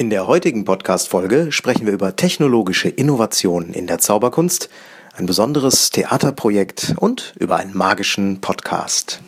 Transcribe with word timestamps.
In 0.00 0.08
der 0.08 0.26
heutigen 0.26 0.64
Podcast-Folge 0.64 1.52
sprechen 1.52 1.84
wir 1.84 1.92
über 1.92 2.16
technologische 2.16 2.88
Innovationen 2.88 3.74
in 3.74 3.86
der 3.86 3.98
Zauberkunst, 3.98 4.70
ein 5.14 5.26
besonderes 5.26 5.90
Theaterprojekt 5.90 6.94
und 6.96 7.34
über 7.38 7.56
einen 7.56 7.76
magischen 7.76 8.40
Podcast. 8.40 9.20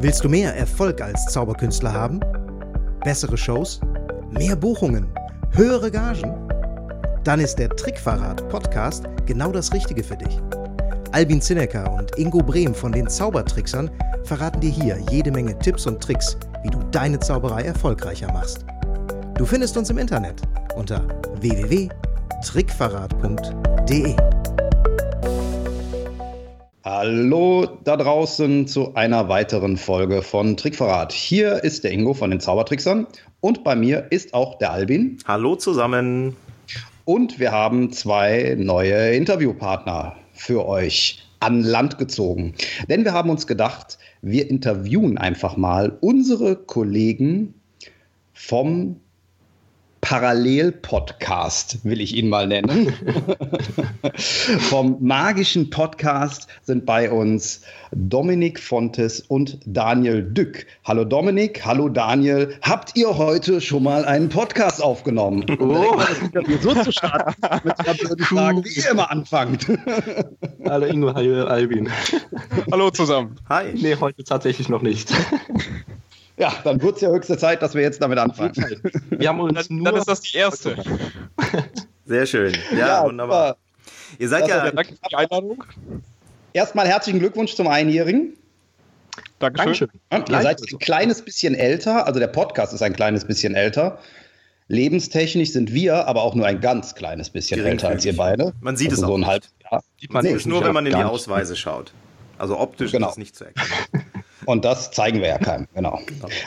Willst 0.00 0.24
du 0.24 0.28
mehr 0.28 0.56
Erfolg 0.56 1.00
als 1.00 1.24
Zauberkünstler 1.26 1.92
haben? 1.92 2.18
Bessere 3.04 3.38
Shows? 3.38 3.80
Mehr 4.32 4.56
Buchungen? 4.56 5.06
Höhere 5.52 5.92
Gagen? 5.92 6.51
Dann 7.24 7.38
ist 7.38 7.56
der 7.56 7.68
Trickverrat 7.68 8.48
Podcast 8.48 9.04
genau 9.26 9.52
das 9.52 9.72
Richtige 9.72 10.02
für 10.02 10.16
dich. 10.16 10.40
Albin 11.12 11.40
Zinecker 11.40 11.92
und 11.92 12.18
Ingo 12.18 12.42
Brehm 12.42 12.74
von 12.74 12.90
den 12.90 13.08
Zaubertricksern 13.08 13.92
verraten 14.24 14.60
dir 14.60 14.70
hier 14.70 14.98
jede 15.08 15.30
Menge 15.30 15.56
Tipps 15.60 15.86
und 15.86 16.02
Tricks, 16.02 16.36
wie 16.64 16.70
du 16.70 16.80
deine 16.90 17.20
Zauberei 17.20 17.62
erfolgreicher 17.62 18.26
machst. 18.32 18.66
Du 19.36 19.46
findest 19.46 19.76
uns 19.76 19.88
im 19.90 19.98
Internet 19.98 20.42
unter 20.74 21.06
www.trickverrat.de. 21.40 24.16
Hallo 26.84 27.68
da 27.84 27.96
draußen 27.96 28.66
zu 28.66 28.96
einer 28.96 29.28
weiteren 29.28 29.76
Folge 29.76 30.22
von 30.22 30.56
Trickverrat. 30.56 31.12
Hier 31.12 31.62
ist 31.62 31.84
der 31.84 31.92
Ingo 31.92 32.14
von 32.14 32.30
den 32.30 32.40
Zaubertricksern 32.40 33.06
und 33.40 33.62
bei 33.62 33.76
mir 33.76 34.08
ist 34.10 34.34
auch 34.34 34.58
der 34.58 34.72
Albin. 34.72 35.18
Hallo 35.24 35.54
zusammen. 35.54 36.36
Und 37.04 37.38
wir 37.40 37.52
haben 37.52 37.92
zwei 37.92 38.56
neue 38.58 39.14
Interviewpartner 39.14 40.16
für 40.32 40.66
euch 40.66 41.22
an 41.40 41.62
Land 41.62 41.98
gezogen. 41.98 42.54
Denn 42.88 43.04
wir 43.04 43.12
haben 43.12 43.30
uns 43.30 43.46
gedacht, 43.46 43.98
wir 44.20 44.48
interviewen 44.48 45.18
einfach 45.18 45.56
mal 45.56 45.98
unsere 46.00 46.54
Kollegen 46.56 47.54
vom 48.32 49.00
Parallel-Podcast, 50.02 51.84
will 51.84 52.00
ich 52.00 52.16
ihn 52.16 52.28
mal 52.28 52.48
nennen. 52.48 52.92
Vom 54.68 54.96
magischen 55.00 55.70
Podcast 55.70 56.48
sind 56.62 56.84
bei 56.84 57.08
uns 57.08 57.62
Dominik 57.92 58.58
Fontes 58.58 59.20
und 59.20 59.60
Daniel 59.64 60.22
Dück. 60.22 60.66
Hallo 60.84 61.04
Dominik, 61.04 61.64
hallo 61.64 61.88
Daniel. 61.88 62.58
Habt 62.62 62.96
ihr 62.96 63.16
heute 63.16 63.60
schon 63.60 63.84
mal 63.84 64.04
einen 64.04 64.28
Podcast 64.28 64.82
aufgenommen? 64.82 65.46
Oh. 65.60 65.96
so 66.60 66.74
zu 66.74 66.90
starten, 66.90 67.34
mit 67.62 67.78
einer 67.78 67.94
Frage, 68.24 68.64
wie 68.64 68.80
ihr 68.80 68.90
immer 68.90 69.08
anfangt. 69.08 69.68
hallo 70.68 70.86
Ingo, 70.86 71.14
hallo 71.14 71.46
Albin. 71.46 71.88
Hallo 72.72 72.90
zusammen. 72.90 73.36
Hi. 73.48 73.72
Nee, 73.74 73.96
heute 74.00 74.24
tatsächlich 74.24 74.68
noch 74.68 74.82
nicht. 74.82 75.12
Ja, 76.36 76.54
dann 76.64 76.80
wird 76.80 76.96
es 76.96 77.02
ja 77.02 77.10
höchste 77.10 77.36
Zeit, 77.36 77.62
dass 77.62 77.74
wir 77.74 77.82
jetzt 77.82 78.00
damit 78.00 78.18
anfangen. 78.18 78.52
Wir 79.10 79.28
haben 79.28 79.40
uns 79.40 79.68
dann, 79.68 79.76
nur 79.76 79.86
dann 79.86 79.96
ist 79.96 80.08
das 80.08 80.20
die 80.22 80.38
erste. 80.38 80.76
Sehr 82.06 82.26
schön. 82.26 82.56
Ja, 82.72 82.78
ja 82.78 83.04
wunderbar. 83.04 83.56
Ihr 84.18 84.28
seid 84.28 84.48
ja. 84.48 84.70
Danke 84.70 84.94
für 84.94 85.08
die 85.10 85.16
Einladung. 85.16 85.64
Erstmal 86.52 86.86
herzlichen 86.86 87.20
Glückwunsch 87.20 87.54
zum 87.54 87.68
Einjährigen. 87.68 88.34
Dankeschön. 89.38 89.88
Dankeschön. 90.08 90.36
Ihr 90.36 90.42
seid 90.42 90.60
ein 90.60 90.78
kleines 90.78 91.22
bisschen 91.22 91.54
älter, 91.54 92.06
also 92.06 92.20
der 92.20 92.28
Podcast 92.28 92.72
ist 92.72 92.82
ein 92.82 92.92
kleines 92.92 93.24
bisschen 93.24 93.54
älter. 93.54 93.98
Lebenstechnisch 94.68 95.52
sind 95.52 95.72
wir 95.72 96.06
aber 96.06 96.22
auch 96.22 96.34
nur 96.34 96.46
ein 96.46 96.60
ganz 96.60 96.94
kleines 96.94 97.28
bisschen 97.28 97.64
älter 97.64 97.88
als 97.88 98.04
ihr 98.04 98.16
beide. 98.16 98.52
Man 98.60 98.76
sieht 98.76 98.90
also 98.90 99.02
es 99.02 99.06
so 99.06 99.12
auch. 99.12 99.18
Ein 99.18 99.26
halb, 99.26 99.44
ja. 99.70 99.80
Man 100.10 100.24
sieht 100.24 100.36
es 100.36 100.46
nur, 100.46 100.64
wenn 100.64 100.72
man 100.72 100.86
in 100.86 100.96
die 100.96 101.02
Ausweise 101.02 101.56
schaut. 101.56 101.92
Also 102.38 102.58
optisch 102.58 102.92
genau. 102.92 103.08
ist 103.08 103.12
es 103.12 103.18
nicht 103.18 103.36
zu 103.36 103.44
erkennen. 103.44 104.01
Und 104.46 104.64
das 104.64 104.90
zeigen 104.90 105.20
wir 105.20 105.28
ja 105.28 105.38
keinem, 105.38 105.66
genau. 105.74 105.98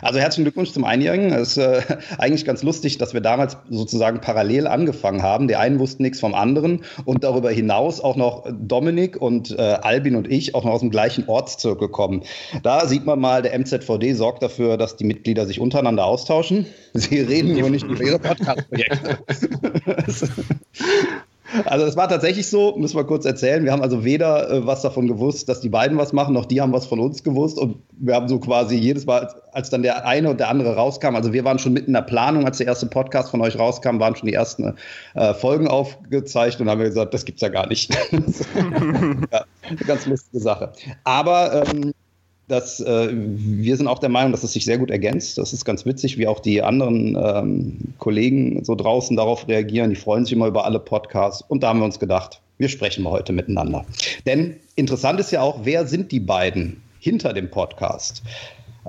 Also 0.02 0.20
herzlichen 0.20 0.46
Glückwunsch 0.46 0.72
zum 0.72 0.84
Einjährigen. 0.84 1.32
Es 1.32 1.56
ist 1.56 1.58
äh, 1.58 1.82
eigentlich 2.18 2.46
ganz 2.46 2.64
lustig, 2.64 2.98
dass 2.98 3.14
wir 3.14 3.22
damals 3.22 3.58
sozusagen 3.70 4.22
parallel 4.22 4.68
angefangen 4.68 5.24
haben. 5.24 5.48
Die 5.48 5.56
einen 5.56 5.80
wussten 5.80 6.04
nichts 6.04 6.20
vom 6.20 6.34
anderen 6.34 6.84
und 7.06 7.24
darüber 7.24 7.52
hinaus 7.52 8.02
auch 8.02 8.16
noch 8.16 8.46
Dominik 8.52 9.22
und 9.22 9.58
äh, 9.58 9.62
Albin 9.62 10.16
und 10.16 10.32
ich 10.32 10.56
auch 10.56 10.64
noch 10.64 10.74
aus 10.74 10.82
dem 10.82 10.92
gleichen 10.92 11.28
Ortszirkel 11.28 11.90
kommen. 11.90 12.24
Da 12.64 12.88
sieht 12.88 13.06
man 13.06 13.20
mal, 13.20 13.42
der 13.42 13.58
MZVD 13.58 14.14
sorgt 14.14 14.44
dafür, 14.44 14.78
dass 14.78 14.98
die 14.98 15.06
Mitglieder 15.06 15.46
sich 15.46 15.60
untereinander 15.60 16.06
austauschen. 16.06 16.66
Sie 16.94 17.20
reden 17.20 17.58
nur 17.58 17.70
nicht 17.70 17.86
über 17.86 18.04
ihre 18.04 18.20
Podcast-Projekte. 18.20 19.20
Also 21.66 21.86
es 21.86 21.96
war 21.96 22.10
tatsächlich 22.10 22.48
so, 22.48 22.76
müssen 22.78 22.98
wir 22.98 23.04
kurz 23.06 23.26
erzählen. 23.26 23.64
Wir 23.64 23.72
haben 23.72 23.82
also 23.82 24.04
weder 24.04 24.50
äh, 24.50 24.66
was 24.66 24.82
davon 24.82 25.08
gewusst, 25.08 25.48
dass 25.48 25.62
die 25.62 25.70
beiden 25.70 25.98
was 25.98 26.14
machen, 26.14 26.34
noch 26.34 26.46
die 26.46 26.62
haben 26.62 26.74
was 26.74 26.86
von 26.86 27.00
uns 27.00 27.24
gewusst. 27.24 27.58
Und 27.58 27.78
wir 27.92 28.16
haben 28.16 28.28
so 28.28 28.40
quasi 28.40 28.76
jedes 28.76 29.06
Mal, 29.06 29.34
als 29.52 29.70
dann 29.70 29.84
der 29.84 30.06
eine 30.06 30.30
und 30.30 30.40
der 30.40 30.50
andere 30.50 30.76
rauskam, 30.76 31.16
also 31.16 31.34
wir 31.34 31.46
waren 31.46 31.60
schon 31.60 31.74
mitten 31.74 31.88
in 31.88 31.94
der 31.94 32.02
Planung, 32.02 32.46
als 32.46 32.58
der 32.58 32.68
erste 32.68 32.88
Podcast 32.88 33.30
von 33.30 33.42
euch 33.42 33.58
rauskam, 33.58 34.00
waren 34.00 34.16
schon 34.16 34.28
die 34.28 34.34
ersten 34.34 34.76
äh, 35.14 35.34
Folgen 35.34 35.68
aufgezeichnet 35.68 36.62
und 36.62 36.70
haben 36.70 36.82
gesagt, 36.82 37.14
das 37.14 37.26
gibt's 37.26 37.42
ja 37.42 37.50
gar 37.50 37.68
nicht. 37.68 37.94
ja, 38.12 39.46
eine 39.62 39.78
ganz 39.86 40.06
lustige 40.06 40.40
Sache. 40.40 40.72
Aber 41.04 41.66
ähm, 41.68 41.94
dass 42.48 42.80
äh, 42.80 43.10
wir 43.12 43.76
sind 43.76 43.88
auch 43.88 44.00
der 44.00 44.10
Meinung, 44.10 44.32
dass 44.32 44.44
es 44.44 44.54
sich 44.54 44.66
sehr 44.66 44.78
gut 44.78 44.92
ergänzt. 44.92 45.38
Das 45.38 45.54
ist 45.54 45.66
ganz 45.66 45.86
witzig, 45.86 46.18
wie 46.18 46.28
auch 46.28 46.40
die 46.40 46.62
anderen 46.62 47.16
ähm, 47.16 47.78
Kollegen 47.98 48.64
so 48.64 48.76
draußen 48.76 49.18
darauf 49.18 49.48
reagieren. 49.48 49.90
Die 49.90 49.96
freuen 49.96 50.26
sich 50.26 50.34
immer 50.34 50.48
über 50.48 50.66
alle 50.66 50.80
Podcasts. 50.80 51.44
Und 51.48 51.64
da 51.64 51.70
haben 51.70 51.80
wir 51.80 51.86
uns 51.86 52.00
gedacht, 52.00 52.42
wir 52.58 52.70
sprechen 52.70 53.04
mal 53.04 53.12
heute 53.12 53.34
miteinander. 53.34 53.86
Denn 54.26 54.58
interessant 54.76 55.20
ist 55.20 55.32
ja 55.32 55.42
auch, 55.42 55.62
wer 55.64 55.88
sind 55.88 56.12
die 56.12 56.20
beiden 56.20 56.82
hinter 57.00 57.34
dem 57.34 57.50
Podcast? 57.50 58.22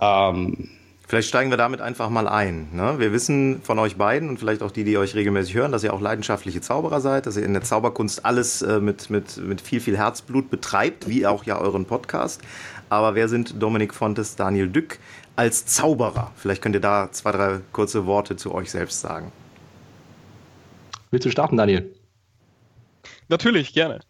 Ähm, 0.00 0.68
Vielleicht 1.08 1.28
steigen 1.28 1.50
wir 1.50 1.56
damit 1.56 1.80
einfach 1.80 2.10
mal 2.10 2.26
ein. 2.26 2.66
Ne? 2.72 2.96
Wir 2.98 3.12
wissen 3.12 3.62
von 3.62 3.78
euch 3.78 3.94
beiden 3.94 4.28
und 4.28 4.40
vielleicht 4.40 4.60
auch 4.60 4.72
die, 4.72 4.82
die 4.82 4.98
euch 4.98 5.14
regelmäßig 5.14 5.54
hören, 5.54 5.70
dass 5.70 5.84
ihr 5.84 5.94
auch 5.94 6.00
leidenschaftliche 6.00 6.60
Zauberer 6.60 7.00
seid, 7.00 7.26
dass 7.26 7.36
ihr 7.36 7.44
in 7.44 7.52
der 7.52 7.62
Zauberkunst 7.62 8.24
alles 8.24 8.60
äh, 8.62 8.80
mit, 8.80 9.08
mit, 9.08 9.36
mit 9.36 9.60
viel, 9.60 9.78
viel 9.78 9.96
Herzblut 9.96 10.50
betreibt, 10.50 11.08
wie 11.08 11.24
auch 11.24 11.44
ja 11.44 11.60
euren 11.60 11.84
Podcast. 11.84 12.40
Aber 12.88 13.14
wer 13.14 13.28
sind 13.28 13.60
Dominik 13.60 13.94
Fontes, 13.94 14.36
Daniel 14.36 14.68
Dück 14.68 14.98
als 15.34 15.66
Zauberer? 15.66 16.32
Vielleicht 16.36 16.62
könnt 16.62 16.74
ihr 16.74 16.80
da 16.80 17.10
zwei, 17.10 17.32
drei 17.32 17.60
kurze 17.72 18.06
Worte 18.06 18.36
zu 18.36 18.54
euch 18.54 18.70
selbst 18.70 19.00
sagen. 19.00 19.32
Willst 21.10 21.26
du 21.26 21.30
starten, 21.30 21.56
Daniel? 21.56 21.94
Natürlich, 23.28 23.72
gerne. 23.72 24.00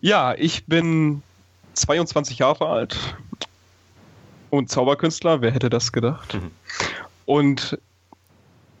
Ja, 0.00 0.34
ich 0.34 0.66
bin 0.66 1.22
22 1.74 2.38
Jahre 2.38 2.68
alt 2.68 3.16
und 4.50 4.70
Zauberkünstler. 4.70 5.40
Wer 5.40 5.52
hätte 5.52 5.70
das 5.70 5.92
gedacht? 5.92 6.34
Mhm. 6.34 6.50
Und 7.26 7.78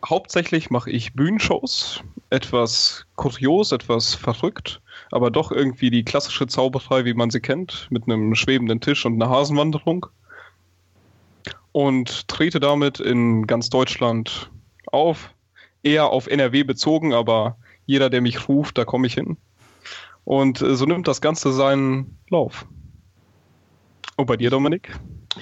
hauptsächlich 0.04 0.70
mache 0.70 0.90
ich 0.90 1.12
Bühnenshows. 1.12 2.02
Etwas 2.30 3.06
kurios, 3.16 3.70
etwas 3.72 4.14
verrückt 4.14 4.80
aber 5.10 5.30
doch 5.30 5.50
irgendwie 5.50 5.90
die 5.90 6.04
klassische 6.04 6.46
Zauberei, 6.46 7.04
wie 7.04 7.14
man 7.14 7.30
sie 7.30 7.40
kennt, 7.40 7.88
mit 7.90 8.04
einem 8.04 8.34
schwebenden 8.34 8.80
Tisch 8.80 9.04
und 9.04 9.14
einer 9.14 9.30
Hasenwanderung. 9.30 10.06
Und 11.72 12.28
trete 12.28 12.60
damit 12.60 13.00
in 13.00 13.46
ganz 13.46 13.70
Deutschland 13.70 14.50
auf. 14.86 15.34
Eher 15.82 16.10
auf 16.10 16.26
NRW 16.26 16.64
bezogen, 16.64 17.14
aber 17.14 17.56
jeder, 17.86 18.10
der 18.10 18.20
mich 18.20 18.48
ruft, 18.48 18.76
da 18.76 18.84
komme 18.84 19.06
ich 19.06 19.14
hin. 19.14 19.36
Und 20.24 20.60
äh, 20.60 20.76
so 20.76 20.84
nimmt 20.84 21.08
das 21.08 21.20
Ganze 21.20 21.52
seinen 21.52 22.18
Lauf. 22.28 22.66
Und 24.16 24.26
bei 24.26 24.36
dir, 24.36 24.50
Dominik? 24.50 24.92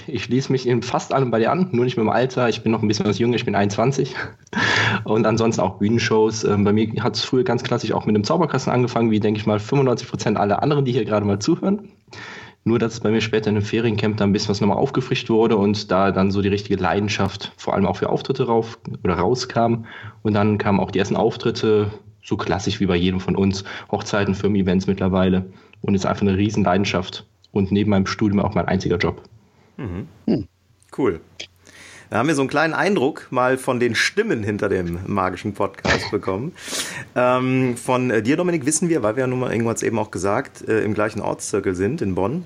Ich 0.07 0.25
schließe 0.25 0.53
mich 0.53 0.67
in 0.67 0.83
fast 0.83 1.15
allem 1.15 1.31
bei 1.31 1.39
dir 1.39 1.51
an, 1.51 1.69
nur 1.73 1.85
nicht 1.85 1.97
mit 1.97 2.05
dem 2.05 2.11
Alter. 2.11 2.49
Ich 2.49 2.63
bin 2.63 2.73
noch 2.73 2.83
ein 2.83 2.89
bisschen 2.89 3.07
was 3.07 3.19
jünger, 3.19 3.37
ich 3.37 3.47
bin 3.47 3.55
21. 3.55 4.15
Und 5.05 5.27
ansonsten 5.27 5.63
auch 5.63 5.79
Bühnenshows. 5.79 6.45
Ähm, 6.45 6.65
bei 6.65 6.73
mir 6.73 7.03
hat 7.03 7.17
es 7.17 7.25
früher 7.25 7.43
ganz 7.43 7.63
klassisch 7.63 7.93
auch 7.93 8.05
mit 8.05 8.15
dem 8.15 8.25
Zauberkasten 8.25 8.73
angefangen, 8.73 9.11
wie 9.11 9.21
denke 9.21 9.41
ich 9.41 9.47
mal 9.47 9.59
95 9.59 10.09
Prozent 10.09 10.37
aller 10.37 10.63
anderen, 10.63 10.85
die 10.85 10.93
hier 10.93 11.07
gerade 11.07 11.25
mal 11.25 11.39
zuhören. 11.39 11.89
Nur, 12.65 12.79
dass 12.79 12.95
es 12.95 13.01
bei 13.01 13.11
mir 13.11 13.23
später 13.23 13.49
in 13.49 13.57
einem 13.57 13.65
Feriencamp 13.65 14.19
da 14.19 14.25
ein 14.25 14.33
bisschen 14.33 14.51
was 14.51 14.61
nochmal 14.61 14.77
aufgefrischt 14.77 15.31
wurde 15.31 15.57
und 15.57 15.91
da 15.91 16.13
dann 16.13 16.31
so 16.31 16.43
die 16.43 16.49
richtige 16.49 16.77
Leidenschaft 16.77 17.53
vor 17.57 17.73
allem 17.73 17.87
auch 17.87 17.97
für 17.97 18.11
Auftritte 18.11 18.47
rauf 18.47 18.79
oder 19.03 19.15
rauskam. 19.15 19.87
Und 20.23 20.35
dann 20.35 20.59
kamen 20.59 20.81
auch 20.81 20.91
die 20.91 20.99
ersten 20.99 21.17
Auftritte, 21.17 21.91
so 22.23 22.37
klassisch 22.37 22.79
wie 22.79 22.87
bei 22.87 22.97
jedem 22.97 23.21
von 23.21 23.37
uns, 23.37 23.65
Hochzeiten, 23.91 24.35
Firmen-Events 24.35 24.87
mittlerweile. 24.87 25.51
Und 25.81 25.95
ist 25.95 26.05
einfach 26.05 26.23
eine 26.23 26.37
riesen 26.37 26.63
Leidenschaft 26.63 27.25
und 27.53 27.73
neben 27.73 27.91
meinem 27.91 28.07
Studium 28.07 28.41
auch 28.41 28.55
mein 28.55 28.69
einziger 28.69 28.99
Job. 28.99 29.23
Mhm. 29.79 30.09
Hm. 30.27 30.49
Cool. 30.97 31.21
Da 32.11 32.19
haben 32.19 32.29
wir 32.29 32.35
so 32.35 32.43
einen 32.43 32.49
kleinen 32.49 32.75
Eindruck 32.75 33.29
mal 33.31 33.59
von 33.59 33.81
den 33.81 33.95
Stimmen 33.95 34.43
hinter 34.43 34.69
dem 34.69 34.99
magischen 35.07 35.53
Podcast 35.55 36.11
bekommen. 36.11 36.53
ähm, 37.15 37.77
von 37.77 38.11
äh, 38.11 38.23
dir, 38.23 38.37
Dominik, 38.37 38.67
wissen 38.67 38.89
wir, 38.89 39.03
weil 39.03 39.17
wir 39.17 39.23
ja 39.23 39.27
nun 39.27 39.41
mal 39.41 39.53
irgendwann 39.53 39.77
eben 39.83 39.99
auch 39.99 40.11
gesagt, 40.11 40.67
äh, 40.67 40.83
im 40.83 40.95
gleichen 40.95 41.21
Ortszirkel 41.21 41.75
sind 41.75 42.03
in 42.03 42.15
Bonn. 42.15 42.45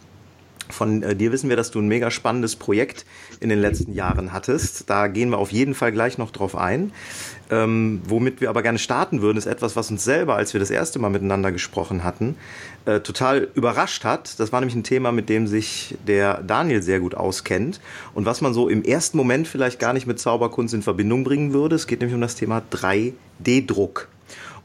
Von 0.69 1.03
äh, 1.03 1.15
dir 1.15 1.33
wissen 1.33 1.49
wir, 1.49 1.57
dass 1.57 1.71
du 1.71 1.81
ein 1.81 1.87
mega 1.87 2.11
spannendes 2.11 2.57
Projekt 2.57 3.07
in 3.41 3.51
den 3.51 3.61
letzten 3.61 3.93
Jahren 3.93 4.33
hattest. 4.33 4.91
Da 4.91 5.07
gehen 5.07 5.31
wir 5.31 5.39
auf 5.39 5.53
jeden 5.53 5.75
Fall 5.75 5.93
gleich 5.93 6.19
noch 6.19 6.31
drauf 6.31 6.57
ein. 6.57 6.93
Ähm, 7.53 8.01
womit 8.09 8.41
wir 8.41 8.49
aber 8.49 8.63
gerne 8.63 8.79
starten 8.79 9.21
würden, 9.21 9.37
ist 9.37 9.45
etwas, 9.45 9.77
was 9.77 9.91
uns 9.91 10.03
selber, 10.03 10.37
als 10.37 10.55
wir 10.55 10.59
das 10.59 10.71
erste 10.71 10.99
Mal 10.99 11.11
miteinander 11.11 11.53
gesprochen 11.53 12.03
hatten, 12.03 12.37
äh, 12.87 13.01
total 13.01 13.47
überrascht 13.53 14.05
hat. 14.05 14.41
Das 14.41 14.53
war 14.53 14.61
nämlich 14.61 14.75
ein 14.75 14.85
Thema, 14.85 15.13
mit 15.13 15.29
dem 15.29 15.47
sich 15.47 15.99
der 16.09 16.43
Daniel 16.43 16.81
sehr 16.81 16.99
gut 16.99 17.15
auskennt 17.15 17.79
und 18.15 18.25
was 18.25 18.41
man 18.41 18.55
so 18.55 18.71
im 18.71 18.83
ersten 18.83 19.19
Moment 19.19 19.47
vielleicht 19.47 19.79
gar 19.79 19.93
nicht 19.93 20.07
mit 20.07 20.19
Zauberkunst 20.19 20.73
in 20.73 20.81
Verbindung 20.81 21.25
bringen 21.25 21.53
würde. 21.53 21.77
Es 21.77 21.87
geht 21.87 22.01
nämlich 22.01 22.15
um 22.15 22.23
das 22.23 22.37
Thema 22.37 22.63
3D-Druck. 22.73 24.09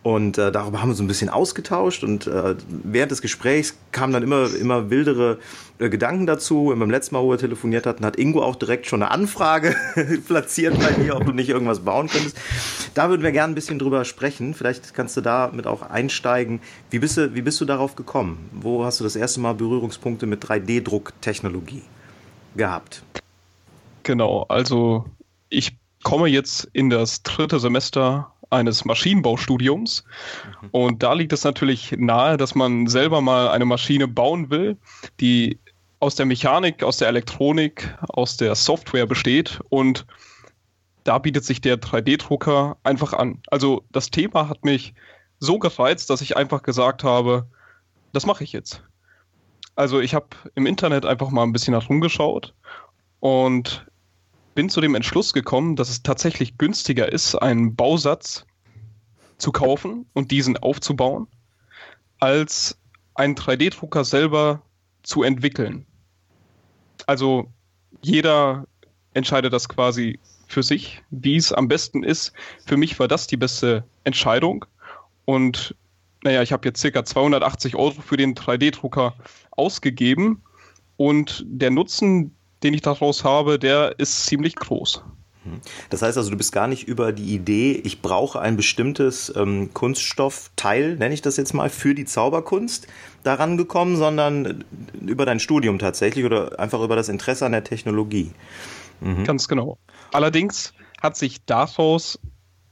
Und 0.07 0.37
äh, 0.37 0.53
darüber 0.53 0.81
haben 0.81 0.87
wir 0.87 0.95
so 0.95 1.03
ein 1.03 1.07
bisschen 1.07 1.27
ausgetauscht 1.27 2.01
und 2.01 2.27
äh, 2.27 2.55
während 2.69 3.11
des 3.11 3.21
Gesprächs 3.21 3.75
kamen 3.91 4.13
dann 4.13 4.23
immer, 4.23 4.47
immer 4.55 4.89
wildere 4.89 5.37
äh, 5.79 5.89
Gedanken 5.89 6.25
dazu. 6.25 6.67
Und 6.67 6.79
beim 6.79 6.89
letzten 6.89 7.15
Mal, 7.15 7.23
wo 7.23 7.31
wir 7.31 7.37
telefoniert 7.37 7.85
hatten, 7.85 8.05
hat 8.05 8.15
Ingo 8.15 8.41
auch 8.41 8.55
direkt 8.55 8.85
schon 8.85 9.03
eine 9.03 9.11
Anfrage 9.11 9.75
platziert 10.27 10.79
bei 10.79 10.91
dir, 10.91 11.17
ob 11.17 11.25
du 11.25 11.33
nicht 11.33 11.49
irgendwas 11.49 11.81
bauen 11.81 12.07
könntest. 12.07 12.37
Da 12.93 13.09
würden 13.09 13.21
wir 13.21 13.33
gerne 13.33 13.51
ein 13.51 13.55
bisschen 13.55 13.79
drüber 13.79 14.05
sprechen. 14.05 14.53
Vielleicht 14.53 14.93
kannst 14.93 15.17
du 15.17 15.21
damit 15.21 15.67
auch 15.67 15.81
einsteigen. 15.81 16.61
Wie 16.89 16.99
bist 16.99 17.17
du, 17.17 17.35
wie 17.35 17.41
bist 17.41 17.59
du 17.59 17.65
darauf 17.65 17.97
gekommen? 17.97 18.49
Wo 18.53 18.85
hast 18.85 19.01
du 19.01 19.03
das 19.03 19.17
erste 19.17 19.41
Mal 19.41 19.55
Berührungspunkte 19.55 20.25
mit 20.25 20.41
3D-Drucktechnologie 20.41 21.81
gehabt? 22.55 23.03
Genau, 24.03 24.45
also 24.47 25.03
ich 25.49 25.75
komme 26.01 26.29
jetzt 26.29 26.65
in 26.71 26.89
das 26.89 27.23
dritte 27.23 27.59
Semester 27.59 28.31
eines 28.49 28.85
Maschinenbaustudiums. 28.85 30.03
Und 30.71 31.03
da 31.03 31.13
liegt 31.13 31.33
es 31.33 31.43
natürlich 31.43 31.93
nahe, 31.97 32.37
dass 32.37 32.55
man 32.55 32.87
selber 32.87 33.21
mal 33.21 33.49
eine 33.49 33.65
Maschine 33.65 34.07
bauen 34.07 34.49
will, 34.49 34.77
die 35.19 35.59
aus 35.99 36.15
der 36.15 36.25
Mechanik, 36.25 36.83
aus 36.83 36.97
der 36.97 37.07
Elektronik, 37.07 37.95
aus 38.09 38.37
der 38.37 38.55
Software 38.55 39.05
besteht. 39.05 39.59
Und 39.69 40.05
da 41.03 41.17
bietet 41.17 41.45
sich 41.45 41.61
der 41.61 41.77
3D-Drucker 41.77 42.77
einfach 42.83 43.13
an. 43.13 43.41
Also 43.47 43.83
das 43.91 44.11
Thema 44.11 44.49
hat 44.49 44.63
mich 44.65 44.93
so 45.39 45.59
gereizt, 45.59 46.09
dass 46.09 46.21
ich 46.21 46.37
einfach 46.37 46.63
gesagt 46.63 47.03
habe, 47.03 47.47
das 48.13 48.25
mache 48.25 48.43
ich 48.43 48.51
jetzt. 48.51 48.83
Also 49.75 49.99
ich 49.99 50.15
habe 50.15 50.27
im 50.55 50.65
Internet 50.65 51.05
einfach 51.05 51.29
mal 51.29 51.43
ein 51.43 51.53
bisschen 51.53 51.79
herumgeschaut 51.79 52.53
und 53.19 53.85
bin 54.57 54.69
zu 54.69 54.81
dem 54.81 54.95
Entschluss 54.95 55.33
gekommen, 55.33 55.75
dass 55.75 55.87
es 55.87 56.01
tatsächlich 56.01 56.57
günstiger 56.57 57.11
ist, 57.11 57.35
einen 57.35 57.75
Bausatz 57.75 58.47
zu 59.37 59.51
kaufen 59.51 60.07
und 60.13 60.31
diesen 60.31 60.57
aufzubauen, 60.57 61.27
als 62.17 62.79
einen 63.13 63.35
3D-Drucker 63.35 64.03
selber 64.03 64.63
zu 65.03 65.21
entwickeln. 65.21 65.85
Also 67.05 67.51
jeder 68.01 68.65
entscheidet 69.13 69.53
das 69.53 69.69
quasi 69.69 70.19
für 70.47 70.63
sich, 70.63 71.03
wie 71.11 71.35
es 71.35 71.53
am 71.53 71.67
besten 71.67 72.01
ist. 72.01 72.33
Für 72.65 72.77
mich 72.77 72.97
war 72.97 73.07
das 73.07 73.27
die 73.27 73.37
beste 73.37 73.83
Entscheidung. 74.05 74.65
Und 75.25 75.75
naja, 76.23 76.41
ich 76.41 76.51
habe 76.51 76.67
jetzt 76.67 76.81
circa 76.81 77.05
280 77.05 77.75
Euro 77.75 78.01
für 78.01 78.17
den 78.17 78.33
3D-Drucker 78.33 79.13
ausgegeben. 79.51 80.41
Und 80.95 81.45
der 81.47 81.69
Nutzen, 81.69 82.35
den 82.63 82.73
ich 82.73 82.81
daraus 82.81 83.23
habe, 83.23 83.59
der 83.59 83.95
ist 83.97 84.25
ziemlich 84.25 84.55
groß. 84.55 85.03
Mhm. 85.47 85.61
Das 85.89 86.01
heißt 86.01 86.17
also, 86.17 86.29
du 86.29 86.37
bist 86.37 86.51
gar 86.51 86.67
nicht 86.67 86.87
über 86.87 87.11
die 87.11 87.33
Idee, 87.35 87.73
ich 87.83 88.01
brauche 88.01 88.39
ein 88.39 88.57
bestimmtes 88.57 89.33
ähm, 89.35 89.73
Kunststoffteil, 89.73 90.95
nenne 90.95 91.13
ich 91.13 91.21
das 91.21 91.37
jetzt 91.37 91.53
mal, 91.53 91.69
für 91.69 91.95
die 91.95 92.05
Zauberkunst 92.05 92.87
daran 93.23 93.57
gekommen, 93.57 93.95
sondern 93.95 94.63
über 95.01 95.25
dein 95.25 95.39
Studium 95.39 95.79
tatsächlich 95.79 96.25
oder 96.25 96.59
einfach 96.59 96.81
über 96.81 96.95
das 96.95 97.09
Interesse 97.09 97.45
an 97.45 97.51
der 97.51 97.63
Technologie. 97.63 98.31
Mhm. 99.01 99.23
Ganz 99.23 99.47
genau. 99.47 99.77
Allerdings 100.11 100.73
hat 101.01 101.17
sich 101.17 101.45
daraus 101.45 102.19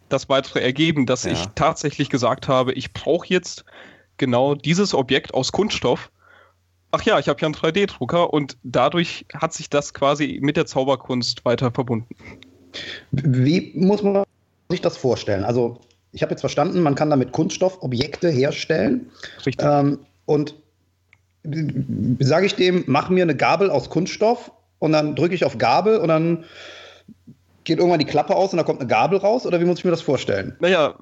das 0.10 0.30
weitere 0.30 0.62
ergeben, 0.62 1.06
dass 1.06 1.24
ja. 1.24 1.32
ich 1.32 1.46
tatsächlich 1.56 2.10
gesagt 2.10 2.48
habe, 2.48 2.74
ich 2.74 2.94
brauche 2.94 3.28
jetzt 3.28 3.66
genau 4.18 4.56
dieses 4.56 4.94
Objekt 4.94 5.34
aus 5.34 5.52
Kunststoff, 5.52 6.12
ach 6.96 7.04
ja, 7.04 7.20
ich 7.20 7.28
habe 7.28 7.40
ja 7.42 7.48
einen 7.48 7.56
3D-Drucker 7.56 8.34
und 8.34 8.58
dadurch 8.64 9.26
hat 9.34 9.54
sich 9.54 9.70
das 9.70 9.94
quasi 9.94 10.40
mit 10.42 10.58
der 10.58 10.66
Zauberkunst 10.66 11.44
weiter 11.46 11.72
verbunden. 11.72 12.16
Wie 13.12 13.72
muss 13.76 14.02
man 14.02 14.24
sich 14.70 14.82
das 14.82 14.98
vorstellen? 14.98 15.44
Also, 15.44 15.80
ich 16.12 16.22
habe 16.22 16.32
jetzt 16.32 16.42
verstanden, 16.42 16.82
man 16.82 16.96
kann 16.96 17.10
damit 17.10 17.34
Kunststoffobjekte 17.34 18.30
herstellen. 18.30 19.12
Richtig. 19.46 19.66
Ähm, 19.66 20.00
und 20.26 20.56
sage 22.20 22.46
ich 22.46 22.56
dem, 22.56 22.84
mach 22.88 23.10
mir 23.10 23.24
eine 23.24 23.36
Gabel 23.36 23.70
aus 23.70 23.90
Kunststoff 23.90 24.52
und 24.80 24.94
dann 24.94 25.16
drücke 25.16 25.36
ich 25.36 25.46
auf 25.46 25.58
Gabel 25.58 25.98
und 25.98 26.08
dann 26.08 26.46
geht 27.66 27.80
irgendwann 27.80 28.00
die 28.00 28.06
Klappe 28.06 28.36
aus 28.36 28.52
und 28.54 28.58
da 28.58 28.64
kommt 28.64 28.80
eine 28.80 28.88
Gabel 28.88 29.20
raus? 29.20 29.46
Oder 29.46 29.60
wie 29.60 29.66
muss 29.66 29.80
ich 29.80 29.86
mir 29.86 29.92
das 29.92 30.02
vorstellen? 30.02 30.56
Naja, 30.60 30.96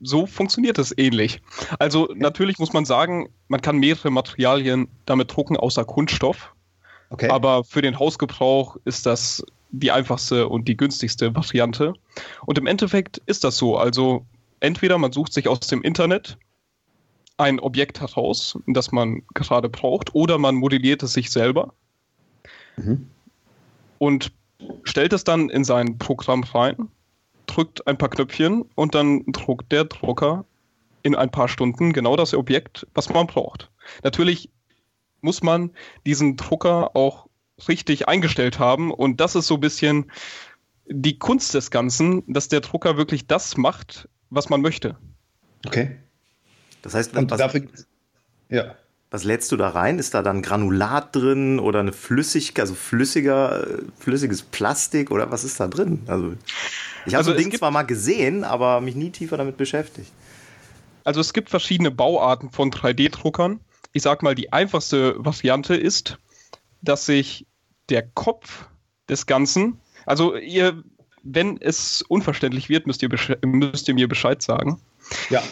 so 0.00 0.26
funktioniert 0.26 0.78
es 0.78 0.96
ähnlich. 0.96 1.40
Also 1.78 2.04
okay. 2.04 2.14
natürlich 2.18 2.58
muss 2.58 2.72
man 2.72 2.84
sagen, 2.84 3.28
man 3.48 3.60
kann 3.60 3.78
mehrere 3.78 4.10
Materialien 4.10 4.88
damit 5.06 5.34
drucken, 5.34 5.56
außer 5.56 5.84
Kunststoff. 5.84 6.54
Okay. 7.10 7.28
Aber 7.28 7.64
für 7.64 7.82
den 7.82 7.98
Hausgebrauch 7.98 8.76
ist 8.84 9.06
das 9.06 9.44
die 9.70 9.92
einfachste 9.92 10.48
und 10.48 10.66
die 10.66 10.76
günstigste 10.76 11.34
Variante. 11.34 11.94
Und 12.46 12.58
im 12.58 12.66
Endeffekt 12.66 13.18
ist 13.26 13.44
das 13.44 13.56
so. 13.56 13.76
Also 13.76 14.26
entweder 14.60 14.98
man 14.98 15.12
sucht 15.12 15.32
sich 15.32 15.48
aus 15.48 15.60
dem 15.60 15.82
Internet 15.82 16.38
ein 17.36 17.60
Objekt 17.60 18.00
heraus, 18.00 18.58
das 18.66 18.92
man 18.92 19.22
gerade 19.34 19.68
braucht, 19.68 20.14
oder 20.14 20.38
man 20.38 20.56
modelliert 20.56 21.02
es 21.02 21.12
sich 21.12 21.30
selber 21.30 21.72
mhm. 22.76 23.08
und 23.98 24.32
stellt 24.82 25.12
es 25.12 25.24
dann 25.24 25.48
in 25.48 25.64
sein 25.64 25.98
Programm 25.98 26.42
rein 26.42 26.88
drückt 27.48 27.86
ein 27.86 27.98
paar 27.98 28.10
Knöpfchen 28.10 28.62
und 28.74 28.94
dann 28.94 29.24
druckt 29.26 29.72
der 29.72 29.84
Drucker 29.84 30.44
in 31.02 31.14
ein 31.14 31.30
paar 31.30 31.48
Stunden 31.48 31.92
genau 31.92 32.16
das 32.16 32.34
Objekt, 32.34 32.86
was 32.94 33.08
man 33.08 33.26
braucht. 33.26 33.70
Natürlich 34.04 34.50
muss 35.20 35.42
man 35.42 35.72
diesen 36.06 36.36
Drucker 36.36 36.94
auch 36.94 37.28
richtig 37.66 38.06
eingestellt 38.06 38.58
haben 38.58 38.92
und 38.92 39.20
das 39.20 39.34
ist 39.34 39.48
so 39.48 39.54
ein 39.54 39.60
bisschen 39.60 40.12
die 40.86 41.18
Kunst 41.18 41.54
des 41.54 41.70
Ganzen, 41.70 42.22
dass 42.32 42.48
der 42.48 42.60
Drucker 42.60 42.96
wirklich 42.96 43.26
das 43.26 43.56
macht, 43.56 44.08
was 44.30 44.48
man 44.48 44.60
möchte. 44.60 44.96
Okay. 45.66 45.98
Das 46.82 46.94
heißt, 46.94 47.14
wenn 47.14 47.28
was, 47.28 47.38
dafür, 47.38 47.66
ja. 48.48 48.76
Was 49.10 49.24
lädst 49.24 49.50
du 49.52 49.56
da 49.56 49.70
rein? 49.70 49.98
Ist 49.98 50.14
da 50.14 50.22
dann 50.22 50.42
Granulat 50.42 51.14
drin 51.16 51.58
oder 51.58 51.80
eine 51.80 51.92
Flüssigkeit, 51.92 52.62
also 52.62 52.74
flüssiger, 52.74 53.66
flüssiges 53.98 54.42
Plastik 54.42 55.10
oder 55.10 55.30
was 55.30 55.44
ist 55.44 55.58
da 55.60 55.66
drin? 55.66 56.02
Also 56.06 56.34
ich 57.06 57.14
habe 57.14 57.18
also 57.18 57.32
das 57.32 57.42
Ding 57.42 57.56
zwar 57.56 57.70
mal 57.70 57.84
gesehen, 57.84 58.44
aber 58.44 58.80
mich 58.80 58.96
nie 58.96 59.10
tiefer 59.10 59.36
damit 59.36 59.56
beschäftigt. 59.56 60.12
Also 61.04 61.20
es 61.20 61.32
gibt 61.32 61.48
verschiedene 61.48 61.90
Bauarten 61.90 62.50
von 62.50 62.70
3D-Druckern. 62.70 63.60
Ich 63.92 64.02
sag 64.02 64.22
mal, 64.22 64.34
die 64.34 64.52
einfachste 64.52 65.14
Variante 65.16 65.74
ist, 65.74 66.18
dass 66.82 67.06
sich 67.06 67.46
der 67.88 68.02
Kopf 68.02 68.66
des 69.08 69.24
Ganzen, 69.24 69.80
also 70.04 70.36
ihr, 70.36 70.82
wenn 71.22 71.58
es 71.62 72.02
unverständlich 72.02 72.68
wird, 72.68 72.86
müsst 72.86 73.02
ihr, 73.02 73.08
müsst 73.42 73.88
ihr 73.88 73.94
mir 73.94 74.06
Bescheid 74.06 74.42
sagen. 74.42 74.78
Ja. 75.30 75.42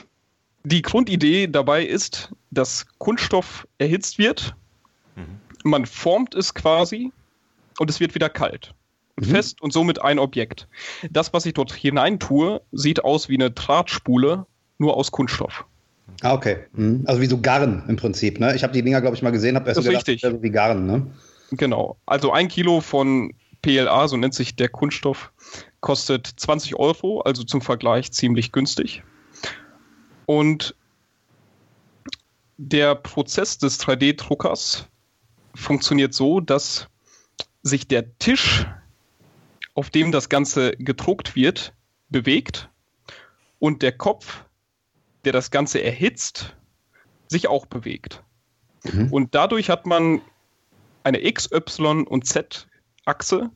Die 0.69 0.83
Grundidee 0.83 1.47
dabei 1.47 1.85
ist, 1.85 2.33
dass 2.51 2.87
Kunststoff 2.99 3.69
erhitzt 3.79 4.19
wird, 4.19 4.57
mhm. 5.15 5.39
man 5.63 5.87
formt 5.87 6.35
es 6.35 6.55
quasi 6.55 7.13
und 7.79 7.89
es 7.89 8.01
wird 8.01 8.17
wieder 8.17 8.29
kalt 8.29 8.75
mhm. 9.15 9.27
fest 9.27 9.63
und 9.63 9.73
somit 9.73 10.03
ein 10.03 10.19
Objekt. 10.19 10.67
Das, 11.09 11.33
was 11.33 11.47
ich 11.47 11.55
dort 11.55 11.73
hinein 11.73 12.19
tue, 12.19 12.61
sieht 12.73 13.05
aus 13.05 13.29
wie 13.29 13.37
eine 13.37 13.53
Drahtspule, 13.53 14.45
nur 14.79 14.97
aus 14.97 15.13
Kunststoff. 15.13 15.65
Ah, 16.23 16.35
okay. 16.35 16.59
Mhm. 16.73 17.05
Also 17.07 17.21
wie 17.21 17.27
so 17.27 17.41
Garn 17.41 17.85
im 17.87 17.95
Prinzip, 17.95 18.41
ne? 18.41 18.57
Ich 18.57 18.65
habe 18.65 18.73
die 18.73 18.83
Dinger, 18.83 19.01
glaube 19.01 19.15
ich, 19.15 19.23
mal 19.23 19.31
gesehen, 19.31 19.55
habe 19.55 19.69
erst 19.69 19.79
das 19.79 20.05
gedacht, 20.05 20.43
wie 20.43 20.51
Garn, 20.51 20.85
ne? 20.85 21.07
Genau. 21.53 21.97
Also 22.07 22.33
ein 22.33 22.49
Kilo 22.49 22.81
von 22.81 23.33
PLA, 23.63 24.09
so 24.09 24.17
nennt 24.17 24.35
sich 24.35 24.57
der 24.57 24.69
Kunststoff, 24.69 25.31
kostet 25.79 26.27
20 26.27 26.75
Euro, 26.75 27.21
also 27.21 27.45
zum 27.45 27.63
Vergleich 27.63 28.11
ziemlich 28.11 28.51
günstig. 28.51 29.05
Und 30.27 30.75
der 32.57 32.95
Prozess 32.95 33.59
des 33.59 33.81
3D-Druckers 33.81 34.87
funktioniert 35.55 36.15
so, 36.15 36.41
dass 36.41 36.89
sich 37.63 37.89
der 37.89 38.19
Tisch, 38.19 38.67
auf 39.75 39.91
dem 39.91 40.13
das 40.13 40.29
Ganze 40.29 40.73
gedruckt 40.73 41.35
wird, 41.35 41.73
bewegt 42.09 42.69
und 43.59 43.83
der 43.83 43.93
Kopf, 43.93 44.45
der 45.25 45.33
das 45.33 45.51
Ganze 45.51 45.83
erhitzt, 45.83 46.57
sich 47.29 47.49
auch 47.49 47.67
bewegt. 47.67 48.23
Mhm. 48.85 49.13
Und 49.13 49.35
dadurch 49.35 49.71
hat 49.71 49.87
man 49.87 50.21
eine 51.03 51.25
X, 51.25 51.51
Y 51.53 52.07
und 52.07 52.27
Z-Achse, 52.27 53.51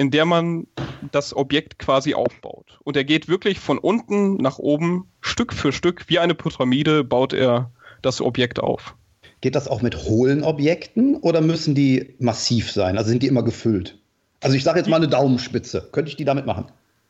in 0.00 0.10
der 0.10 0.24
man 0.24 0.66
das 1.12 1.36
Objekt 1.36 1.78
quasi 1.78 2.14
aufbaut. 2.14 2.78
Und 2.84 2.96
er 2.96 3.04
geht 3.04 3.28
wirklich 3.28 3.60
von 3.60 3.76
unten 3.76 4.36
nach 4.36 4.58
oben, 4.58 5.10
Stück 5.20 5.52
für 5.52 5.72
Stück, 5.72 6.06
wie 6.08 6.18
eine 6.18 6.34
Pyramide, 6.34 7.04
baut 7.04 7.34
er 7.34 7.70
das 8.00 8.22
Objekt 8.22 8.60
auf. 8.60 8.96
Geht 9.42 9.54
das 9.54 9.68
auch 9.68 9.82
mit 9.82 10.04
hohlen 10.04 10.42
Objekten 10.42 11.16
oder 11.16 11.42
müssen 11.42 11.74
die 11.74 12.14
massiv 12.18 12.72
sein? 12.72 12.96
Also 12.96 13.10
sind 13.10 13.22
die 13.22 13.26
immer 13.26 13.42
gefüllt? 13.42 13.98
Also 14.40 14.56
ich 14.56 14.64
sage 14.64 14.78
jetzt 14.78 14.88
mal 14.88 14.96
eine 14.96 15.08
Daumenspitze. 15.08 15.90
Könnte 15.92 16.08
ich 16.08 16.16
die 16.16 16.24
damit 16.24 16.46
machen? 16.46 16.64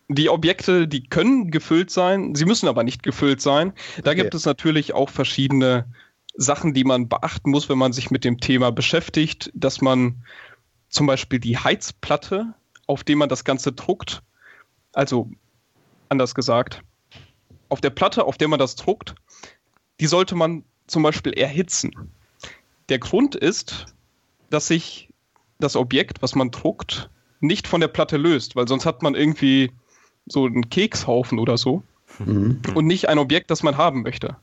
Die 0.09 0.29
Objekte, 0.29 0.89
die 0.89 1.05
können 1.05 1.53
gefüllt 1.53 1.93
sein, 1.93 2.35
sie 2.35 2.45
müssen 2.45 2.69
aber 2.69 2.83
nicht 2.83 3.05
gefüllt 3.05 3.41
sein. 3.41 3.73
Da 4.03 4.11
okay. 4.11 4.23
gibt 4.23 4.35
es 4.35 4.47
natürlich 4.47 4.95
auch 4.95 5.11
verschiedene 5.11 5.85
Sachen, 6.35 6.75
die 6.75 6.83
man 6.83 7.09
beachten 7.09 7.53
muss, 7.53 7.69
wenn 7.69 7.79
man 7.79 7.93
sich 7.93 8.11
mit 8.11 8.25
dem 8.25 8.41
Thema 8.41 8.73
beschäftigt, 8.73 9.53
dass 9.55 9.81
man 9.81 10.25
zum 10.89 11.07
Beispiel 11.07 11.39
die 11.39 11.57
Heizplatte, 11.57 12.55
auf 12.91 13.05
der 13.05 13.15
man 13.15 13.29
das 13.29 13.45
Ganze 13.45 13.71
druckt, 13.71 14.21
also 14.93 15.31
anders 16.09 16.35
gesagt, 16.35 16.83
auf 17.69 17.81
der 17.81 17.91
Platte, 17.91 18.25
auf 18.25 18.37
der 18.37 18.49
man 18.49 18.59
das 18.59 18.75
druckt, 18.75 19.15
die 20.01 20.09
sollte 20.09 20.35
man 20.35 20.65
zum 20.89 21.05
Beispiel 21.05 21.33
erhitzen. 21.33 21.93
Der 22.89 22.99
Grund 22.99 23.37
ist, 23.37 23.87
dass 24.51 24.67
sich 24.67 25.09
das 25.61 25.77
Objekt, 25.77 26.21
was 26.21 26.35
man 26.35 26.51
druckt, 26.51 27.11
nicht 27.39 27.69
von 27.69 27.81
der 27.81 27.87
Platte 27.87 28.17
löst, 28.17 28.57
weil 28.57 28.67
sonst 28.67 28.87
hat 28.87 29.03
man 29.03 29.15
irgendwie 29.15 29.71
so 30.27 30.47
einen 30.47 30.69
Kekshaufen 30.69 31.39
oder 31.39 31.57
so 31.57 31.85
mhm. 32.19 32.61
und 32.75 32.87
nicht 32.87 33.09
ein 33.09 33.19
Objekt, 33.19 33.53
das 33.53 33.63
man 33.63 33.77
haben 33.77 34.03
möchte. 34.03 34.37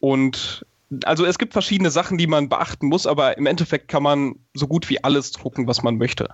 Und 0.00 0.66
also 1.04 1.24
es 1.24 1.38
gibt 1.38 1.54
verschiedene 1.54 1.90
Sachen, 1.90 2.18
die 2.18 2.26
man 2.26 2.50
beachten 2.50 2.88
muss, 2.88 3.06
aber 3.06 3.38
im 3.38 3.46
Endeffekt 3.46 3.88
kann 3.88 4.02
man 4.02 4.34
so 4.52 4.66
gut 4.66 4.90
wie 4.90 5.02
alles 5.02 5.32
drucken, 5.32 5.66
was 5.66 5.82
man 5.82 5.96
möchte. 5.96 6.28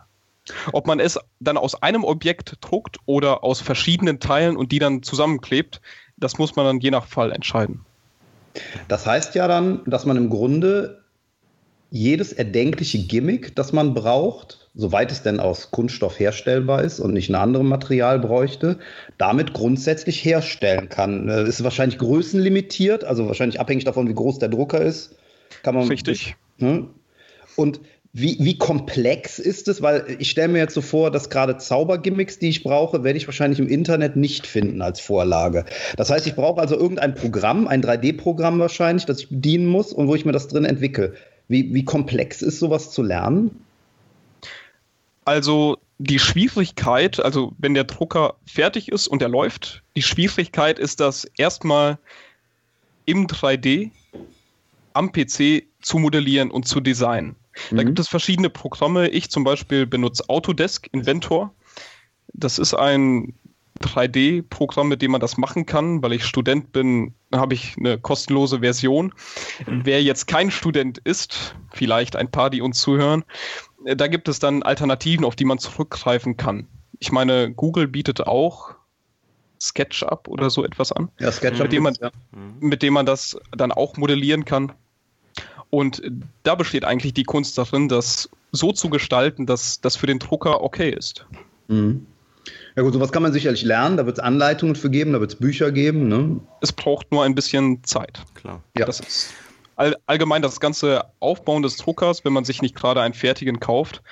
Ob 0.72 0.86
man 0.86 1.00
es 1.00 1.18
dann 1.40 1.56
aus 1.56 1.82
einem 1.82 2.04
Objekt 2.04 2.56
druckt 2.60 2.98
oder 3.06 3.42
aus 3.44 3.60
verschiedenen 3.60 4.20
Teilen 4.20 4.56
und 4.56 4.72
die 4.72 4.78
dann 4.78 5.02
zusammenklebt, 5.02 5.80
das 6.16 6.38
muss 6.38 6.56
man 6.56 6.66
dann 6.66 6.80
je 6.80 6.90
nach 6.90 7.06
Fall 7.06 7.32
entscheiden. 7.32 7.84
Das 8.88 9.06
heißt 9.06 9.34
ja 9.34 9.48
dann, 9.48 9.82
dass 9.86 10.06
man 10.06 10.16
im 10.16 10.30
Grunde 10.30 11.02
jedes 11.90 12.32
erdenkliche 12.32 12.98
Gimmick, 12.98 13.54
das 13.54 13.72
man 13.72 13.94
braucht, 13.94 14.68
soweit 14.74 15.12
es 15.12 15.22
denn 15.22 15.40
aus 15.40 15.70
Kunststoff 15.70 16.18
herstellbar 16.18 16.82
ist 16.82 17.00
und 17.00 17.12
nicht 17.12 17.30
ein 17.30 17.34
anderes 17.36 17.66
Material 17.66 18.18
bräuchte, 18.18 18.78
damit 19.18 19.52
grundsätzlich 19.52 20.24
herstellen 20.24 20.88
kann. 20.88 21.28
Ist 21.28 21.62
wahrscheinlich 21.62 21.98
größenlimitiert, 21.98 23.04
also 23.04 23.26
wahrscheinlich 23.28 23.60
abhängig 23.60 23.84
davon, 23.84 24.08
wie 24.08 24.14
groß 24.14 24.38
der 24.38 24.48
Drucker 24.48 24.80
ist. 24.80 25.16
Kann 25.62 25.74
man, 25.74 25.86
Richtig. 25.88 26.36
Ne? 26.58 26.88
Und 27.54 27.80
wie, 28.18 28.38
wie 28.40 28.56
komplex 28.56 29.38
ist 29.38 29.68
es? 29.68 29.82
Weil 29.82 30.16
ich 30.18 30.30
stelle 30.30 30.48
mir 30.48 30.60
jetzt 30.60 30.72
so 30.72 30.80
vor, 30.80 31.10
dass 31.10 31.28
gerade 31.28 31.58
Zaubergimmicks, 31.58 32.38
die 32.38 32.48
ich 32.48 32.62
brauche, 32.62 33.04
werde 33.04 33.18
ich 33.18 33.28
wahrscheinlich 33.28 33.58
im 33.58 33.68
Internet 33.68 34.16
nicht 34.16 34.46
finden 34.46 34.80
als 34.80 35.00
Vorlage. 35.00 35.66
Das 35.98 36.08
heißt, 36.08 36.26
ich 36.26 36.34
brauche 36.34 36.58
also 36.58 36.76
irgendein 36.76 37.14
Programm, 37.14 37.68
ein 37.68 37.82
3D-Programm 37.82 38.58
wahrscheinlich, 38.58 39.04
das 39.04 39.20
ich 39.20 39.28
bedienen 39.28 39.66
muss 39.66 39.92
und 39.92 40.08
wo 40.08 40.14
ich 40.14 40.24
mir 40.24 40.32
das 40.32 40.48
drin 40.48 40.64
entwickle. 40.64 41.12
Wie, 41.48 41.74
wie 41.74 41.84
komplex 41.84 42.40
ist 42.40 42.58
sowas 42.58 42.90
zu 42.90 43.02
lernen? 43.02 43.50
Also 45.26 45.76
die 45.98 46.18
Schwierigkeit, 46.18 47.20
also 47.20 47.52
wenn 47.58 47.74
der 47.74 47.84
Drucker 47.84 48.36
fertig 48.46 48.90
ist 48.90 49.08
und 49.08 49.20
er 49.20 49.28
läuft, 49.28 49.82
die 49.94 50.02
Schwierigkeit 50.02 50.78
ist 50.78 51.00
das 51.00 51.26
erstmal 51.36 51.98
im 53.04 53.26
3D 53.26 53.90
am 54.94 55.12
PC 55.12 55.64
zu 55.82 55.98
modellieren 55.98 56.50
und 56.50 56.66
zu 56.66 56.80
designen. 56.80 57.36
Da 57.70 57.82
mhm. 57.82 57.86
gibt 57.86 57.98
es 57.98 58.08
verschiedene 58.08 58.50
Programme. 58.50 59.08
Ich 59.08 59.30
zum 59.30 59.44
Beispiel 59.44 59.86
benutze 59.86 60.28
Autodesk 60.28 60.88
Inventor. 60.92 61.54
Das 62.32 62.58
ist 62.58 62.74
ein 62.74 63.34
3D-Programm, 63.80 64.88
mit 64.88 65.02
dem 65.02 65.10
man 65.10 65.20
das 65.20 65.36
machen 65.36 65.66
kann. 65.66 66.02
Weil 66.02 66.12
ich 66.12 66.24
Student 66.24 66.72
bin, 66.72 67.14
habe 67.34 67.54
ich 67.54 67.76
eine 67.78 67.98
kostenlose 67.98 68.60
Version. 68.60 69.12
Wer 69.66 70.02
jetzt 70.02 70.26
kein 70.26 70.50
Student 70.50 70.98
ist, 70.98 71.54
vielleicht 71.72 72.16
ein 72.16 72.30
paar, 72.30 72.50
die 72.50 72.62
uns 72.62 72.80
zuhören, 72.80 73.24
da 73.84 74.06
gibt 74.06 74.28
es 74.28 74.38
dann 74.38 74.62
Alternativen, 74.62 75.24
auf 75.24 75.36
die 75.36 75.44
man 75.44 75.58
zurückgreifen 75.58 76.36
kann. 76.36 76.66
Ich 76.98 77.12
meine, 77.12 77.52
Google 77.52 77.88
bietet 77.88 78.26
auch 78.26 78.74
SketchUp 79.60 80.28
oder 80.28 80.50
so 80.50 80.64
etwas 80.64 80.92
an. 80.92 81.10
Ja, 81.18 81.30
SketchUp. 81.32 81.64
Mit 81.64 81.72
dem 81.72 81.82
man, 81.82 81.94
ja. 82.00 82.10
mit 82.60 82.82
dem 82.82 82.94
man 82.94 83.06
das 83.06 83.38
dann 83.56 83.72
auch 83.72 83.96
modellieren 83.96 84.44
kann. 84.44 84.72
Und 85.70 86.02
da 86.42 86.54
besteht 86.54 86.84
eigentlich 86.84 87.14
die 87.14 87.24
Kunst 87.24 87.58
darin, 87.58 87.88
das 87.88 88.28
so 88.52 88.72
zu 88.72 88.88
gestalten, 88.88 89.46
dass 89.46 89.80
das 89.80 89.96
für 89.96 90.06
den 90.06 90.18
Drucker 90.18 90.62
okay 90.62 90.90
ist. 90.90 91.26
Mhm. 91.68 92.06
Ja 92.76 92.82
gut, 92.82 92.92
sowas 92.92 93.10
kann 93.10 93.22
man 93.22 93.32
sicherlich 93.32 93.64
lernen, 93.64 93.96
da 93.96 94.06
wird 94.06 94.18
es 94.18 94.24
Anleitungen 94.24 94.76
für 94.76 94.90
geben, 94.90 95.12
da 95.12 95.20
wird 95.20 95.32
es 95.32 95.38
Bücher 95.38 95.72
geben. 95.72 96.08
Ne? 96.08 96.40
Es 96.60 96.72
braucht 96.72 97.10
nur 97.10 97.24
ein 97.24 97.34
bisschen 97.34 97.82
Zeit. 97.82 98.22
Klar. 98.34 98.62
Ja. 98.76 98.86
Das 98.86 99.00
ist 99.00 99.34
all, 99.76 99.96
allgemein 100.06 100.42
das 100.42 100.58
ganze 100.58 101.04
Aufbauen 101.20 101.62
des 101.62 101.76
Druckers, 101.76 102.24
wenn 102.24 102.32
man 102.32 102.44
sich 102.44 102.62
nicht 102.62 102.74
gerade 102.74 103.02
einen 103.02 103.14
fertigen 103.14 103.60
kauft, 103.60 104.02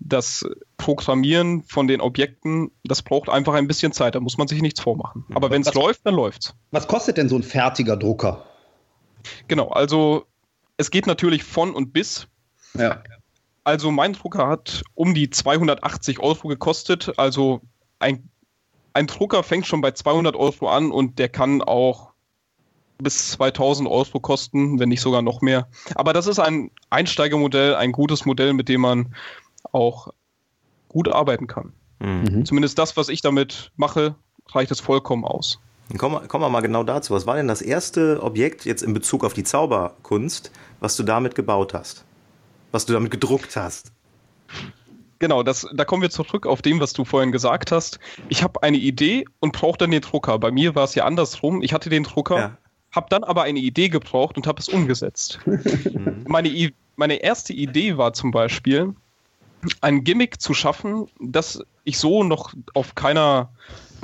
das 0.00 0.44
Programmieren 0.76 1.64
von 1.64 1.88
den 1.88 2.00
Objekten, 2.00 2.70
das 2.84 3.02
braucht 3.02 3.28
einfach 3.28 3.54
ein 3.54 3.66
bisschen 3.66 3.92
Zeit, 3.92 4.14
da 4.14 4.20
muss 4.20 4.38
man 4.38 4.48
sich 4.48 4.62
nichts 4.62 4.80
vormachen. 4.80 5.24
Aber 5.34 5.50
wenn 5.50 5.62
es 5.62 5.74
läuft, 5.74 6.06
dann 6.06 6.14
läuft's. 6.14 6.54
Was 6.70 6.86
kostet 6.86 7.16
denn 7.16 7.28
so 7.28 7.36
ein 7.36 7.42
fertiger 7.42 7.96
Drucker? 7.96 8.44
Genau, 9.48 9.68
also 9.68 10.24
es 10.78 10.90
geht 10.90 11.06
natürlich 11.06 11.44
von 11.44 11.74
und 11.74 11.92
bis. 11.92 12.28
Ja. 12.74 13.02
Also 13.64 13.90
mein 13.90 14.14
Drucker 14.14 14.48
hat 14.48 14.82
um 14.94 15.12
die 15.12 15.28
280 15.28 16.20
Euro 16.20 16.48
gekostet, 16.48 17.18
also 17.18 17.60
ein, 17.98 18.30
ein 18.94 19.06
Drucker 19.06 19.42
fängt 19.42 19.66
schon 19.66 19.82
bei 19.82 19.90
200 19.90 20.34
Euro 20.36 20.70
an 20.70 20.90
und 20.90 21.18
der 21.18 21.28
kann 21.28 21.60
auch 21.60 22.12
bis 22.96 23.32
2000 23.32 23.88
Euro 23.88 24.20
kosten, 24.20 24.78
wenn 24.78 24.88
nicht 24.88 25.02
sogar 25.02 25.20
noch 25.20 25.42
mehr. 25.42 25.68
Aber 25.94 26.12
das 26.12 26.26
ist 26.26 26.38
ein 26.38 26.70
Einsteigermodell, 26.90 27.74
ein 27.74 27.92
gutes 27.92 28.24
Modell, 28.24 28.54
mit 28.54 28.68
dem 28.68 28.80
man 28.80 29.14
auch 29.70 30.08
gut 30.88 31.08
arbeiten 31.08 31.46
kann. 31.46 31.74
Mhm. 31.98 32.46
Zumindest 32.46 32.78
das, 32.78 32.96
was 32.96 33.08
ich 33.08 33.20
damit 33.20 33.70
mache, 33.76 34.14
reicht 34.48 34.70
es 34.70 34.80
vollkommen 34.80 35.24
aus. 35.24 35.60
Kommen, 35.96 36.28
kommen 36.28 36.44
wir 36.44 36.50
mal 36.50 36.60
genau 36.60 36.84
dazu. 36.84 37.14
Was 37.14 37.26
war 37.26 37.36
denn 37.36 37.48
das 37.48 37.62
erste 37.62 38.22
Objekt 38.22 38.64
jetzt 38.66 38.82
in 38.82 38.92
Bezug 38.92 39.24
auf 39.24 39.32
die 39.32 39.44
Zauberkunst, 39.44 40.50
was 40.80 40.96
du 40.96 41.02
damit 41.02 41.34
gebaut 41.34 41.72
hast? 41.72 42.04
Was 42.72 42.84
du 42.84 42.92
damit 42.92 43.10
gedruckt 43.10 43.56
hast? 43.56 43.92
Genau, 45.18 45.42
das, 45.42 45.66
da 45.74 45.84
kommen 45.84 46.02
wir 46.02 46.10
zurück 46.10 46.46
auf 46.46 46.62
dem, 46.62 46.80
was 46.80 46.92
du 46.92 47.04
vorhin 47.04 47.32
gesagt 47.32 47.72
hast. 47.72 47.98
Ich 48.28 48.42
habe 48.42 48.62
eine 48.62 48.76
Idee 48.76 49.24
und 49.40 49.52
brauche 49.52 49.78
dann 49.78 49.90
den 49.90 50.02
Drucker. 50.02 50.38
Bei 50.38 50.50
mir 50.50 50.74
war 50.74 50.84
es 50.84 50.94
ja 50.94 51.04
andersrum. 51.04 51.62
Ich 51.62 51.72
hatte 51.72 51.90
den 51.90 52.04
Drucker, 52.04 52.38
ja. 52.38 52.58
habe 52.92 53.06
dann 53.08 53.24
aber 53.24 53.42
eine 53.42 53.58
Idee 53.58 53.88
gebraucht 53.88 54.36
und 54.36 54.46
habe 54.46 54.60
es 54.60 54.68
umgesetzt. 54.68 55.40
meine, 56.28 56.72
meine 56.96 57.14
erste 57.16 57.52
Idee 57.52 57.96
war 57.96 58.12
zum 58.12 58.30
Beispiel, 58.30 58.94
ein 59.80 60.04
Gimmick 60.04 60.40
zu 60.40 60.54
schaffen, 60.54 61.08
das 61.20 61.60
ich 61.84 61.98
so 61.98 62.22
noch 62.22 62.54
auf 62.74 62.94
keiner 62.94 63.50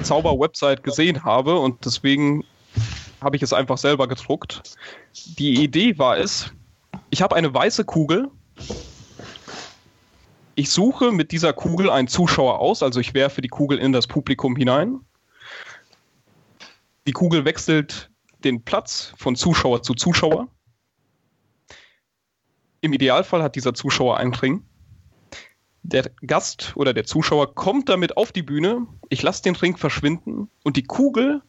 Zauber-Website 0.02 0.82
gesehen 0.82 1.24
habe 1.24 1.58
und 1.58 1.84
deswegen 1.84 2.44
habe 3.20 3.36
ich 3.36 3.42
es 3.42 3.52
einfach 3.52 3.78
selber 3.78 4.08
gedruckt. 4.08 4.76
Die 5.38 5.62
Idee 5.62 5.98
war 5.98 6.18
es, 6.18 6.52
ich 7.10 7.22
habe 7.22 7.36
eine 7.36 7.52
weiße 7.52 7.84
Kugel 7.84 8.30
ich 10.56 10.70
suche 10.70 11.10
mit 11.10 11.32
dieser 11.32 11.52
Kugel 11.52 11.90
einen 11.90 12.08
Zuschauer 12.08 12.60
aus, 12.60 12.82
also 12.82 13.00
ich 13.00 13.14
werfe 13.14 13.40
die 13.40 13.48
Kugel 13.48 13.78
in 13.78 13.92
das 13.92 14.06
Publikum 14.06 14.56
hinein. 14.56 15.00
Die 17.06 17.12
Kugel 17.12 17.44
wechselt 17.44 18.10
den 18.44 18.62
Platz 18.62 19.12
von 19.16 19.36
Zuschauer 19.36 19.82
zu 19.82 19.94
Zuschauer. 19.94 20.48
Im 22.80 22.92
Idealfall 22.92 23.42
hat 23.42 23.56
dieser 23.56 23.74
Zuschauer 23.74 24.18
einen 24.18 24.34
Ring. 24.34 24.64
Der 25.84 26.10
Gast 26.26 26.72
oder 26.76 26.94
der 26.94 27.04
Zuschauer 27.04 27.54
kommt 27.54 27.90
damit 27.90 28.16
auf 28.16 28.32
die 28.32 28.42
Bühne. 28.42 28.86
Ich 29.10 29.22
lasse 29.22 29.42
den 29.42 29.54
Ring 29.54 29.76
verschwinden 29.76 30.48
und 30.62 30.76
die 30.76 30.84
Kugel, 30.84 31.42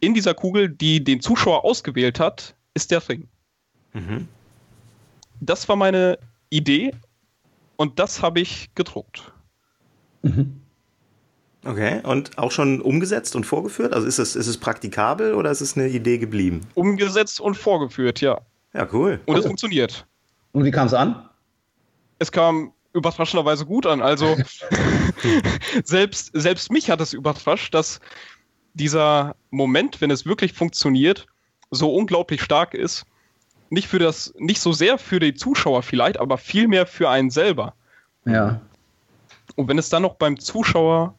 in 0.00 0.12
dieser 0.12 0.34
Kugel, 0.34 0.68
die 0.68 1.02
den 1.02 1.20
Zuschauer 1.20 1.64
ausgewählt 1.64 2.18
hat, 2.18 2.56
ist 2.74 2.90
der 2.90 3.08
Ring. 3.08 3.28
Mhm. 3.92 4.26
Das 5.40 5.68
war 5.68 5.76
meine 5.76 6.18
Idee 6.50 6.92
und 7.76 7.98
das 8.00 8.22
habe 8.22 8.40
ich 8.40 8.74
gedruckt. 8.74 9.32
Mhm. 10.22 10.60
Okay, 11.64 12.00
und 12.02 12.38
auch 12.38 12.50
schon 12.50 12.80
umgesetzt 12.80 13.36
und 13.36 13.44
vorgeführt? 13.44 13.92
Also 13.92 14.06
ist 14.06 14.18
es, 14.18 14.34
ist 14.34 14.46
es 14.46 14.58
praktikabel 14.58 15.34
oder 15.34 15.50
ist 15.50 15.60
es 15.60 15.76
eine 15.76 15.88
Idee 15.88 16.18
geblieben? 16.18 16.62
Umgesetzt 16.74 17.40
und 17.40 17.54
vorgeführt, 17.54 18.20
ja. 18.20 18.40
Ja, 18.72 18.88
cool. 18.92 19.20
Und 19.26 19.36
es 19.36 19.46
funktioniert. 19.46 20.06
Und 20.52 20.64
wie 20.64 20.70
kam 20.70 20.86
es 20.86 20.94
an? 20.94 21.28
Es 22.18 22.32
kam 22.32 22.72
überraschenderweise 22.92 23.66
gut 23.66 23.86
an. 23.86 24.02
Also 24.02 24.36
selbst, 25.84 26.30
selbst 26.34 26.72
mich 26.72 26.90
hat 26.90 27.00
es 27.00 27.12
überrascht, 27.12 27.74
dass 27.74 28.00
dieser 28.74 29.36
Moment, 29.50 30.00
wenn 30.00 30.10
es 30.10 30.26
wirklich 30.26 30.52
funktioniert, 30.52 31.26
so 31.70 31.94
unglaublich 31.94 32.42
stark 32.42 32.74
ist, 32.74 33.04
nicht 33.68 33.88
für 33.88 33.98
das, 33.98 34.34
nicht 34.38 34.60
so 34.60 34.72
sehr 34.72 34.98
für 34.98 35.20
die 35.20 35.34
Zuschauer 35.34 35.82
vielleicht, 35.82 36.18
aber 36.18 36.38
vielmehr 36.38 36.86
für 36.86 37.08
einen 37.08 37.30
selber. 37.30 37.74
Ja. 38.24 38.60
Und 39.54 39.68
wenn 39.68 39.78
es 39.78 39.88
dann 39.88 40.02
noch 40.02 40.14
beim 40.14 40.38
Zuschauer, 40.38 41.14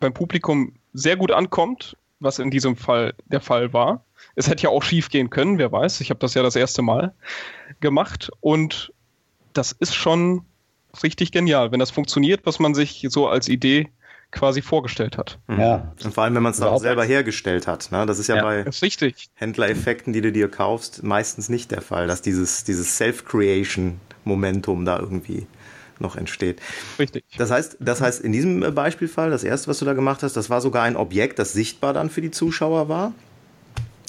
beim 0.00 0.14
Publikum 0.14 0.74
sehr 0.94 1.16
gut 1.16 1.30
ankommt, 1.30 1.96
was 2.22 2.38
in 2.38 2.50
diesem 2.50 2.76
Fall 2.76 3.14
der 3.26 3.40
Fall 3.40 3.72
war. 3.72 4.04
Es 4.36 4.48
hätte 4.48 4.62
ja 4.64 4.70
auch 4.70 4.82
schief 4.82 5.10
gehen 5.10 5.30
können, 5.30 5.58
wer 5.58 5.72
weiß. 5.72 6.00
Ich 6.00 6.10
habe 6.10 6.20
das 6.20 6.34
ja 6.34 6.42
das 6.42 6.56
erste 6.56 6.82
Mal 6.82 7.14
gemacht 7.80 8.30
und 8.40 8.92
das 9.52 9.72
ist 9.72 9.94
schon 9.94 10.44
richtig 11.02 11.32
genial, 11.32 11.72
wenn 11.72 11.80
das 11.80 11.90
funktioniert, 11.90 12.40
was 12.44 12.58
man 12.58 12.74
sich 12.74 13.06
so 13.08 13.28
als 13.28 13.48
Idee 13.48 13.90
quasi 14.32 14.62
vorgestellt 14.62 15.18
hat. 15.18 15.38
Mhm. 15.46 15.60
Ja. 15.60 15.92
Und 16.02 16.14
vor 16.14 16.24
allem, 16.24 16.34
wenn 16.34 16.42
man 16.42 16.52
es 16.52 16.58
dann 16.58 16.68
auch 16.68 16.80
selber 16.80 17.04
hergestellt 17.04 17.66
hat. 17.66 17.92
Ne? 17.92 18.06
Das 18.06 18.18
ist 18.18 18.28
ja, 18.28 18.36
ja 18.36 18.42
bei 18.42 18.64
Händlereffekten, 19.34 20.12
die 20.12 20.20
du 20.20 20.32
dir 20.32 20.48
kaufst, 20.48 21.02
meistens 21.02 21.48
nicht 21.48 21.70
der 21.70 21.82
Fall, 21.82 22.06
dass 22.06 22.22
dieses, 22.22 22.64
dieses 22.64 22.96
Self-Creation-Momentum 22.96 24.84
da 24.84 24.98
irgendwie 24.98 25.46
noch 25.98 26.16
entsteht. 26.16 26.60
Richtig. 26.98 27.24
Das 27.36 27.50
heißt, 27.50 27.76
das 27.78 28.00
heißt, 28.00 28.22
in 28.22 28.32
diesem 28.32 28.74
Beispielfall, 28.74 29.30
das 29.30 29.44
erste, 29.44 29.68
was 29.68 29.78
du 29.78 29.84
da 29.84 29.92
gemacht 29.92 30.22
hast, 30.22 30.36
das 30.36 30.50
war 30.50 30.60
sogar 30.60 30.82
ein 30.82 30.96
Objekt, 30.96 31.38
das 31.38 31.52
sichtbar 31.52 31.92
dann 31.92 32.10
für 32.10 32.22
die 32.22 32.30
Zuschauer 32.30 32.88
war. 32.88 33.12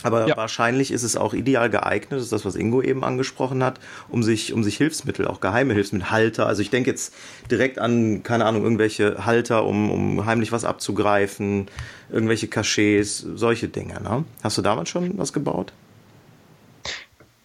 Aber 0.04 0.28
ja. 0.28 0.38
wahrscheinlich 0.38 0.92
ist 0.92 1.04
es 1.04 1.16
auch 1.16 1.34
ideal 1.34 1.70
geeignet, 1.70 2.14
das 2.14 2.24
ist 2.24 2.32
das, 2.32 2.46
was 2.46 2.56
Ingo 2.56 2.82
eben 2.82 3.04
angesprochen 3.04 3.64
hat, 3.64 3.80
um 4.10 4.22
sich, 4.22 4.54
um 4.54 4.64
sich 4.64 4.78
Hilfsmittel, 4.78 5.28
auch 5.28 5.40
geheime 5.40 5.74
Hilfsmittel, 5.74 6.12
Halter. 6.12 6.46
Also 6.46 6.62
ich 6.62 6.70
denke 6.70 6.90
jetzt 6.90 7.14
direkt 7.50 7.80
an, 7.80 8.24
keine 8.24 8.46
Ahnung, 8.46 8.64
irgendwelche 8.64 9.26
Halter, 9.26 9.66
um, 9.66 9.90
um 9.90 10.26
heimlich 10.26 10.52
was 10.52 10.66
abzugreifen, 10.66 11.68
irgendwelche 12.12 12.48
Cachets, 12.48 13.20
solche 13.20 13.70
Dinge. 13.70 14.02
Ne? 14.02 14.26
Hast 14.44 14.58
du 14.58 14.62
damals 14.62 14.90
schon 14.90 15.18
was 15.18 15.34
gebaut? 15.34 15.74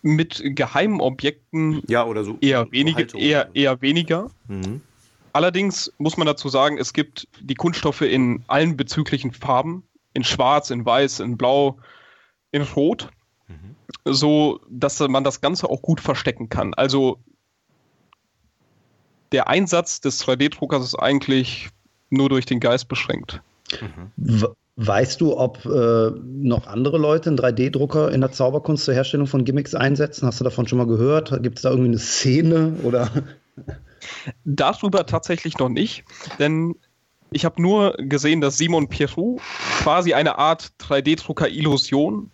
Mit 0.02 0.42
geheimen 0.44 1.00
Objekten 1.00 1.82
ja, 1.88 2.04
oder 2.04 2.24
so, 2.24 2.38
eher, 2.40 2.70
wenige, 2.70 3.08
so 3.08 3.18
eher, 3.18 3.50
eher 3.54 3.80
weniger. 3.80 4.30
Mhm. 4.46 4.80
Allerdings 5.32 5.92
muss 5.98 6.16
man 6.16 6.26
dazu 6.26 6.48
sagen, 6.48 6.78
es 6.78 6.92
gibt 6.92 7.28
die 7.40 7.54
Kunststoffe 7.54 8.00
in 8.00 8.42
allen 8.48 8.76
bezüglichen 8.76 9.32
Farben, 9.32 9.84
in 10.14 10.24
Schwarz, 10.24 10.70
in 10.70 10.84
Weiß, 10.84 11.20
in 11.20 11.36
Blau, 11.36 11.78
in 12.50 12.62
Rot, 12.62 13.08
mhm. 13.46 13.74
so 14.04 14.60
dass 14.70 15.00
man 15.00 15.24
das 15.24 15.40
Ganze 15.40 15.68
auch 15.68 15.82
gut 15.82 16.00
verstecken 16.00 16.48
kann. 16.48 16.74
Also 16.74 17.18
der 19.32 19.48
Einsatz 19.48 20.00
des 20.00 20.24
3D-Druckers 20.24 20.82
ist 20.82 20.94
eigentlich 20.94 21.68
nur 22.10 22.28
durch 22.28 22.46
den 22.46 22.60
Geist 22.60 22.88
beschränkt. 22.88 23.42
Mhm. 23.80 24.46
Weißt 24.80 25.20
du, 25.20 25.36
ob 25.36 25.64
äh, 25.64 26.10
noch 26.24 26.68
andere 26.68 26.98
Leute 26.98 27.30
einen 27.30 27.38
3D-Drucker 27.38 28.12
in 28.12 28.20
der 28.20 28.30
Zauberkunst 28.30 28.84
zur 28.84 28.94
Herstellung 28.94 29.26
von 29.26 29.44
Gimmicks 29.44 29.74
einsetzen? 29.74 30.26
Hast 30.26 30.38
du 30.38 30.44
davon 30.44 30.68
schon 30.68 30.78
mal 30.78 30.86
gehört? 30.86 31.42
Gibt 31.42 31.58
es 31.58 31.62
da 31.62 31.70
irgendwie 31.70 31.88
eine 31.88 31.98
Szene 31.98 32.74
oder? 32.84 33.10
Darüber 34.44 35.04
tatsächlich 35.04 35.58
noch 35.58 35.68
nicht, 35.68 36.04
denn 36.38 36.76
ich 37.30 37.44
habe 37.44 37.60
nur 37.60 37.94
gesehen, 37.98 38.40
dass 38.40 38.58
Simon 38.58 38.88
Pierrot 38.88 39.40
quasi 39.80 40.14
eine 40.14 40.38
Art 40.38 40.72
3D-Drucker-Illusion 40.80 42.30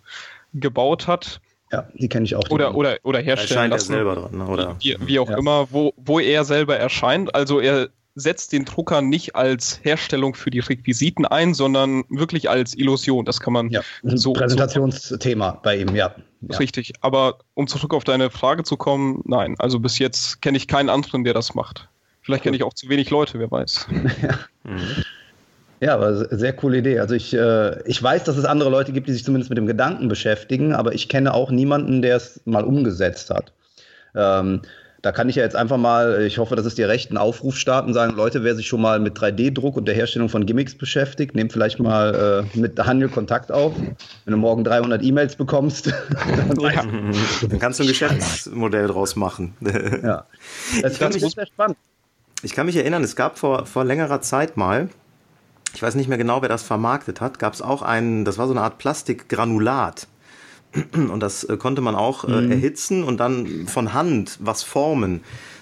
gebaut 0.54 1.06
hat. 1.06 1.40
Ja, 1.72 1.88
die 1.94 2.08
kenne 2.08 2.24
ich 2.24 2.36
auch. 2.36 2.48
Oder, 2.50 2.74
oder, 2.74 2.98
oder 3.02 3.20
herstellen 3.20 3.70
lassen. 3.70 3.92
Er 3.92 3.96
selber 3.96 4.14
dran, 4.14 4.38
ne? 4.38 4.46
oder? 4.46 4.76
Wie, 4.80 4.96
wie 5.00 5.18
auch 5.18 5.30
ja. 5.30 5.38
immer, 5.38 5.66
wo, 5.70 5.92
wo 5.96 6.20
er 6.20 6.44
selber 6.44 6.76
erscheint. 6.76 7.34
Also 7.34 7.58
er 7.58 7.88
setzt 8.14 8.52
den 8.52 8.64
Drucker 8.64 9.00
nicht 9.02 9.34
als 9.34 9.80
Herstellung 9.82 10.34
für 10.34 10.50
die 10.50 10.60
Requisiten 10.60 11.26
ein, 11.26 11.52
sondern 11.52 12.04
wirklich 12.08 12.48
als 12.48 12.76
Illusion. 12.76 13.24
Das 13.24 13.40
kann 13.40 13.52
man 13.52 13.70
ja, 13.70 13.80
so. 14.04 14.32
Präsentationsthema 14.34 15.54
so 15.54 15.60
bei 15.62 15.78
ihm, 15.78 15.96
ja. 15.96 16.14
ja. 16.42 16.58
Richtig. 16.58 16.92
Aber 17.00 17.38
um 17.54 17.66
zurück 17.66 17.92
auf 17.92 18.04
deine 18.04 18.30
Frage 18.30 18.62
zu 18.62 18.76
kommen, 18.76 19.22
nein. 19.24 19.56
Also 19.58 19.80
bis 19.80 19.98
jetzt 19.98 20.42
kenne 20.42 20.56
ich 20.56 20.68
keinen 20.68 20.90
anderen, 20.90 21.24
der 21.24 21.34
das 21.34 21.54
macht. 21.54 21.88
Vielleicht 22.24 22.42
kenne 22.42 22.56
ich 22.56 22.62
auch 22.62 22.74
zu 22.74 22.88
wenig 22.88 23.10
Leute, 23.10 23.38
wer 23.38 23.50
weiß. 23.50 23.86
ja. 24.22 24.38
Mhm. 24.66 25.04
Ja, 25.80 25.92
aber 25.96 26.34
sehr 26.34 26.54
coole 26.54 26.78
Idee. 26.78 26.98
Also 26.98 27.14
ich, 27.14 27.34
äh, 27.34 27.82
ich 27.86 28.02
weiß, 28.02 28.24
dass 28.24 28.38
es 28.38 28.46
andere 28.46 28.70
Leute 28.70 28.92
gibt, 28.92 29.06
die 29.08 29.12
sich 29.12 29.24
zumindest 29.24 29.50
mit 29.50 29.58
dem 29.58 29.66
Gedanken 29.66 30.08
beschäftigen, 30.08 30.72
aber 30.72 30.94
ich 30.94 31.10
kenne 31.10 31.34
auch 31.34 31.50
niemanden, 31.50 32.00
der 32.00 32.16
es 32.16 32.40
mal 32.46 32.64
umgesetzt 32.64 33.28
hat. 33.28 33.52
Ähm, 34.14 34.62
da 35.02 35.12
kann 35.12 35.28
ich 35.28 35.36
ja 35.36 35.42
jetzt 35.42 35.54
einfach 35.54 35.76
mal, 35.76 36.22
ich 36.22 36.38
hoffe, 36.38 36.56
dass 36.56 36.64
es 36.64 36.76
dir 36.76 36.88
recht, 36.88 37.10
einen 37.10 37.18
Aufruf 37.18 37.58
starten 37.58 37.88
und 37.88 37.94
sagen, 37.94 38.16
Leute, 38.16 38.42
wer 38.42 38.56
sich 38.56 38.66
schon 38.66 38.80
mal 38.80 38.98
mit 39.00 39.18
3D-Druck 39.18 39.76
und 39.76 39.86
der 39.86 39.94
Herstellung 39.94 40.30
von 40.30 40.46
Gimmicks 40.46 40.74
beschäftigt, 40.74 41.34
nehmt 41.34 41.52
vielleicht 41.52 41.78
mal 41.78 42.46
äh, 42.54 42.58
mit 42.58 42.78
Daniel 42.78 43.10
Kontakt 43.10 43.52
auf. 43.52 43.74
Wenn 43.76 44.32
du 44.32 44.38
morgen 44.38 44.64
300 44.64 45.02
E-Mails 45.02 45.36
bekommst, 45.36 45.88
dann, 46.48 46.58
ja. 46.58 46.84
dann 47.50 47.58
kannst 47.58 47.80
du 47.80 47.84
ein 47.84 47.88
Geschäftsmodell 47.88 48.86
draus 48.86 49.14
machen. 49.16 49.54
ja. 50.02 50.24
Das 50.80 50.98
ist 50.98 51.34
sehr 51.34 51.46
spannend. 51.46 51.76
Ich 52.44 52.52
kann 52.52 52.66
mich 52.66 52.76
erinnern, 52.76 53.02
es 53.02 53.16
gab 53.16 53.38
vor, 53.38 53.64
vor 53.64 53.84
längerer 53.84 54.20
Zeit 54.20 54.56
mal, 54.56 54.90
ich 55.74 55.82
weiß 55.82 55.94
nicht 55.94 56.08
mehr 56.08 56.18
genau, 56.18 56.42
wer 56.42 56.48
das 56.48 56.62
vermarktet 56.62 57.20
hat, 57.20 57.38
gab 57.38 57.54
es 57.54 57.62
auch 57.62 57.82
einen, 57.82 58.24
das 58.24 58.38
war 58.38 58.46
so 58.46 58.52
eine 58.52 58.60
Art 58.60 58.78
Plastikgranulat. 58.78 60.06
Und 60.94 61.20
das 61.20 61.44
äh, 61.44 61.56
konnte 61.56 61.80
man 61.80 61.94
auch 61.94 62.24
äh, 62.24 62.40
mhm. 62.40 62.50
erhitzen 62.50 63.04
und 63.04 63.18
dann 63.18 63.68
von 63.68 63.92
Hand 63.92 64.38
was 64.40 64.64
formen. 64.64 65.20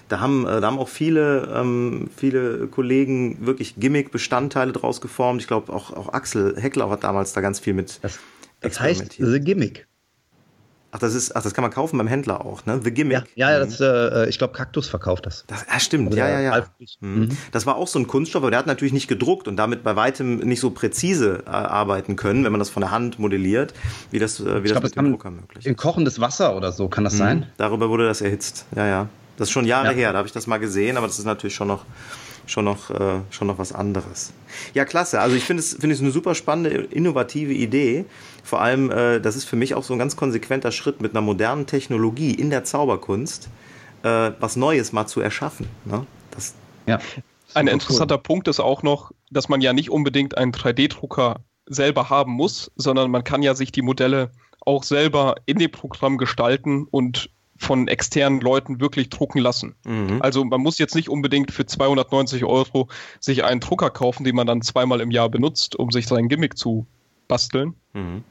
Da 0.09 0.19
haben, 0.19 0.45
äh, 0.47 0.59
da 0.59 0.67
haben 0.67 0.79
auch 0.79 0.89
viele, 0.89 1.53
ähm, 1.55 2.09
viele 2.17 2.67
Kollegen 2.67 3.45
wirklich 3.45 3.75
Gimmick-Bestandteile 3.77 4.71
draus 4.71 5.01
geformt. 5.01 5.39
Ich 5.41 5.47
glaube, 5.47 5.71
auch, 5.71 5.91
auch 5.91 6.13
Axel 6.13 6.55
Heckler 6.59 6.89
hat 6.89 7.03
damals 7.03 7.33
da 7.33 7.41
ganz 7.41 7.59
viel 7.59 7.75
mit. 7.75 7.99
Das, 8.01 8.17
das 8.61 8.79
heißt 8.79 9.17
The 9.19 9.39
Gimmick. 9.39 9.87
Ach, 10.95 10.99
das 10.99 11.15
ist, 11.15 11.35
ach, 11.35 11.41
das 11.41 11.55
kann 11.55 11.63
man 11.63 11.71
kaufen 11.71 11.97
beim 11.97 12.05
Händler 12.05 12.45
auch, 12.45 12.67
ne? 12.67 12.79
The 12.83 12.91
Gimmick. 12.91 13.23
Ja, 13.33 13.49
ja, 13.49 13.57
das, 13.57 13.81
äh, 13.81 14.29
ich 14.29 14.37
glaube, 14.37 14.53
Kaktus 14.53 14.87
verkauft 14.87 15.25
das. 15.25 15.43
das 15.47 15.65
ja, 15.67 15.79
stimmt, 15.79 16.13
ja, 16.13 16.29
ja, 16.29 16.39
ja. 16.39 16.65
Mhm. 16.99 17.19
mhm. 17.21 17.37
Das 17.51 17.65
war 17.65 17.77
auch 17.77 17.87
so 17.87 17.97
ein 17.97 18.05
Kunststoff, 18.05 18.43
aber 18.43 18.51
der 18.51 18.59
hat 18.59 18.67
natürlich 18.67 18.93
nicht 18.93 19.07
gedruckt 19.07 19.47
und 19.47 19.55
damit 19.55 19.83
bei 19.83 19.95
weitem 19.95 20.37
nicht 20.37 20.59
so 20.59 20.69
präzise 20.69 21.45
äh, 21.47 21.49
arbeiten 21.49 22.15
können, 22.15 22.43
wenn 22.43 22.51
man 22.51 22.59
das 22.59 22.69
von 22.69 22.81
der 22.81 22.91
Hand 22.91 23.17
modelliert, 23.17 23.73
wie 24.11 24.19
das, 24.19 24.39
äh, 24.39 24.63
wie 24.63 24.67
das 24.67 24.73
glaub, 24.73 24.83
mit 24.83 24.95
dem 24.95 25.09
Drucker 25.09 25.31
möglich 25.31 25.65
ist. 25.65 25.65
In 25.65 25.75
kochendes 25.75 26.19
Wasser 26.19 26.55
oder 26.55 26.71
so, 26.71 26.87
kann 26.89 27.03
das 27.03 27.13
mhm. 27.13 27.17
sein? 27.17 27.45
Darüber 27.57 27.89
wurde 27.89 28.05
das 28.05 28.21
erhitzt, 28.21 28.67
ja, 28.75 28.85
ja. 28.85 29.09
Das 29.37 29.47
ist 29.47 29.51
schon 29.51 29.65
Jahre 29.65 29.87
ja. 29.87 29.93
her, 29.93 30.11
da 30.11 30.19
habe 30.19 30.27
ich 30.27 30.33
das 30.33 30.45
mal 30.45 30.59
gesehen, 30.59 30.95
aber 30.95 31.07
das 31.07 31.17
ist 31.17 31.25
natürlich 31.25 31.55
schon 31.55 31.69
noch 31.69 31.85
schon 32.45 32.65
noch, 32.65 32.89
äh, 32.89 33.21
schon 33.29 33.47
noch 33.47 33.57
was 33.57 33.71
anderes. 33.71 34.33
Ja, 34.73 34.85
klasse. 34.85 35.19
Also 35.21 35.35
ich 35.35 35.43
finde 35.43 35.61
es, 35.61 35.71
finde 35.75 35.95
es 35.95 36.01
eine 36.01 36.11
super 36.11 36.35
spannende, 36.35 36.69
innovative 36.69 37.53
Idee. 37.53 38.05
Vor 38.43 38.61
allem, 38.61 38.91
äh, 38.91 39.19
das 39.19 39.35
ist 39.35 39.45
für 39.45 39.55
mich 39.55 39.73
auch 39.73 39.83
so 39.83 39.93
ein 39.93 39.99
ganz 39.99 40.15
konsequenter 40.15 40.71
Schritt 40.71 41.01
mit 41.01 41.11
einer 41.11 41.21
modernen 41.21 41.65
Technologie 41.65 42.31
in 42.31 42.49
der 42.49 42.63
Zauberkunst, 42.65 43.49
äh, 44.03 44.31
was 44.39 44.55
Neues 44.55 44.91
mal 44.91 45.07
zu 45.07 45.21
erschaffen. 45.21 45.67
Ne? 45.85 46.05
Das, 46.31 46.53
ja. 46.85 46.99
Ein 47.53 47.67
interessanter 47.67 48.15
cool. 48.15 48.23
Punkt 48.23 48.47
ist 48.47 48.59
auch 48.59 48.83
noch, 48.83 49.11
dass 49.31 49.47
man 49.47 49.61
ja 49.61 49.73
nicht 49.73 49.89
unbedingt 49.89 50.37
einen 50.37 50.51
3D-Drucker 50.51 51.41
selber 51.65 52.09
haben 52.09 52.33
muss, 52.33 52.71
sondern 52.75 53.11
man 53.11 53.23
kann 53.23 53.43
ja 53.43 53.55
sich 53.55 53.71
die 53.71 53.81
Modelle 53.81 54.31
auch 54.65 54.83
selber 54.83 55.35
in 55.45 55.57
dem 55.57 55.71
Programm 55.71 56.17
gestalten 56.17 56.85
und 56.89 57.29
von 57.57 57.87
externen 57.87 58.41
Leuten 58.41 58.81
wirklich 58.81 59.09
drucken 59.09 59.39
lassen. 59.39 59.75
Mhm. 59.85 60.17
Also 60.21 60.43
man 60.43 60.61
muss 60.61 60.77
jetzt 60.79 60.95
nicht 60.95 61.09
unbedingt 61.09 61.51
für 61.51 61.65
290 61.65 62.43
Euro 62.43 62.89
sich 63.19 63.43
einen 63.43 63.61
Drucker 63.61 63.89
kaufen, 63.89 64.23
den 64.23 64.35
man 64.35 64.47
dann 64.47 64.61
zweimal 64.61 64.99
im 65.01 65.11
Jahr 65.11 65.29
benutzt, 65.29 65.75
um 65.77 65.91
sich 65.91 66.07
sein 66.07 66.27
Gimmick 66.27 66.57
zu 66.57 66.87
basteln, 67.27 67.75
mhm. 67.93 68.23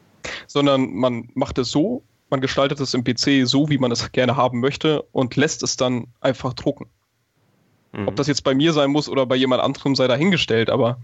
Sondern 0.46 0.94
man 0.94 1.28
macht 1.35 1.59
es 1.59 1.70
so, 1.70 2.02
man 2.31 2.40
gestaltet 2.40 2.81
es 2.81 2.94
im 2.94 3.05
PC 3.05 3.46
so, 3.46 3.68
wie 3.68 3.78
man 3.78 3.92
es 3.92 4.11
gerne 4.12 4.37
haben 4.37 4.61
möchte 4.61 5.02
und 5.12 5.37
lässt 5.37 5.62
es 5.62 5.76
dann 5.76 6.07
einfach 6.20 6.55
drucken. 6.55 6.87
Mhm. 7.92 8.09
Ob 8.09 8.16
das 8.16 8.26
jetzt 8.26 8.42
bei 8.42 8.55
mir 8.55 8.72
sein 8.72 8.90
muss 8.90 9.09
oder 9.09 9.26
bei 9.26 9.37
jemand 9.37 9.62
anderem 9.62 9.94
sei 9.94 10.09
dahingestellt, 10.09 10.70
aber 10.70 10.98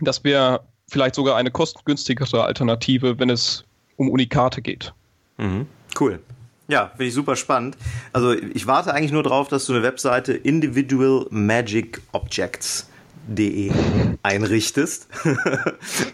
das 0.00 0.24
wäre 0.24 0.64
vielleicht 0.88 1.14
sogar 1.14 1.36
eine 1.36 1.50
kostengünstigere 1.50 2.44
Alternative, 2.44 3.18
wenn 3.18 3.30
es 3.30 3.64
um 3.96 4.10
Unikate 4.10 4.60
geht. 4.60 4.92
Mhm. 5.38 5.66
Cool. 5.98 6.20
Ja, 6.66 6.88
finde 6.88 7.04
ich 7.04 7.14
super 7.14 7.36
spannend. 7.36 7.76
Also 8.12 8.32
ich 8.32 8.66
warte 8.66 8.92
eigentlich 8.92 9.12
nur 9.12 9.22
darauf, 9.22 9.48
dass 9.48 9.66
du 9.66 9.74
eine 9.74 9.82
Webseite 9.82 10.32
individualmagicobjects.de 13.28 13.70
einrichtest 14.22 15.08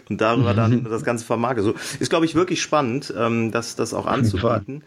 und 0.09 0.19
darüber 0.21 0.53
dann 0.53 0.83
das 0.83 1.03
Ganze 1.03 1.25
vermarkte. 1.25 1.63
So 1.63 1.73
ist, 1.99 2.09
glaube 2.09 2.25
ich, 2.25 2.35
wirklich 2.35 2.61
spannend, 2.61 3.13
ähm, 3.17 3.51
das, 3.51 3.75
das 3.75 3.93
auch 3.93 4.05
anzubieten, 4.05 4.83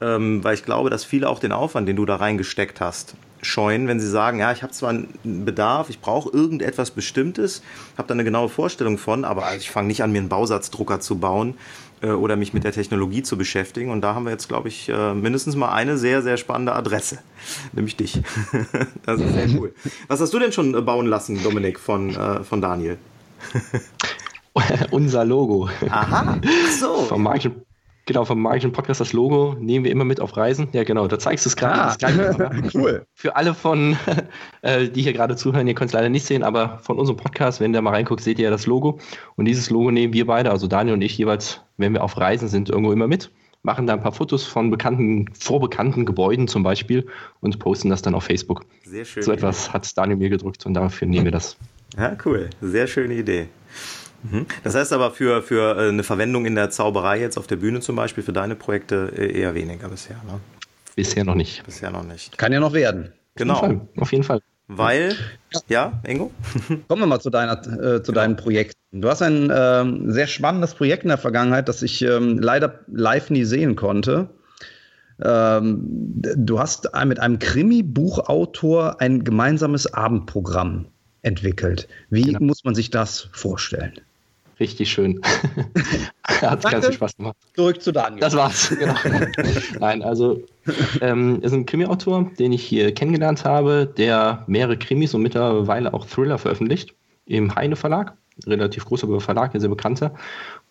ähm, 0.00 0.44
weil 0.44 0.54
ich 0.54 0.64
glaube, 0.64 0.90
dass 0.90 1.04
viele 1.04 1.28
auch 1.28 1.38
den 1.38 1.52
Aufwand, 1.52 1.88
den 1.88 1.96
du 1.96 2.04
da 2.04 2.16
reingesteckt 2.16 2.80
hast, 2.80 3.14
scheuen, 3.42 3.86
wenn 3.86 4.00
sie 4.00 4.08
sagen, 4.08 4.40
ja, 4.40 4.52
ich 4.52 4.62
habe 4.62 4.72
zwar 4.72 4.90
einen 4.90 5.44
Bedarf, 5.44 5.88
ich 5.88 6.00
brauche 6.00 6.30
irgendetwas 6.30 6.90
Bestimmtes, 6.90 7.62
habe 7.96 8.08
da 8.08 8.14
eine 8.14 8.24
genaue 8.24 8.48
Vorstellung 8.48 8.98
von, 8.98 9.24
aber 9.24 9.54
ich 9.56 9.70
fange 9.70 9.88
nicht 9.88 10.02
an, 10.02 10.12
mir 10.12 10.18
einen 10.18 10.28
Bausatzdrucker 10.28 11.00
zu 11.00 11.18
bauen 11.18 11.50
äh, 11.50 11.54
oder 12.02 12.36
mich 12.36 12.52
mit 12.52 12.64
der 12.64 12.72
Technologie 12.72 13.22
zu 13.22 13.38
beschäftigen. 13.38 13.90
Und 13.90 14.02
da 14.02 14.14
haben 14.14 14.24
wir 14.24 14.30
jetzt, 14.30 14.48
glaube 14.48 14.68
ich, 14.68 14.88
äh, 14.88 15.14
mindestens 15.14 15.56
mal 15.56 15.72
eine 15.72 15.96
sehr, 15.96 16.22
sehr 16.22 16.36
spannende 16.36 16.74
Adresse, 16.74 17.18
nämlich 17.72 17.96
dich. 17.96 18.20
das 19.06 19.20
ist 19.20 19.32
sehr 19.32 19.48
cool. 19.58 19.74
Was 20.08 20.20
hast 20.20 20.32
du 20.34 20.38
denn 20.38 20.52
schon 20.52 20.74
äh, 20.74 20.80
bauen 20.82 21.06
lassen, 21.06 21.42
Dominik, 21.42 21.78
von, 21.78 22.16
von 22.44 22.60
Daniel? 22.60 22.98
Unser 24.90 25.24
Logo. 25.24 25.68
Aha, 25.88 26.40
so. 26.80 27.04
Vom 27.04 27.22
Market 27.22 27.52
Genau, 28.06 28.24
vom 28.24 28.40
magischen 28.40 28.70
Podcast 28.70 29.00
das 29.00 29.12
Logo 29.12 29.56
nehmen 29.58 29.84
wir 29.84 29.90
immer 29.90 30.04
mit 30.04 30.20
auf 30.20 30.36
Reisen. 30.36 30.68
Ja, 30.72 30.84
genau, 30.84 31.08
da 31.08 31.18
zeigst 31.18 31.44
du 31.44 31.48
es 31.48 31.56
gerade. 31.56 31.96
Ah, 32.00 32.50
cool. 32.72 33.04
Für 33.14 33.34
alle 33.34 33.52
von, 33.52 33.96
äh, 34.62 34.88
die 34.88 35.02
hier 35.02 35.12
gerade 35.12 35.34
zuhören, 35.34 35.66
ihr 35.66 35.74
könnt 35.74 35.88
es 35.88 35.92
leider 35.92 36.08
nicht 36.08 36.24
sehen, 36.24 36.44
aber 36.44 36.78
von 36.84 37.00
unserem 37.00 37.16
Podcast, 37.16 37.58
wenn 37.58 37.74
ihr 37.74 37.82
mal 37.82 37.90
reinguckt, 37.90 38.22
seht 38.22 38.38
ihr 38.38 38.44
ja 38.44 38.50
das 38.50 38.66
Logo. 38.66 39.00
Und 39.34 39.46
dieses 39.46 39.70
Logo 39.70 39.90
nehmen 39.90 40.12
wir 40.12 40.24
beide, 40.24 40.52
also 40.52 40.68
Daniel 40.68 40.94
und 40.94 41.02
ich 41.02 41.18
jeweils, 41.18 41.62
wenn 41.78 41.94
wir 41.94 42.04
auf 42.04 42.16
Reisen 42.16 42.46
sind, 42.46 42.70
irgendwo 42.70 42.92
immer 42.92 43.08
mit, 43.08 43.32
machen 43.64 43.88
da 43.88 43.94
ein 43.94 44.02
paar 44.02 44.12
Fotos 44.12 44.44
von 44.44 44.70
bekannten, 44.70 45.26
vorbekannten 45.34 46.06
Gebäuden 46.06 46.46
zum 46.46 46.62
Beispiel 46.62 47.08
und 47.40 47.58
posten 47.58 47.90
das 47.90 48.02
dann 48.02 48.14
auf 48.14 48.22
Facebook. 48.22 48.66
Sehr 48.84 49.04
schön. 49.04 49.24
So 49.24 49.32
etwas 49.32 49.72
hat 49.72 49.98
Daniel 49.98 50.18
mir 50.18 50.30
gedrückt 50.30 50.64
und 50.64 50.74
dafür 50.74 51.08
nehmen 51.08 51.24
wir 51.24 51.32
das. 51.32 51.56
Ja, 51.98 52.16
cool. 52.24 52.50
Sehr 52.60 52.86
schöne 52.86 53.14
Idee. 53.14 53.48
Mhm. 54.22 54.46
Das 54.64 54.74
heißt 54.74 54.92
aber 54.92 55.10
für, 55.10 55.42
für 55.42 55.76
äh, 55.76 55.88
eine 55.88 56.02
Verwendung 56.02 56.46
in 56.46 56.54
der 56.54 56.70
Zauberei 56.70 57.20
jetzt 57.20 57.38
auf 57.38 57.46
der 57.46 57.56
Bühne 57.56 57.80
zum 57.80 57.96
Beispiel, 57.96 58.22
für 58.24 58.32
deine 58.32 58.56
Projekte 58.56 59.12
äh, 59.16 59.38
eher 59.38 59.54
weniger 59.54 59.88
bisher, 59.88 60.16
ne? 60.26 60.40
Bisher 60.94 61.24
noch 61.24 61.34
nicht. 61.34 61.64
Bisher 61.64 61.90
noch 61.90 62.04
nicht. 62.04 62.38
Kann 62.38 62.52
ja 62.52 62.60
noch 62.60 62.72
werden. 62.72 63.12
Genau. 63.34 63.54
Auf 63.54 63.62
jeden 63.62 63.78
Fall. 63.80 64.02
Auf 64.02 64.12
jeden 64.12 64.24
Fall. 64.24 64.40
Weil, 64.68 65.14
ja, 65.68 66.00
Ingo? 66.04 66.32
Kommen 66.88 67.02
wir 67.02 67.06
mal 67.06 67.20
zu, 67.20 67.30
deiner, 67.30 67.52
äh, 67.52 68.02
zu 68.02 68.10
genau. 68.10 68.12
deinen 68.12 68.36
Projekten. 68.36 69.00
Du 69.00 69.08
hast 69.08 69.22
ein 69.22 69.52
ähm, 69.54 70.10
sehr 70.10 70.26
spannendes 70.26 70.74
Projekt 70.74 71.04
in 71.04 71.10
der 71.10 71.18
Vergangenheit, 71.18 71.68
das 71.68 71.82
ich 71.82 72.02
ähm, 72.02 72.38
leider 72.38 72.80
live 72.88 73.30
nie 73.30 73.44
sehen 73.44 73.76
konnte. 73.76 74.30
Ähm, 75.22 75.82
du 75.86 76.58
hast 76.58 76.90
mit 77.04 77.20
einem 77.20 77.38
Krimi-Buchautor 77.38 79.00
ein 79.00 79.22
gemeinsames 79.22 79.92
Abendprogramm 79.92 80.86
entwickelt. 81.22 81.88
Wie 82.10 82.22
genau. 82.22 82.40
muss 82.40 82.64
man 82.64 82.74
sich 82.74 82.90
das 82.90 83.28
vorstellen? 83.32 84.00
Richtig 84.58 84.90
schön. 84.90 85.20
Hat 86.24 86.62
ganz 86.62 86.86
viel 86.86 86.94
Spaß 86.94 87.16
gemacht. 87.16 87.36
Zurück 87.54 87.82
zu 87.82 87.92
Daniel. 87.92 88.20
Das 88.20 88.34
war's, 88.34 88.70
genau. 88.70 88.94
Nein, 89.80 90.02
also 90.02 90.42
ähm, 91.00 91.42
ist 91.42 91.52
ein 91.52 91.66
Krimi-Autor, 91.66 92.30
den 92.38 92.52
ich 92.52 92.64
hier 92.64 92.94
kennengelernt 92.94 93.44
habe, 93.44 93.92
der 93.96 94.44
mehrere 94.46 94.78
Krimis 94.78 95.14
und 95.14 95.22
mittlerweile 95.22 95.92
auch 95.92 96.06
Thriller 96.06 96.38
veröffentlicht 96.38 96.94
im 97.26 97.54
Heine 97.54 97.76
Verlag. 97.76 98.14
Relativ 98.46 98.84
großer 98.84 99.20
Verlag, 99.20 99.52
sehr 99.54 99.68
bekannter. 99.68 100.14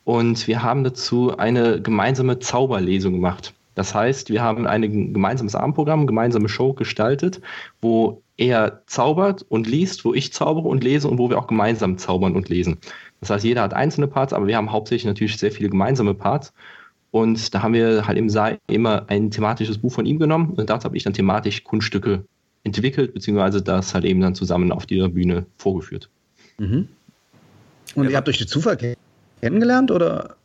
Und 0.03 0.47
wir 0.47 0.61
haben 0.61 0.83
dazu 0.83 1.37
eine 1.37 1.81
gemeinsame 1.81 2.39
Zauberlesung 2.39 3.13
gemacht. 3.13 3.53
Das 3.75 3.93
heißt, 3.93 4.29
wir 4.29 4.41
haben 4.41 4.65
ein 4.65 5.13
gemeinsames 5.13 5.53
Abendprogramm, 5.53 6.07
gemeinsame 6.07 6.47
Show 6.47 6.73
gestaltet, 6.73 7.41
wo 7.81 8.21
er 8.37 8.81
zaubert 8.87 9.45
und 9.47 9.67
liest, 9.67 10.05
wo 10.05 10.13
ich 10.13 10.33
zaubere 10.33 10.67
und 10.67 10.83
lese 10.83 11.07
und 11.07 11.17
wo 11.17 11.29
wir 11.29 11.37
auch 11.37 11.47
gemeinsam 11.47 11.97
zaubern 11.97 12.35
und 12.35 12.49
lesen. 12.49 12.79
Das 13.27 13.37
heißt, 13.37 13.45
jeder 13.45 13.63
hat 13.63 13.73
einzelne 13.73 14.07
Parts, 14.07 14.33
aber 14.33 14.45
wir 14.45 14.55
haben 14.55 14.71
hauptsächlich 14.71 15.05
natürlich 15.05 15.37
sehr 15.37 15.51
viele 15.51 15.69
gemeinsame 15.69 16.13
Parts. 16.13 16.53
Und 17.09 17.55
da 17.55 17.63
haben 17.63 17.73
wir 17.73 18.05
halt 18.05 18.17
im 18.17 18.29
Saal 18.29 18.59
immer 18.67 19.05
ein 19.07 19.31
thematisches 19.31 19.79
Buch 19.79 19.91
von 19.91 20.05
ihm 20.05 20.19
genommen 20.19 20.53
und 20.55 20.69
dazu 20.69 20.85
habe 20.85 20.97
ich 20.97 21.03
dann 21.03 21.13
thematisch 21.13 21.63
Kunststücke 21.63 22.25
entwickelt, 22.63 23.13
beziehungsweise 23.13 23.61
das 23.61 23.93
halt 23.93 24.05
eben 24.05 24.19
dann 24.19 24.35
zusammen 24.35 24.71
auf 24.71 24.85
dieser 24.85 25.09
Bühne 25.09 25.45
vorgeführt. 25.57 26.09
Mhm. 26.57 26.89
Und 27.95 28.03
ja. 28.03 28.11
ihr 28.11 28.17
habt 28.17 28.27
euch 28.27 28.37
durch 28.37 28.49
Zufall 28.49 28.95
kennengelernt 29.41 29.91
oder? 29.91 30.35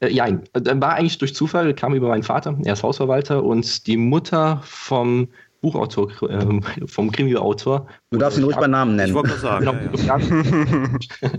Äh, 0.00 0.12
ja, 0.12 0.26
war 0.54 0.94
eigentlich 0.94 1.18
durch 1.18 1.34
Zufall, 1.34 1.74
kam 1.74 1.94
über 1.94 2.08
meinen 2.08 2.22
Vater, 2.22 2.56
er 2.64 2.72
ist 2.72 2.82
Hausverwalter 2.82 3.42
und 3.42 3.86
die 3.86 3.96
Mutter 3.96 4.60
vom 4.62 5.28
Buchautor, 5.64 6.10
äh, 6.28 6.86
vom 6.86 7.10
Krimi-Autor. 7.10 7.86
Du 8.10 8.18
darfst 8.18 8.38
ihn 8.38 8.44
ruhig 8.44 8.56
bei 8.56 8.66
Namen 8.66 8.96
nennen. 8.96 9.08
Ich 9.08 9.14
wollte 9.14 9.32
sagen. 9.38 9.64
Genau, 9.64 9.74
ja, 10.04 10.18
ja. 10.18 11.30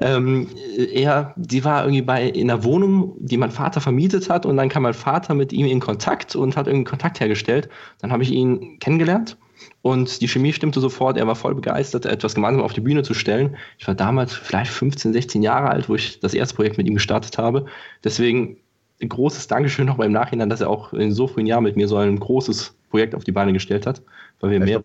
ähm, 0.16 0.48
er, 0.92 1.32
die 1.36 1.64
war 1.64 1.84
irgendwie 1.84 2.02
bei 2.02 2.24
in 2.28 2.50
einer 2.50 2.64
Wohnung, 2.64 3.14
die 3.20 3.36
mein 3.36 3.52
Vater 3.52 3.80
vermietet 3.80 4.28
hat 4.28 4.44
und 4.44 4.56
dann 4.56 4.68
kam 4.68 4.82
mein 4.82 4.92
Vater 4.92 5.34
mit 5.34 5.52
ihm 5.52 5.66
in 5.66 5.78
Kontakt 5.78 6.34
und 6.34 6.56
hat 6.56 6.66
irgendwie 6.66 6.82
Kontakt 6.84 7.20
hergestellt. 7.20 7.68
Dann 8.00 8.10
habe 8.10 8.24
ich 8.24 8.32
ihn 8.32 8.80
kennengelernt 8.80 9.36
und 9.82 10.20
die 10.20 10.26
Chemie 10.26 10.52
stimmte 10.52 10.80
sofort. 10.80 11.16
Er 11.16 11.28
war 11.28 11.36
voll 11.36 11.54
begeistert, 11.54 12.06
etwas 12.06 12.34
gemeinsam 12.34 12.64
auf 12.64 12.72
die 12.72 12.80
Bühne 12.80 13.04
zu 13.04 13.14
stellen. 13.14 13.56
Ich 13.78 13.86
war 13.86 13.94
damals 13.94 14.34
vielleicht 14.34 14.72
15, 14.72 15.12
16 15.12 15.44
Jahre 15.44 15.70
alt, 15.70 15.88
wo 15.88 15.94
ich 15.94 16.18
das 16.18 16.34
erste 16.34 16.56
Projekt 16.56 16.76
mit 16.76 16.88
ihm 16.88 16.94
gestartet 16.94 17.38
habe. 17.38 17.66
Deswegen 18.02 18.56
ein 19.00 19.08
großes 19.08 19.46
Dankeschön 19.46 19.86
noch 19.86 19.96
beim 19.96 20.12
Nachhinein, 20.12 20.48
dass 20.48 20.60
er 20.60 20.70
auch 20.70 20.92
in 20.92 21.12
so 21.12 21.28
frühen 21.28 21.46
Jahren 21.46 21.64
mit 21.64 21.76
mir 21.76 21.86
so 21.86 21.96
ein 21.96 22.18
großes 22.18 22.74
Projekt 22.94 23.16
auf 23.16 23.24
die 23.24 23.32
Beine 23.32 23.52
gestellt 23.52 23.88
hat, 23.88 24.02
weil 24.38 24.52
wir 24.52 24.60
mehrere. 24.60 24.84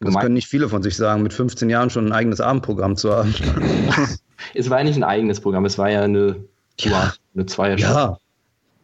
Das 0.00 0.16
können 0.16 0.34
nicht 0.34 0.48
viele 0.48 0.68
von 0.68 0.82
sich 0.82 0.96
sagen, 0.96 1.22
mit 1.22 1.32
15 1.32 1.70
Jahren 1.70 1.90
schon 1.90 2.06
ein 2.06 2.12
eigenes 2.12 2.40
Abendprogramm 2.40 2.96
zu 2.96 3.14
haben. 3.14 3.32
es 4.54 4.68
war 4.68 4.78
ja 4.78 4.84
nicht 4.84 4.96
ein 4.96 5.04
eigenes 5.04 5.40
Programm, 5.40 5.64
es 5.64 5.78
war 5.78 5.88
ja 5.88 6.02
eine, 6.02 6.42
ja. 6.80 7.12
eine 7.36 7.46
Zweier 7.46 7.78
Ja, 7.78 8.18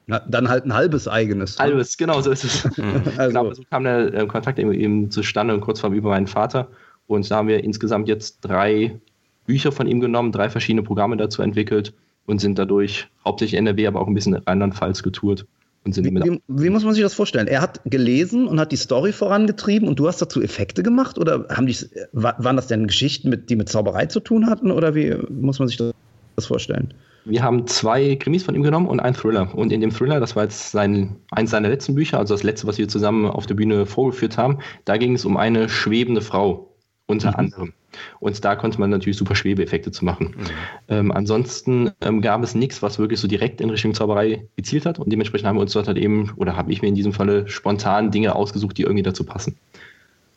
Na, 0.06 0.20
dann 0.28 0.48
halt 0.48 0.64
ein 0.64 0.74
halbes 0.74 1.08
eigenes. 1.08 1.58
Ne? 1.58 1.64
Halbes, 1.64 1.96
genau 1.96 2.20
so 2.20 2.30
ist 2.30 2.44
es. 2.44 2.64
also. 3.18 3.40
Genau, 3.40 3.52
so 3.52 3.62
kam 3.68 3.82
der 3.82 4.14
äh, 4.14 4.26
Kontakt 4.28 4.60
eben, 4.60 4.72
eben 4.72 5.10
zustande 5.10 5.54
und 5.54 5.60
kurz 5.60 5.80
vor 5.80 5.90
über 5.90 6.10
meinen 6.10 6.28
Vater. 6.28 6.68
Und 7.08 7.28
da 7.28 7.38
haben 7.38 7.48
wir 7.48 7.64
insgesamt 7.64 8.06
jetzt 8.06 8.42
drei 8.42 8.96
Bücher 9.44 9.72
von 9.72 9.88
ihm 9.88 9.98
genommen, 9.98 10.30
drei 10.30 10.48
verschiedene 10.48 10.84
Programme 10.84 11.16
dazu 11.16 11.42
entwickelt 11.42 11.94
und 12.26 12.40
sind 12.40 12.60
dadurch 12.60 13.08
hauptsächlich 13.24 13.58
NRW, 13.58 13.88
aber 13.88 14.00
auch 14.00 14.06
ein 14.06 14.14
bisschen 14.14 14.34
Rheinland-Pfalz 14.34 15.02
getourt. 15.02 15.46
Und 15.84 15.94
sind 15.94 16.04
wie, 16.04 16.14
wie, 16.14 16.40
wie, 16.46 16.70
muss 16.70 16.84
man 16.84 16.94
sich 16.94 17.02
das 17.02 17.14
vorstellen? 17.14 17.48
Er 17.48 17.60
hat 17.60 17.80
gelesen 17.84 18.46
und 18.46 18.60
hat 18.60 18.70
die 18.70 18.76
Story 18.76 19.12
vorangetrieben 19.12 19.88
und 19.88 19.98
du 19.98 20.06
hast 20.06 20.22
dazu 20.22 20.40
Effekte 20.40 20.82
gemacht? 20.82 21.18
Oder 21.18 21.46
haben 21.48 21.66
die, 21.66 21.76
waren 22.12 22.56
das 22.56 22.68
denn 22.68 22.86
Geschichten, 22.86 23.28
mit, 23.28 23.50
die 23.50 23.56
mit 23.56 23.68
Zauberei 23.68 24.06
zu 24.06 24.20
tun 24.20 24.46
hatten? 24.46 24.70
Oder 24.70 24.94
wie 24.94 25.16
muss 25.28 25.58
man 25.58 25.66
sich 25.66 25.78
das 25.78 26.46
vorstellen? 26.46 26.94
Wir 27.24 27.42
haben 27.42 27.66
zwei 27.66 28.16
Krimis 28.16 28.42
von 28.42 28.54
ihm 28.54 28.62
genommen 28.62 28.88
und 28.88 29.00
einen 29.00 29.14
Thriller. 29.14 29.54
Und 29.54 29.72
in 29.72 29.80
dem 29.80 29.90
Thriller, 29.90 30.18
das 30.18 30.34
war 30.34 30.44
jetzt 30.44 30.72
sein, 30.72 31.16
eins 31.30 31.50
seiner 31.50 31.68
letzten 31.68 31.94
Bücher, 31.94 32.18
also 32.18 32.34
das 32.34 32.42
letzte, 32.42 32.66
was 32.66 32.78
wir 32.78 32.88
zusammen 32.88 33.26
auf 33.26 33.46
der 33.46 33.54
Bühne 33.54 33.86
vorgeführt 33.86 34.38
haben, 34.38 34.58
da 34.84 34.96
ging 34.96 35.14
es 35.14 35.24
um 35.24 35.36
eine 35.36 35.68
schwebende 35.68 36.20
Frau, 36.20 36.71
unter 37.12 37.30
mhm. 37.30 37.36
anderem. 37.36 37.72
Und 38.20 38.44
da 38.44 38.56
konnte 38.56 38.80
man 38.80 38.90
natürlich 38.90 39.16
super 39.16 39.34
Schwebeeffekte 39.34 39.92
zu 39.92 40.04
machen. 40.04 40.34
Mhm. 40.36 40.44
Ähm, 40.88 41.12
ansonsten 41.12 41.90
ähm, 42.00 42.20
gab 42.20 42.42
es 42.42 42.54
nichts, 42.54 42.82
was 42.82 42.98
wirklich 42.98 43.20
so 43.20 43.28
direkt 43.28 43.60
in 43.60 43.70
Richtung 43.70 43.94
Zauberei 43.94 44.46
gezielt 44.56 44.86
hat. 44.86 44.98
Und 44.98 45.12
dementsprechend 45.12 45.46
haben 45.46 45.56
wir 45.56 45.62
uns 45.62 45.72
dort 45.72 45.86
halt 45.86 45.98
eben, 45.98 46.32
oder 46.36 46.56
habe 46.56 46.72
ich 46.72 46.82
mir 46.82 46.88
in 46.88 46.94
diesem 46.94 47.12
Falle 47.12 47.46
spontan 47.48 48.10
Dinge 48.10 48.34
ausgesucht, 48.34 48.78
die 48.78 48.82
irgendwie 48.82 49.02
dazu 49.02 49.24
passen. 49.24 49.56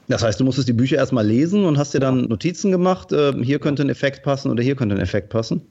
Das 0.07 0.23
heißt, 0.23 0.39
du 0.39 0.43
musstest 0.43 0.67
die 0.67 0.73
Bücher 0.73 0.97
erstmal 0.97 1.25
lesen 1.25 1.65
und 1.65 1.77
hast 1.77 1.93
dir 1.93 1.99
dann 1.99 2.25
Notizen 2.25 2.71
gemacht, 2.71 3.11
äh, 3.11 3.33
hier 3.41 3.59
könnte 3.59 3.81
ein 3.81 3.89
Effekt 3.89 4.23
passen 4.23 4.51
oder 4.51 4.61
hier 4.61 4.75
könnte 4.75 4.95
ein 4.95 5.01
Effekt 5.01 5.29
passen? 5.29 5.61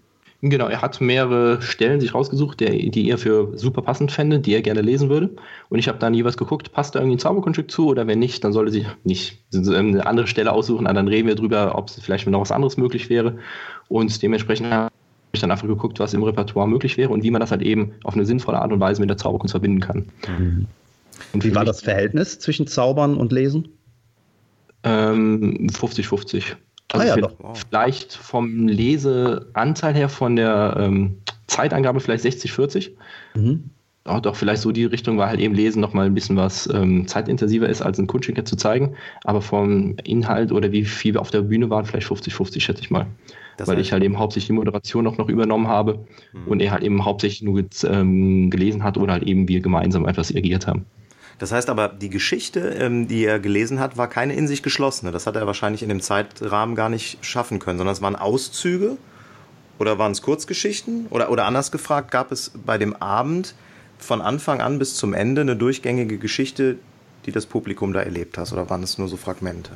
Genau, 0.42 0.66
er 0.66 0.82
hat 0.82 1.00
mehrere 1.00 1.62
Stellen 1.62 2.00
sich 2.00 2.12
rausgesucht, 2.12 2.60
der, 2.60 2.70
die 2.70 3.08
er 3.08 3.16
für 3.16 3.56
super 3.56 3.80
passend 3.80 4.12
fände, 4.12 4.40
die 4.40 4.52
er 4.52 4.60
gerne 4.60 4.82
lesen 4.82 5.08
würde. 5.08 5.30
Und 5.70 5.78
ich 5.78 5.88
habe 5.88 5.98
dann 5.98 6.12
jeweils 6.12 6.36
geguckt, 6.36 6.70
passt 6.72 6.94
da 6.94 6.98
irgendwie 6.98 7.16
ein 7.16 7.20
Zauberkunststück 7.20 7.70
zu 7.70 7.86
oder 7.86 8.06
wenn 8.06 8.18
nicht, 8.18 8.44
dann 8.44 8.52
sollte 8.52 8.70
sich 8.70 8.84
nicht 9.04 9.42
eine 9.54 10.06
andere 10.06 10.26
Stelle 10.26 10.52
aussuchen, 10.52 10.84
dann 10.84 11.08
reden 11.08 11.28
wir 11.28 11.34
drüber, 11.34 11.78
ob 11.78 11.88
es 11.88 11.98
vielleicht 11.98 12.26
noch 12.26 12.42
was 12.42 12.52
anderes 12.52 12.76
möglich 12.76 13.08
wäre. 13.08 13.38
Und 13.88 14.22
dementsprechend 14.22 14.70
habe 14.70 14.90
ich 15.32 15.40
dann 15.40 15.50
einfach 15.50 15.66
geguckt, 15.66 15.98
was 15.98 16.12
im 16.12 16.22
Repertoire 16.22 16.68
möglich 16.68 16.98
wäre 16.98 17.10
und 17.10 17.22
wie 17.22 17.30
man 17.30 17.40
das 17.40 17.50
halt 17.50 17.62
eben 17.62 17.92
auf 18.04 18.14
eine 18.14 18.26
sinnvolle 18.26 18.60
Art 18.60 18.70
und 18.70 18.80
Weise 18.80 19.00
mit 19.00 19.08
der 19.08 19.16
Zauberkunst 19.16 19.52
verbinden 19.52 19.80
kann. 19.80 20.10
Mhm. 20.38 20.66
Und 21.32 21.44
wie 21.44 21.54
war 21.54 21.64
das 21.64 21.80
Verhältnis 21.80 22.38
zwischen 22.38 22.66
Zaubern 22.66 23.16
und 23.16 23.32
Lesen? 23.32 23.68
50-50. 24.84 26.56
Ähm, 26.94 27.00
also 27.00 27.26
ah, 27.26 27.36
ja, 27.42 27.54
vielleicht 27.54 28.14
vom 28.14 28.68
Leseanteil 28.68 29.94
her, 29.94 30.08
von 30.08 30.36
der 30.36 30.76
ähm, 30.78 31.18
Zeitangabe 31.46 32.00
vielleicht 32.00 32.22
60, 32.22 32.52
40. 32.52 32.96
Mhm. 33.34 33.70
Auch 34.06 34.20
doch 34.20 34.36
vielleicht 34.36 34.60
so 34.60 34.70
die 34.70 34.84
Richtung, 34.84 35.16
weil 35.16 35.28
halt 35.28 35.40
eben 35.40 35.54
Lesen 35.54 35.80
nochmal 35.80 36.06
ein 36.06 36.14
bisschen 36.14 36.36
was 36.36 36.68
ähm, 36.72 37.08
zeitintensiver 37.08 37.68
ist, 37.68 37.80
als 37.80 37.98
ein 37.98 38.06
Kunststück 38.06 38.46
zu 38.46 38.56
zeigen. 38.56 38.96
Aber 39.24 39.40
vom 39.40 39.96
Inhalt 40.04 40.52
oder 40.52 40.72
wie 40.72 40.84
viel 40.84 41.14
wir 41.14 41.22
auf 41.22 41.30
der 41.30 41.42
Bühne 41.42 41.70
waren, 41.70 41.86
vielleicht 41.86 42.06
50, 42.06 42.34
50, 42.34 42.62
schätze 42.62 42.82
ich 42.82 42.90
mal. 42.90 43.06
Das 43.56 43.68
weil 43.68 43.78
ich 43.78 43.92
halt 43.92 44.02
eben 44.02 44.18
hauptsächlich 44.18 44.48
die 44.48 44.52
Moderation 44.52 45.04
noch, 45.04 45.16
noch 45.16 45.28
übernommen 45.28 45.68
habe 45.68 46.04
mhm. 46.32 46.48
und 46.48 46.60
er 46.60 46.72
halt 46.72 46.82
eben 46.82 47.04
hauptsächlich 47.04 47.42
nur 47.42 47.64
ähm, 47.84 48.50
gelesen 48.50 48.82
hat 48.82 48.98
oder 48.98 49.12
halt 49.12 49.22
eben 49.22 49.48
wir 49.48 49.60
gemeinsam 49.60 50.06
etwas 50.06 50.34
agiert 50.34 50.66
haben. 50.66 50.84
Das 51.38 51.52
heißt 51.52 51.68
aber, 51.68 51.88
die 51.88 52.10
Geschichte, 52.10 52.60
ähm, 52.60 53.08
die 53.08 53.24
er 53.24 53.40
gelesen 53.40 53.80
hat, 53.80 53.96
war 53.96 54.08
keine 54.08 54.34
in 54.34 54.46
sich 54.46 54.62
geschlossene. 54.62 55.12
Das 55.12 55.26
hat 55.26 55.36
er 55.36 55.46
wahrscheinlich 55.46 55.82
in 55.82 55.88
dem 55.88 56.00
Zeitrahmen 56.00 56.74
gar 56.74 56.88
nicht 56.88 57.24
schaffen 57.24 57.58
können, 57.58 57.78
sondern 57.78 57.92
es 57.92 58.02
waren 58.02 58.16
Auszüge 58.16 58.96
oder 59.78 59.98
waren 59.98 60.12
es 60.12 60.22
Kurzgeschichten? 60.22 61.06
Oder, 61.10 61.30
oder 61.30 61.46
anders 61.46 61.72
gefragt, 61.72 62.10
gab 62.10 62.30
es 62.30 62.52
bei 62.64 62.78
dem 62.78 62.94
Abend 62.94 63.54
von 63.98 64.20
Anfang 64.20 64.60
an 64.60 64.78
bis 64.78 64.94
zum 64.94 65.14
Ende 65.14 65.40
eine 65.40 65.56
durchgängige 65.56 66.18
Geschichte, 66.18 66.78
die 67.26 67.32
das 67.32 67.46
Publikum 67.46 67.92
da 67.92 68.00
erlebt 68.00 68.38
hat? 68.38 68.52
Oder 68.52 68.70
waren 68.70 68.82
es 68.82 68.98
nur 68.98 69.08
so 69.08 69.16
Fragmente? 69.16 69.70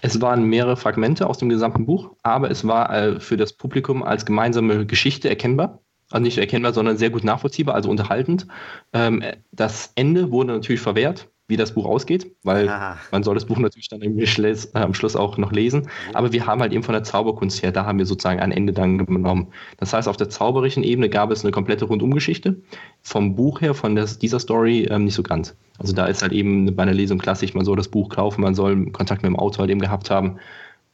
Es 0.00 0.20
waren 0.20 0.44
mehrere 0.44 0.76
Fragmente 0.76 1.26
aus 1.28 1.38
dem 1.38 1.48
gesamten 1.48 1.86
Buch, 1.86 2.16
aber 2.22 2.50
es 2.50 2.66
war 2.66 2.92
äh, 2.92 3.20
für 3.20 3.36
das 3.36 3.52
Publikum 3.52 4.02
als 4.02 4.26
gemeinsame 4.26 4.84
Geschichte 4.84 5.28
erkennbar 5.28 5.78
also 6.12 6.22
nicht 6.22 6.38
erkennbar, 6.38 6.72
sondern 6.72 6.96
sehr 6.96 7.10
gut 7.10 7.24
nachvollziehbar, 7.24 7.74
also 7.74 7.90
unterhaltend. 7.90 8.46
Ähm, 8.92 9.22
das 9.50 9.92
Ende 9.94 10.30
wurde 10.30 10.52
natürlich 10.52 10.80
verwehrt, 10.80 11.28
wie 11.48 11.56
das 11.56 11.74
Buch 11.74 11.84
ausgeht, 11.84 12.34
weil 12.44 12.68
Aha. 12.68 12.96
man 13.10 13.22
soll 13.22 13.34
das 13.34 13.44
Buch 13.44 13.58
natürlich 13.58 13.88
dann 13.88 14.00
im 14.00 14.24
Schluss, 14.26 14.66
äh, 14.66 14.78
am 14.78 14.94
Schluss 14.94 15.16
auch 15.16 15.36
noch 15.36 15.52
lesen. 15.52 15.88
Aber 16.14 16.32
wir 16.32 16.46
haben 16.46 16.60
halt 16.62 16.72
eben 16.72 16.82
von 16.82 16.94
der 16.94 17.04
Zauberkunst 17.04 17.62
her, 17.62 17.72
da 17.72 17.84
haben 17.84 17.98
wir 17.98 18.06
sozusagen 18.06 18.40
ein 18.40 18.52
Ende 18.52 18.72
dann 18.72 19.04
genommen. 19.04 19.48
Das 19.76 19.92
heißt, 19.92 20.08
auf 20.08 20.16
der 20.16 20.30
zauberischen 20.30 20.82
Ebene 20.82 21.08
gab 21.10 21.30
es 21.30 21.44
eine 21.44 21.52
komplette 21.52 21.84
Rundumgeschichte. 21.84 22.56
Vom 23.02 23.34
Buch 23.34 23.60
her, 23.60 23.74
von 23.74 23.94
des, 23.94 24.18
dieser 24.18 24.38
Story 24.38 24.86
ähm, 24.90 25.04
nicht 25.04 25.14
so 25.14 25.22
ganz. 25.22 25.54
Also 25.78 25.92
da 25.92 26.06
ist 26.06 26.22
halt 26.22 26.32
eben 26.32 26.74
bei 26.74 26.84
einer 26.84 26.94
Lesung 26.94 27.18
klassisch, 27.18 27.54
man 27.54 27.64
soll 27.64 27.76
das 27.76 27.88
Buch 27.88 28.08
kaufen, 28.08 28.40
man 28.40 28.54
soll 28.54 28.90
Kontakt 28.90 29.22
mit 29.22 29.28
dem 29.28 29.38
Autor 29.38 29.62
halt 29.62 29.70
eben 29.70 29.80
gehabt 29.80 30.10
haben. 30.10 30.38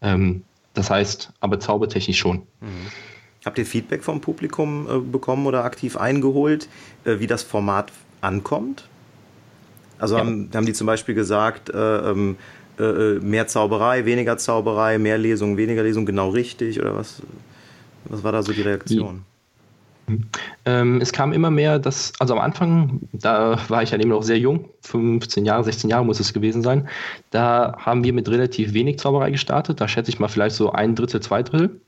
Ähm, 0.00 0.42
das 0.74 0.90
heißt, 0.90 1.32
aber 1.40 1.60
zaubertechnisch 1.60 2.18
schon. 2.18 2.38
Mhm. 2.60 2.86
Habt 3.44 3.58
ihr 3.58 3.66
Feedback 3.66 4.02
vom 4.02 4.20
Publikum 4.20 4.86
äh, 4.88 4.98
bekommen 4.98 5.46
oder 5.46 5.64
aktiv 5.64 5.96
eingeholt, 5.96 6.68
äh, 7.04 7.18
wie 7.20 7.26
das 7.26 7.42
Format 7.42 7.92
ankommt? 8.20 8.88
Also 9.98 10.16
ja. 10.16 10.20
haben, 10.20 10.50
haben 10.54 10.66
die 10.66 10.72
zum 10.72 10.86
Beispiel 10.86 11.14
gesagt, 11.14 11.70
äh, 11.70 12.10
ähm, 12.10 12.36
äh, 12.78 12.84
äh, 12.84 13.20
mehr 13.20 13.46
Zauberei, 13.46 14.04
weniger 14.04 14.38
Zauberei, 14.38 14.98
mehr 14.98 15.18
Lesung, 15.18 15.56
weniger 15.56 15.82
Lesung, 15.82 16.06
genau 16.06 16.30
richtig 16.30 16.80
oder 16.80 16.94
was? 16.94 17.22
Was 18.04 18.22
war 18.22 18.32
da 18.32 18.42
so 18.42 18.52
die 18.52 18.62
Reaktion? 18.62 19.24
Ähm, 20.64 21.00
es 21.02 21.12
kam 21.12 21.32
immer 21.32 21.50
mehr, 21.50 21.78
dass, 21.78 22.12
also 22.18 22.34
am 22.34 22.40
Anfang, 22.40 23.00
da 23.12 23.58
war 23.68 23.82
ich 23.82 23.90
ja 23.90 23.98
eben 23.98 24.08
noch 24.08 24.22
sehr 24.22 24.38
jung, 24.38 24.70
15 24.82 25.44
Jahre, 25.44 25.64
16 25.64 25.90
Jahre 25.90 26.06
muss 26.06 26.20
es 26.20 26.32
gewesen 26.32 26.62
sein. 26.62 26.88
Da 27.30 27.76
haben 27.78 28.04
wir 28.04 28.12
mit 28.14 28.28
relativ 28.30 28.72
wenig 28.72 28.98
Zauberei 28.98 29.30
gestartet. 29.30 29.80
Da 29.80 29.88
schätze 29.88 30.10
ich 30.10 30.18
mal 30.18 30.28
vielleicht 30.28 30.56
so 30.56 30.72
ein 30.72 30.94
Drittel, 30.94 31.20
zwei 31.20 31.42
Drittel 31.42 31.80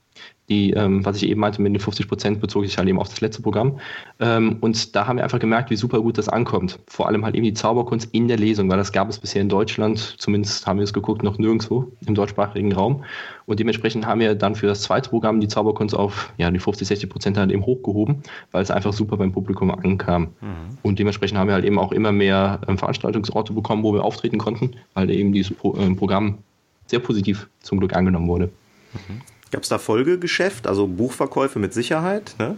die, 0.51 0.73
ähm, 0.73 1.05
was 1.05 1.17
ich 1.17 1.29
eben 1.29 1.41
meinte, 1.41 1.63
mit 1.63 1.73
den 1.73 1.81
50 1.81 2.09
Prozent 2.09 2.41
bezog 2.41 2.67
sich 2.67 2.77
halt 2.77 2.89
eben 2.89 2.99
auf 2.99 3.09
das 3.09 3.21
letzte 3.21 3.41
Programm. 3.41 3.79
Ähm, 4.19 4.57
und 4.61 4.97
da 4.97 5.07
haben 5.07 5.17
wir 5.17 5.23
einfach 5.23 5.39
gemerkt, 5.39 5.71
wie 5.71 5.77
super 5.77 6.01
gut 6.01 6.19
das 6.19 6.29
ankommt. 6.29 6.81
Vor 6.89 7.07
allem 7.07 7.25
halt 7.25 7.37
eben 7.37 7.45
die 7.45 7.55
Zauberkunst 7.55 8.09
in 8.13 8.27
der 8.27 8.37
Lesung, 8.37 8.69
weil 8.69 8.77
das 8.77 8.91
gab 8.91 9.09
es 9.09 9.19
bisher 9.19 9.41
in 9.41 9.49
Deutschland, 9.49 10.17
zumindest 10.19 10.67
haben 10.67 10.79
wir 10.79 10.85
es 10.85 10.93
geguckt, 10.93 11.23
noch 11.23 11.39
nirgendwo 11.39 11.93
im 12.05 12.15
deutschsprachigen 12.17 12.73
Raum. 12.73 13.05
Und 13.47 13.61
dementsprechend 13.61 14.07
haben 14.07 14.21
wir 14.21 14.35
dann 14.35 14.57
für 14.57 14.67
das 14.67 14.83
zweite 14.83 15.11
Programm 15.11 15.41
die 15.41 15.49
Zauberkunst 15.49 15.95
auf 15.95 16.33
ja, 16.37 16.51
die 16.51 16.59
50, 16.59 16.87
60 16.89 17.09
Prozent 17.09 17.39
halt 17.39 17.53
eben 17.53 17.65
hochgehoben, 17.65 18.23
weil 18.51 18.63
es 18.63 18.73
einfach 18.73 18.93
super 18.93 19.17
beim 19.17 19.31
Publikum 19.31 19.71
ankam. 19.71 20.23
Mhm. 20.41 20.79
Und 20.83 20.99
dementsprechend 20.99 21.39
haben 21.39 21.47
wir 21.47 21.55
halt 21.55 21.65
eben 21.65 21.79
auch 21.79 21.93
immer 21.93 22.11
mehr 22.11 22.61
ähm, 22.67 22.77
Veranstaltungsorte 22.77 23.53
bekommen, 23.53 23.85
wo 23.85 23.95
wir 23.95 24.05
auftreten 24.05 24.39
konnten, 24.39 24.73
weil 24.95 25.11
eben 25.11 25.33
dieses 25.33 25.57
Pro 25.57 25.77
äh, 25.77 25.95
Programm 25.95 26.39
sehr 26.87 26.99
positiv 26.99 27.49
zum 27.61 27.79
Glück 27.79 27.95
angenommen 27.95 28.27
wurde. 28.27 28.51
Mhm. 28.95 29.21
Gab 29.51 29.63
es 29.63 29.69
da 29.69 29.79
Folgegeschäft, 29.79 30.67
also 30.67 30.87
Buchverkäufe 30.87 31.59
mit 31.59 31.75
Sicherheit, 31.75 32.35
ne? 32.39 32.57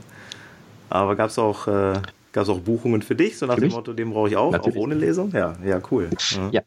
Aber 0.90 1.16
gab 1.16 1.30
es 1.30 1.38
auch, 1.38 1.66
äh, 1.66 1.94
auch 2.36 2.60
Buchungen 2.60 3.00
für 3.00 3.14
dich, 3.14 3.38
so 3.38 3.46
nach 3.46 3.56
dem 3.56 3.70
Motto, 3.70 3.94
den 3.94 4.10
brauche 4.10 4.28
ich 4.28 4.36
auch, 4.36 4.52
Natürlich. 4.52 4.76
auch 4.76 4.82
ohne 4.82 4.94
Lesung? 4.94 5.30
Ja, 5.32 5.54
ja, 5.64 5.80
cool. 5.90 6.10
Ja, 6.32 6.48
ja. 6.50 6.60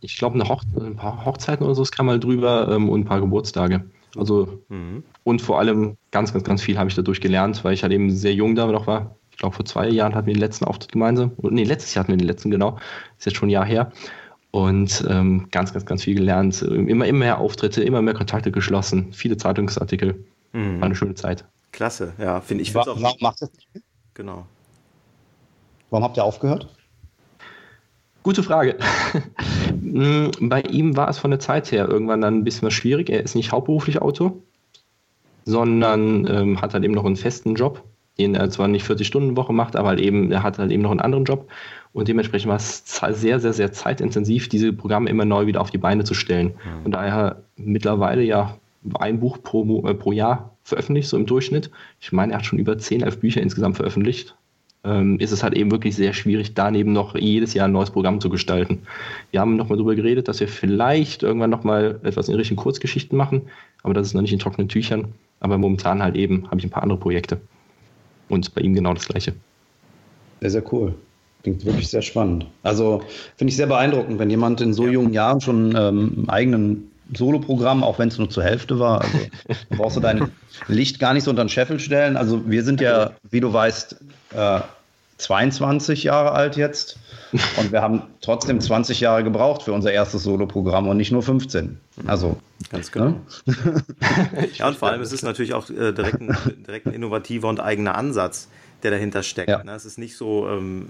ich 0.00 0.16
glaube, 0.16 0.40
Hoch 0.48 0.62
ein 0.80 0.96
paar 0.96 1.24
Hochzeiten 1.24 1.64
oder 1.64 1.74
so, 1.74 1.82
es 1.82 1.90
kam 1.90 2.06
mal 2.06 2.20
drüber 2.20 2.68
ähm, 2.70 2.88
und 2.88 3.00
ein 3.00 3.04
paar 3.04 3.20
Geburtstage. 3.20 3.84
Also, 4.16 4.62
mhm. 4.68 5.02
und 5.24 5.42
vor 5.42 5.58
allem 5.58 5.96
ganz, 6.10 6.32
ganz, 6.32 6.44
ganz 6.44 6.62
viel 6.62 6.78
habe 6.78 6.88
ich 6.88 6.94
dadurch 6.94 7.20
gelernt, 7.20 7.64
weil 7.64 7.74
ich 7.74 7.82
halt 7.82 7.92
eben 7.92 8.10
sehr 8.10 8.34
jung 8.34 8.54
da 8.54 8.66
noch 8.66 8.86
war. 8.86 9.16
Ich 9.30 9.38
glaube, 9.38 9.56
vor 9.56 9.64
zwei 9.64 9.88
Jahren 9.88 10.14
hatten 10.14 10.26
wir 10.26 10.34
den 10.34 10.40
letzten 10.40 10.66
Auftritt 10.66 10.92
gemeinsam. 10.92 11.32
Nee, 11.38 11.64
letztes 11.64 11.94
Jahr 11.94 12.04
hatten 12.04 12.12
wir 12.12 12.18
den 12.18 12.26
letzten, 12.28 12.50
genau. 12.50 12.78
Ist 13.18 13.24
jetzt 13.24 13.36
schon 13.36 13.48
ein 13.48 13.52
Jahr 13.52 13.64
her 13.64 13.90
und 14.52 15.04
ähm, 15.08 15.48
ganz, 15.50 15.72
ganz, 15.72 15.84
ganz 15.86 16.04
viel 16.04 16.14
gelernt. 16.14 16.62
Immer, 16.62 17.06
immer 17.06 17.18
mehr 17.18 17.38
Auftritte, 17.38 17.82
immer 17.82 18.02
mehr 18.02 18.14
Kontakte 18.14 18.52
geschlossen, 18.52 19.12
viele 19.12 19.36
Zeitungsartikel. 19.36 20.24
Mhm. 20.52 20.78
War 20.78 20.86
eine 20.86 20.94
schöne 20.94 21.14
Zeit. 21.14 21.44
Klasse, 21.72 22.12
ja, 22.18 22.40
finde 22.40 22.62
ich. 22.62 22.74
Warum 22.74 23.04
auch 23.04 23.20
macht 23.20 23.42
das 23.42 23.50
nicht 23.52 23.68
Genau. 24.14 24.46
Warum 25.90 26.04
habt 26.04 26.18
ihr 26.18 26.24
aufgehört? 26.24 26.68
Gute 28.22 28.42
Frage. 28.42 28.76
Bei 30.40 30.60
ihm 30.60 30.96
war 30.96 31.08
es 31.08 31.18
von 31.18 31.30
der 31.30 31.40
Zeit 31.40 31.72
her 31.72 31.88
irgendwann 31.88 32.20
dann 32.20 32.38
ein 32.38 32.44
bisschen 32.44 32.66
was 32.66 32.74
schwierig. 32.74 33.10
Er 33.10 33.22
ist 33.22 33.34
nicht 33.34 33.52
hauptberuflich 33.52 34.00
Autor, 34.00 34.34
sondern 35.44 36.26
ähm, 36.26 36.60
hat 36.60 36.74
halt 36.74 36.84
eben 36.84 36.94
noch 36.94 37.06
einen 37.06 37.16
festen 37.16 37.54
Job, 37.54 37.82
den 38.18 38.34
er 38.34 38.50
zwar 38.50 38.68
nicht 38.68 38.84
40 38.84 39.06
Stunden 39.06 39.36
Woche 39.36 39.52
macht, 39.52 39.76
aber 39.76 39.88
halt 39.88 40.00
eben, 40.00 40.30
er 40.32 40.42
hat 40.42 40.58
halt 40.58 40.70
eben 40.70 40.82
noch 40.82 40.90
einen 40.90 41.00
anderen 41.00 41.24
Job 41.24 41.48
und 41.92 42.08
dementsprechend 42.08 42.48
war 42.48 42.56
es 42.56 42.84
sehr, 42.86 43.38
sehr, 43.40 43.52
sehr 43.52 43.72
zeitintensiv, 43.72 44.48
diese 44.48 44.72
Programme 44.72 45.10
immer 45.10 45.24
neu 45.24 45.46
wieder 45.46 45.60
auf 45.60 45.70
die 45.70 45.78
Beine 45.78 46.04
zu 46.04 46.14
stellen. 46.14 46.48
Mhm. 46.48 46.84
Und 46.84 46.92
daher 46.92 47.42
mittlerweile 47.56 48.22
ja 48.22 48.56
ein 48.98 49.20
Buch 49.20 49.38
pro, 49.42 49.86
äh, 49.86 49.94
pro 49.94 50.12
Jahr 50.12 50.56
veröffentlicht, 50.62 51.08
so 51.08 51.16
im 51.16 51.26
Durchschnitt. 51.26 51.70
Ich 52.00 52.12
meine, 52.12 52.32
er 52.32 52.38
hat 52.38 52.46
schon 52.46 52.58
über 52.58 52.78
10, 52.78 53.02
11 53.02 53.20
Bücher 53.20 53.42
insgesamt 53.42 53.76
veröffentlicht. 53.76 54.34
Ähm, 54.84 55.20
ist 55.20 55.30
es 55.30 55.44
halt 55.44 55.54
eben 55.54 55.70
wirklich 55.70 55.94
sehr 55.94 56.12
schwierig, 56.12 56.54
daneben 56.54 56.92
noch 56.92 57.14
jedes 57.14 57.54
Jahr 57.54 57.68
ein 57.68 57.72
neues 57.72 57.90
Programm 57.90 58.20
zu 58.20 58.30
gestalten. 58.30 58.82
Wir 59.30 59.40
haben 59.40 59.54
nochmal 59.54 59.76
darüber 59.76 59.94
geredet, 59.94 60.26
dass 60.26 60.40
wir 60.40 60.48
vielleicht 60.48 61.22
irgendwann 61.22 61.50
nochmal 61.50 62.00
etwas 62.02 62.28
in 62.28 62.34
Richtung 62.34 62.56
Kurzgeschichten 62.56 63.16
machen, 63.16 63.42
aber 63.84 63.94
das 63.94 64.08
ist 64.08 64.14
noch 64.14 64.22
nicht 64.22 64.32
in 64.32 64.40
trockenen 64.40 64.68
Tüchern. 64.68 65.12
Aber 65.38 65.56
momentan 65.58 66.02
halt 66.02 66.16
eben 66.16 66.46
habe 66.50 66.58
ich 66.58 66.64
ein 66.64 66.70
paar 66.70 66.82
andere 66.82 66.98
Projekte. 66.98 67.40
Und 68.32 68.54
bei 68.54 68.62
ihm 68.62 68.72
genau 68.72 68.94
das 68.94 69.04
Gleiche. 69.04 69.34
Sehr, 70.40 70.50
sehr 70.50 70.72
cool. 70.72 70.94
Klingt 71.42 71.66
wirklich 71.66 71.88
sehr 71.88 72.00
spannend. 72.00 72.46
Also 72.62 73.02
finde 73.36 73.50
ich 73.50 73.56
sehr 73.56 73.66
beeindruckend, 73.66 74.18
wenn 74.18 74.30
jemand 74.30 74.62
in 74.62 74.72
so 74.72 74.86
ja. 74.86 74.92
jungen 74.92 75.12
Jahren 75.12 75.42
schon 75.42 75.76
ähm, 75.76 76.24
eigenen 76.28 76.90
Soloprogramm, 77.14 77.84
auch 77.84 77.98
wenn 77.98 78.08
es 78.08 78.16
nur 78.16 78.30
zur 78.30 78.42
Hälfte 78.42 78.78
war. 78.78 79.02
Also 79.02 79.18
da 79.68 79.76
brauchst 79.76 79.96
du 79.98 80.00
dein 80.00 80.30
Licht 80.66 80.98
gar 80.98 81.12
nicht 81.12 81.24
so 81.24 81.30
unter 81.30 81.44
den 81.44 81.50
Scheffel 81.50 81.78
stellen. 81.78 82.16
Also 82.16 82.48
wir 82.48 82.64
sind 82.64 82.80
ja, 82.80 83.10
wie 83.30 83.40
du 83.40 83.52
weißt, 83.52 83.96
äh, 84.34 84.60
22 85.18 86.04
Jahre 86.04 86.32
alt 86.32 86.56
jetzt 86.56 86.98
und 87.56 87.72
wir 87.72 87.82
haben 87.82 88.02
trotzdem 88.20 88.60
20 88.60 89.00
Jahre 89.00 89.24
gebraucht 89.24 89.62
für 89.62 89.72
unser 89.72 89.92
erstes 89.92 90.22
Soloprogramm 90.22 90.88
und 90.88 90.96
nicht 90.96 91.12
nur 91.12 91.22
15. 91.22 91.78
Also 92.06 92.36
ganz 92.70 92.92
genau. 92.92 93.06
Ne? 93.06 93.20
ja, 94.54 94.68
und 94.68 94.76
vor 94.76 94.88
allem 94.88 95.00
ist 95.00 95.12
es 95.12 95.22
natürlich 95.22 95.54
auch 95.54 95.68
äh, 95.70 95.92
direkt, 95.92 96.20
ein, 96.20 96.36
direkt 96.66 96.86
ein 96.86 96.92
innovativer 96.92 97.48
und 97.48 97.60
eigener 97.60 97.96
Ansatz 97.96 98.48
der 98.82 98.90
dahinter 98.90 99.22
steckt. 99.22 99.48
Ja. 99.48 99.62
Ne? 99.62 99.72
Es 99.72 99.84
ist 99.84 99.98
nicht 99.98 100.16
so, 100.16 100.48
ähm, 100.48 100.88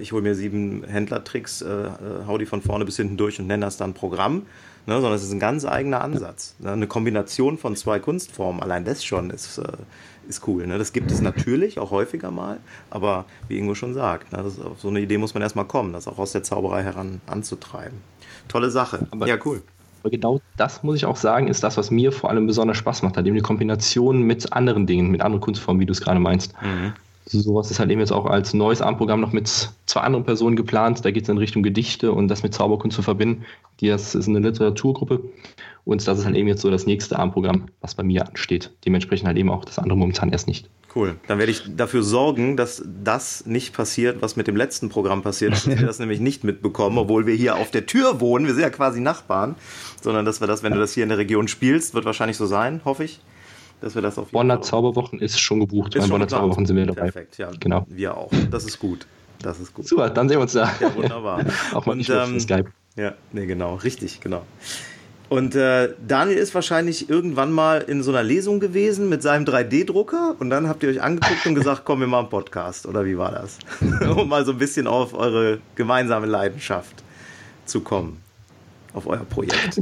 ich 0.00 0.12
hole 0.12 0.22
mir 0.22 0.34
sieben 0.34 0.84
Händlertricks, 0.84 1.62
äh, 1.62 1.66
äh, 1.66 1.90
hau 2.26 2.38
die 2.38 2.46
von 2.46 2.62
vorne 2.62 2.84
bis 2.84 2.96
hinten 2.96 3.16
durch 3.16 3.38
und 3.38 3.46
nenne 3.46 3.64
das 3.64 3.76
dann 3.76 3.94
Programm, 3.94 4.46
ne? 4.86 4.94
sondern 4.94 5.14
es 5.14 5.22
ist 5.22 5.32
ein 5.32 5.40
ganz 5.40 5.64
eigener 5.64 6.00
Ansatz. 6.00 6.56
Ne? 6.58 6.72
Eine 6.72 6.86
Kombination 6.86 7.58
von 7.58 7.76
zwei 7.76 7.98
Kunstformen, 7.98 8.62
allein 8.62 8.84
das 8.84 9.04
schon 9.04 9.30
ist, 9.30 9.58
äh, 9.58 9.64
ist 10.28 10.46
cool. 10.46 10.66
Ne? 10.66 10.78
Das 10.78 10.92
gibt 10.92 11.10
es 11.10 11.20
natürlich 11.20 11.78
auch 11.78 11.90
häufiger 11.90 12.30
mal, 12.30 12.58
aber 12.90 13.24
wie 13.48 13.58
Ingo 13.58 13.74
schon 13.74 13.94
sagt, 13.94 14.32
ne? 14.32 14.42
das, 14.42 14.60
auf 14.60 14.80
so 14.80 14.88
eine 14.88 15.00
Idee 15.00 15.18
muss 15.18 15.34
man 15.34 15.42
erstmal 15.42 15.66
kommen, 15.66 15.92
das 15.92 16.08
auch 16.08 16.18
aus 16.18 16.32
der 16.32 16.42
Zauberei 16.42 16.82
heran 16.82 17.20
anzutreiben. 17.26 17.98
Tolle 18.48 18.70
Sache. 18.70 19.06
Aber 19.10 19.28
ja, 19.28 19.36
cool. 19.44 19.62
Aber 20.02 20.10
genau 20.10 20.40
das 20.56 20.82
muss 20.82 20.96
ich 20.96 21.04
auch 21.04 21.16
sagen, 21.16 21.46
ist 21.46 21.62
das, 21.62 21.76
was 21.76 21.90
mir 21.90 22.10
vor 22.10 22.30
allem 22.30 22.46
besonders 22.46 22.78
Spaß 22.78 23.02
macht, 23.02 23.16
halt 23.16 23.26
eben 23.26 23.36
die 23.36 23.42
Kombination 23.42 24.22
mit 24.22 24.50
anderen 24.54 24.86
Dingen, 24.86 25.10
mit 25.10 25.20
anderen 25.20 25.42
Kunstformen, 25.42 25.78
wie 25.78 25.86
du 25.86 25.92
es 25.92 26.00
gerade 26.00 26.18
meinst. 26.18 26.54
Mhm 26.62 26.94
sowas 27.38 27.70
ist 27.70 27.78
halt 27.78 27.90
eben 27.90 28.00
jetzt 28.00 28.12
auch 28.12 28.26
als 28.26 28.54
neues 28.54 28.82
Abendprogramm 28.82 29.20
noch 29.20 29.32
mit 29.32 29.70
zwei 29.86 30.00
anderen 30.00 30.24
Personen 30.24 30.56
geplant. 30.56 31.04
Da 31.04 31.10
geht 31.10 31.24
es 31.24 31.28
in 31.28 31.38
Richtung 31.38 31.62
Gedichte 31.62 32.12
und 32.12 32.28
das 32.28 32.42
mit 32.42 32.54
Zauberkunst 32.54 32.96
zu 32.96 33.02
verbinden. 33.02 33.44
Das 33.80 34.14
ist 34.14 34.28
eine 34.28 34.40
Literaturgruppe. 34.40 35.22
Und 35.84 36.06
das 36.06 36.18
ist 36.18 36.24
halt 36.26 36.36
eben 36.36 36.48
jetzt 36.48 36.60
so 36.60 36.70
das 36.70 36.86
nächste 36.86 37.18
Abendprogramm, 37.18 37.68
was 37.80 37.94
bei 37.94 38.02
mir 38.02 38.28
ansteht. 38.28 38.70
Dementsprechend 38.84 39.26
halt 39.26 39.38
eben 39.38 39.50
auch 39.50 39.64
das 39.64 39.78
andere 39.78 39.96
momentan 39.96 40.30
erst 40.30 40.46
nicht. 40.46 40.68
Cool. 40.94 41.16
Dann 41.28 41.38
werde 41.38 41.52
ich 41.52 41.62
dafür 41.76 42.02
sorgen, 42.02 42.56
dass 42.56 42.82
das 43.02 43.46
nicht 43.46 43.74
passiert, 43.74 44.20
was 44.22 44.36
mit 44.36 44.46
dem 44.46 44.56
letzten 44.56 44.88
Programm 44.88 45.22
passiert 45.22 45.52
ist, 45.52 45.66
dass 45.66 45.78
wir 45.78 45.86
das 45.86 45.98
nämlich 46.00 46.20
nicht 46.20 46.44
mitbekommen, 46.44 46.98
obwohl 46.98 47.26
wir 47.26 47.34
hier 47.34 47.56
auf 47.56 47.70
der 47.70 47.86
Tür 47.86 48.20
wohnen. 48.20 48.46
Wir 48.46 48.54
sind 48.54 48.62
ja 48.62 48.70
quasi 48.70 49.00
Nachbarn, 49.00 49.54
sondern 50.02 50.24
dass 50.24 50.40
wir 50.40 50.46
das, 50.46 50.62
wenn 50.62 50.72
du 50.72 50.78
das 50.78 50.92
hier 50.92 51.04
in 51.04 51.08
der 51.08 51.18
Region 51.18 51.48
spielst, 51.48 51.94
wird 51.94 52.04
wahrscheinlich 52.04 52.36
so 52.36 52.46
sein, 52.46 52.80
hoffe 52.84 53.04
ich 53.04 53.20
dass 53.80 53.94
wir 53.94 54.02
das 54.02 54.18
auf 54.18 54.26
jeden 54.26 54.32
Bonner 54.32 54.54
Fall 54.54 54.64
Zauberwochen 54.64 55.20
ist 55.20 55.40
schon 55.40 55.60
gebucht. 55.60 55.94
Ist 55.94 56.02
Bei 56.02 56.08
Bonner 56.08 56.26
geplant. 56.26 56.30
Zauberwochen 56.30 56.66
sind 56.66 56.76
wir 56.76 56.86
dabei. 56.86 57.02
Perfekt, 57.02 57.38
ja. 57.38 57.50
Genau. 57.58 57.86
Wir 57.88 58.16
auch. 58.16 58.30
Das 58.50 58.64
ist 58.64 58.78
gut. 58.78 59.06
Das 59.42 59.58
ist 59.58 59.72
gut. 59.74 59.88
Super, 59.88 60.10
dann 60.10 60.28
sehen 60.28 60.38
wir 60.38 60.42
uns 60.42 60.52
da. 60.52 60.70
Ja, 60.80 60.94
wunderbar. 60.94 61.44
auch 61.74 61.86
mal 61.86 61.96
nicht 61.96 62.10
ähm, 62.10 62.38
Skype. 62.40 62.66
Ja, 62.96 63.14
nee, 63.32 63.46
genau. 63.46 63.76
Richtig, 63.76 64.20
genau. 64.20 64.42
Und 65.30 65.54
äh, 65.54 65.94
Daniel 66.06 66.36
ist 66.36 66.54
wahrscheinlich 66.56 67.08
irgendwann 67.08 67.52
mal 67.52 67.82
in 67.82 68.02
so 68.02 68.10
einer 68.10 68.24
Lesung 68.24 68.58
gewesen 68.58 69.08
mit 69.08 69.22
seinem 69.22 69.44
3D-Drucker 69.44 70.34
und 70.40 70.50
dann 70.50 70.68
habt 70.68 70.82
ihr 70.82 70.88
euch 70.88 71.00
angeguckt 71.00 71.46
und 71.46 71.54
gesagt, 71.54 71.82
komm, 71.84 72.00
wir 72.00 72.08
machen 72.08 72.22
einen 72.22 72.30
Podcast. 72.30 72.84
Oder 72.84 73.04
wie 73.04 73.16
war 73.16 73.30
das? 73.30 73.58
um 74.16 74.28
mal 74.28 74.44
so 74.44 74.52
ein 74.52 74.58
bisschen 74.58 74.88
auf 74.88 75.14
eure 75.14 75.60
gemeinsame 75.76 76.26
Leidenschaft 76.26 77.04
zu 77.64 77.80
kommen 77.80 78.20
auf 78.94 79.06
euer 79.06 79.24
Projekt? 79.24 79.80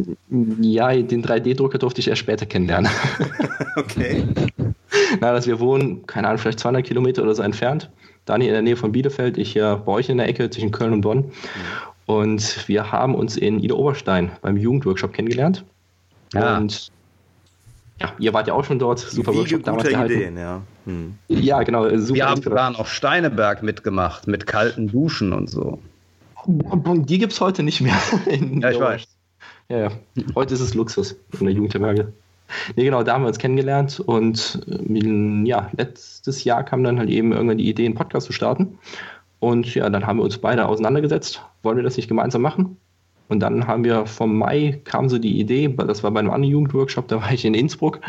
Ja, 0.61 0.95
den 0.95 1.25
3D-Drucker 1.25 1.79
durfte 1.79 2.01
ich 2.01 2.09
erst 2.09 2.21
später 2.21 2.47
kennenlernen. 2.47 2.91
okay. 3.77 4.25
Na, 5.21 5.33
dass 5.33 5.47
wir 5.47 5.61
wohnen, 5.61 6.07
keine 6.07 6.29
Ahnung, 6.29 6.39
vielleicht 6.39 6.61
200 6.61 6.85
Kilometer 6.85 7.23
oder 7.23 7.35
so 7.35 7.43
entfernt. 7.43 7.91
Dani 8.25 8.47
in 8.47 8.53
der 8.53 8.63
Nähe 8.63 8.77
von 8.77 8.93
Bielefeld, 8.93 9.39
ich 9.39 9.55
ja 9.55 9.77
bei 9.77 9.93
euch 9.93 10.09
in 10.09 10.19
der 10.19 10.29
Ecke 10.29 10.51
zwischen 10.51 10.71
Köln 10.71 10.93
und 10.93 11.01
Bonn. 11.01 11.19
Mhm. 11.19 11.33
Und 12.07 12.69
wir 12.69 12.93
haben 12.93 13.15
uns 13.15 13.37
in 13.37 13.61
Ida 13.61 13.75
Oberstein 13.75 14.31
beim 14.41 14.57
Jugendworkshop 14.57 15.13
kennengelernt. 15.13 15.65
Ja. 16.33 16.57
Und 16.57 16.91
ja, 18.01 18.13
ihr 18.19 18.33
wart 18.33 18.47
ja 18.47 18.55
auch 18.55 18.65
schon 18.65 18.79
dort. 18.79 19.01
Super 19.01 19.33
Wie 19.33 19.39
Workshop 19.39 19.65
damals 19.65 19.89
gehalten. 19.89 20.15
Ideen, 20.15 20.39
ja. 20.39 20.63
Hm. 20.87 21.15
Ja, 21.29 21.63
genau. 21.63 21.89
Super 21.97 22.15
wir 22.15 22.27
haben 22.29 22.43
sogar 22.43 22.71
noch 22.71 22.87
Steineberg 22.87 23.63
mitgemacht, 23.63 24.27
mit 24.27 24.47
kalten 24.47 24.89
Duschen 24.89 25.33
und 25.33 25.51
so. 25.51 25.81
Die 26.47 27.19
gibt 27.19 27.33
es 27.33 27.41
heute 27.41 27.63
nicht 27.63 27.81
mehr. 27.81 27.99
ja, 28.61 28.71
ich 28.71 28.81
weiß. 28.81 29.07
Ja, 29.69 29.79
ja. 29.79 29.91
Heute 30.35 30.55
ist 30.55 30.61
es 30.61 30.75
Luxus 30.75 31.17
in 31.39 31.47
der 31.47 31.55
Jugendherberge. 31.55 32.13
Nee, 32.77 32.85
genau, 32.85 33.03
da 33.03 33.15
haben 33.15 33.23
wir 33.23 33.29
uns 33.29 33.39
kennengelernt 33.39 34.01
und 34.01 34.67
äh, 34.67 35.45
ja, 35.45 35.71
letztes 35.77 36.45
Jahr 36.45 36.65
kam 36.65 36.83
dann 36.83 36.99
halt 36.99 37.11
eben 37.11 37.33
irgendwann 37.33 37.59
die 37.59 37.69
Idee, 37.69 37.85
einen 37.85 37.95
Podcast 37.95 38.27
zu 38.27 38.33
starten. 38.33 38.79
Und 39.41 39.75
ja, 39.75 39.89
dann 39.91 40.07
haben 40.07 40.19
wir 40.19 40.25
uns 40.25 40.39
beide 40.39 40.67
auseinandergesetzt. 40.67 41.43
Wollen 41.63 41.77
wir 41.77 41.85
das 41.85 41.97
nicht 41.97 42.09
gemeinsam 42.09 42.43
machen? 42.43 42.77
Und 43.29 43.41
dann 43.41 43.67
haben 43.67 43.85
wir 43.85 44.07
vom 44.07 44.39
Mai 44.39 44.81
kam 44.85 45.11
so 45.11 45.19
die 45.19 45.39
Idee, 45.39 45.69
das 45.69 46.03
war 46.03 46.11
bei 46.11 46.21
einem 46.21 46.31
anderen 46.31 46.53
Jugendworkshop, 46.53 47.09
da 47.09 47.21
war 47.21 47.31
ich 47.31 47.45
in 47.45 47.53
Innsbruck. 47.53 48.01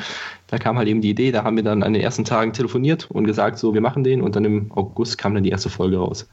Da 0.47 0.57
kam 0.57 0.77
halt 0.77 0.87
eben 0.87 1.01
die 1.01 1.09
Idee, 1.09 1.31
da 1.31 1.43
haben 1.43 1.57
wir 1.57 1.63
dann 1.63 1.83
an 1.83 1.91
den 1.91 2.01
ersten 2.01 2.23
Tagen 2.23 2.53
telefoniert 2.53 3.11
und 3.11 3.25
gesagt, 3.25 3.59
so, 3.59 3.73
wir 3.73 3.81
machen 3.81 4.05
den. 4.05 4.21
Und 4.21 4.37
dann 4.37 4.45
im 4.45 4.71
August 4.71 5.17
kam 5.17 5.33
dann 5.33 5.43
die 5.43 5.49
erste 5.49 5.69
Folge 5.69 5.97
raus. 5.97 6.29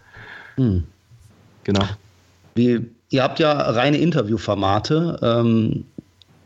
Hm. 0.55 0.85
Genau. 1.67 1.85
Wie, 2.55 2.89
ihr 3.11 3.23
habt 3.25 3.41
ja 3.41 3.53
reine 3.53 3.97
Interviewformate. 3.99 5.19
Ähm, 5.21 5.85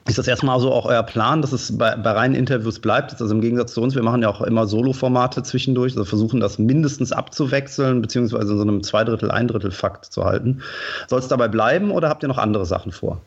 ist 0.08 0.16
das 0.16 0.26
erstmal 0.26 0.58
so 0.60 0.72
auch 0.72 0.86
euer 0.86 1.02
Plan, 1.02 1.42
dass 1.42 1.52
es 1.52 1.76
bei, 1.76 1.94
bei 1.94 2.12
reinen 2.12 2.34
Interviews 2.34 2.78
bleibt? 2.78 3.12
Also 3.12 3.34
im 3.34 3.42
Gegensatz 3.42 3.74
zu 3.74 3.82
uns, 3.82 3.94
wir 3.94 4.02
machen 4.02 4.22
ja 4.22 4.30
auch 4.30 4.40
immer 4.40 4.66
Solo-Formate 4.66 5.42
zwischendurch, 5.42 5.92
also 5.92 6.06
versuchen 6.06 6.40
das 6.40 6.58
mindestens 6.58 7.12
abzuwechseln, 7.12 8.00
beziehungsweise 8.00 8.52
in 8.52 8.56
so 8.56 8.62
einem 8.62 8.82
Zweidrittel, 8.82 9.30
Eindrittel-Fakt 9.30 10.06
zu 10.06 10.24
halten. 10.24 10.62
Soll 11.08 11.18
es 11.18 11.28
dabei 11.28 11.48
bleiben 11.48 11.90
oder 11.90 12.08
habt 12.08 12.24
ihr 12.24 12.28
noch 12.28 12.38
andere 12.38 12.64
Sachen 12.64 12.90
vor? 12.90 13.20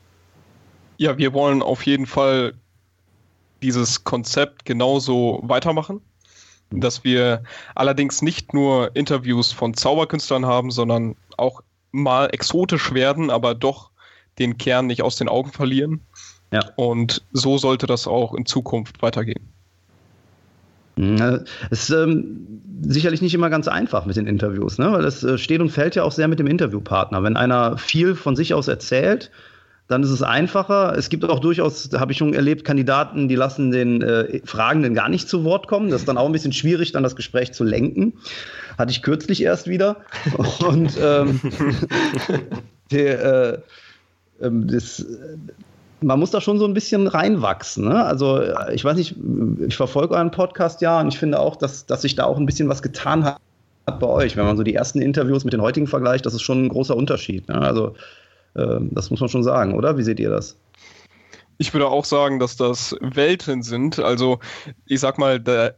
Ja, 0.98 1.20
wir 1.20 1.32
wollen 1.34 1.62
auf 1.62 1.86
jeden 1.86 2.08
Fall 2.08 2.54
dieses 3.62 4.04
Konzept 4.04 4.66
genauso 4.66 5.42
weitermachen. 5.44 6.02
Dass 6.72 7.04
wir 7.04 7.44
allerdings 7.76 8.24
nicht 8.24 8.56
nur 8.56 8.96
Interviews 8.96 9.52
von 9.52 9.76
Zauberkünstlern 9.76 10.48
haben, 10.48 10.72
sondern 10.72 11.16
auch 11.38 11.62
mal 11.94 12.28
exotisch 12.34 12.94
werden, 12.94 13.30
aber 13.30 13.56
doch 13.56 13.92
den 14.40 14.58
Kern 14.58 14.88
nicht 14.88 15.02
aus 15.02 15.16
den 15.16 15.30
Augen 15.30 15.52
verlieren. 15.52 16.02
Ja. 16.52 16.62
Und 16.76 17.24
so 17.32 17.58
sollte 17.58 17.88
das 17.88 18.08
auch 18.08 18.34
in 18.34 18.46
Zukunft 18.46 19.02
weitergehen. 19.02 19.48
Es 20.96 21.90
ist 21.90 21.90
ähm, 21.90 22.62
sicherlich 22.82 23.22
nicht 23.22 23.34
immer 23.34 23.50
ganz 23.50 23.68
einfach 23.68 24.06
mit 24.06 24.16
den 24.16 24.28
Interviews, 24.28 24.78
ne? 24.78 24.92
weil 24.92 25.06
es 25.06 25.24
äh, 25.24 25.40
steht 25.40 25.60
und 25.60 25.70
fällt 25.70 25.96
ja 25.96 26.04
auch 26.04 26.12
sehr 26.12 26.28
mit 26.28 26.38
dem 26.38 26.46
Interviewpartner. 26.46 27.24
Wenn 27.24 27.36
einer 27.36 27.78
viel 27.78 28.14
von 28.14 28.36
sich 28.36 28.54
aus 28.54 28.68
erzählt, 28.68 29.32
dann 29.88 30.02
ist 30.04 30.10
es 30.10 30.22
einfacher. 30.22 30.98
Es 30.98 31.10
gibt 31.10 31.26
auch 31.26 31.40
durchaus, 31.40 31.90
habe 31.94 32.14
ich 32.14 32.18
schon 32.18 32.34
erlebt, 32.34 32.64
Kandidaten, 32.64 33.28
die 33.28 33.36
lassen 33.36 33.72
den 33.72 34.02
äh, 34.02 34.42
Fragenden 34.46 34.94
gar 34.94 35.10
nicht 35.10 35.28
zu 35.28 35.44
Wort 35.44 35.68
kommen. 35.68 35.90
Das 35.90 36.02
ist 36.02 36.08
dann 36.08 36.18
auch 36.18 36.26
ein 36.26 36.32
bisschen 36.32 36.54
schwierig, 36.54 36.94
dann 36.94 37.04
das 37.04 37.16
Gespräch 37.16 37.54
zu 37.54 37.64
lenken. 37.64 38.14
Hatte 38.78 38.92
ich 38.92 39.02
kürzlich 39.02 39.44
erst 39.44 39.68
wieder. 39.68 39.98
Und 40.68 40.98
ähm, 41.02 41.40
der, 42.92 43.24
äh, 43.24 43.58
ähm, 44.42 44.68
das, 44.68 45.06
man 46.02 46.20
muss 46.20 46.32
da 46.32 46.42
schon 46.42 46.60
so 46.60 46.66
ein 46.66 46.74
bisschen 46.74 47.08
reinwachsen. 47.08 47.86
Ne? 47.86 48.04
Also 48.04 48.42
ich 48.72 48.84
weiß 48.86 48.96
nicht, 48.96 49.16
ich 49.68 49.76
verfolge 49.76 50.16
euren 50.16 50.32
Podcast 50.32 50.82
ja 50.82 51.00
und 51.00 51.08
ich 51.10 51.18
finde 51.18 51.40
auch, 51.40 51.56
dass, 51.56 51.86
dass 51.86 52.02
sich 52.02 52.16
da 52.16 52.26
auch 52.26 52.38
ein 52.38 52.46
bisschen 52.46 52.70
was 52.70 52.82
getan 52.82 53.24
hat 53.24 53.40
bei 53.86 54.08
euch. 54.08 54.36
Wenn 54.36 54.46
man 54.46 54.58
so 54.58 54.64
die 54.64 54.76
ersten 54.76 55.02
Interviews 55.02 55.44
mit 55.44 55.54
den 55.54 55.62
heutigen 55.62 55.88
vergleicht, 55.88 56.26
das 56.26 56.34
ist 56.34 56.42
schon 56.42 56.66
ein 56.66 56.70
großer 56.70 56.96
Unterschied. 56.96 57.48
Ne? 57.48 57.56
Also 57.56 57.90
äh, 57.90 57.94
das 58.54 59.10
muss 59.10 59.20
man 59.20 59.30
schon 59.30 59.44
sagen, 59.44 59.76
oder? 59.76 59.98
Wie 59.98 60.04
seht 60.04 60.20
ihr 60.20 60.30
das? 60.30 60.58
Ich 61.58 61.74
würde 61.74 61.88
auch 61.88 62.06
sagen, 62.06 62.40
dass 62.40 62.56
das 62.56 62.96
Welten 63.00 63.64
sind. 63.64 64.00
Also 64.00 64.40
ich 64.86 65.00
sag 65.00 65.18
mal, 65.18 65.40
der, 65.40 65.78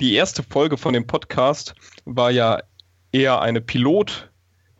die 0.00 0.14
erste 0.14 0.42
Folge 0.42 0.76
von 0.76 0.92
dem 0.92 1.06
Podcast 1.06 1.74
war 2.04 2.30
ja 2.30 2.60
eher 3.12 3.40
eine 3.40 3.60
Pilot- 3.60 4.28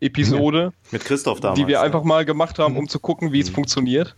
Episode. 0.00 0.72
Mit 0.90 1.04
Christoph 1.04 1.40
damals. 1.40 1.58
Die 1.58 1.66
wir 1.66 1.82
einfach 1.82 2.04
mal 2.04 2.24
gemacht 2.24 2.58
haben, 2.58 2.76
um 2.76 2.88
zu 2.88 3.00
gucken, 3.00 3.32
wie 3.32 3.40
es 3.40 3.50
mhm. 3.50 3.54
funktioniert. 3.54 4.14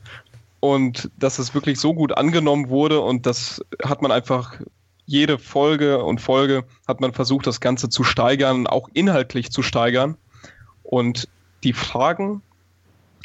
Und 0.60 1.10
dass 1.18 1.38
es 1.38 1.54
wirklich 1.54 1.80
so 1.80 1.94
gut 1.94 2.16
angenommen 2.16 2.68
wurde 2.68 3.00
und 3.00 3.24
das 3.24 3.64
hat 3.82 4.02
man 4.02 4.12
einfach 4.12 4.60
jede 5.06 5.38
Folge 5.38 6.04
und 6.04 6.20
Folge 6.20 6.64
hat 6.86 7.00
man 7.00 7.14
versucht, 7.14 7.46
das 7.46 7.60
Ganze 7.60 7.88
zu 7.88 8.04
steigern, 8.04 8.66
auch 8.66 8.88
inhaltlich 8.92 9.50
zu 9.50 9.62
steigern. 9.62 10.16
Und 10.82 11.28
die 11.64 11.72
Fragen 11.72 12.42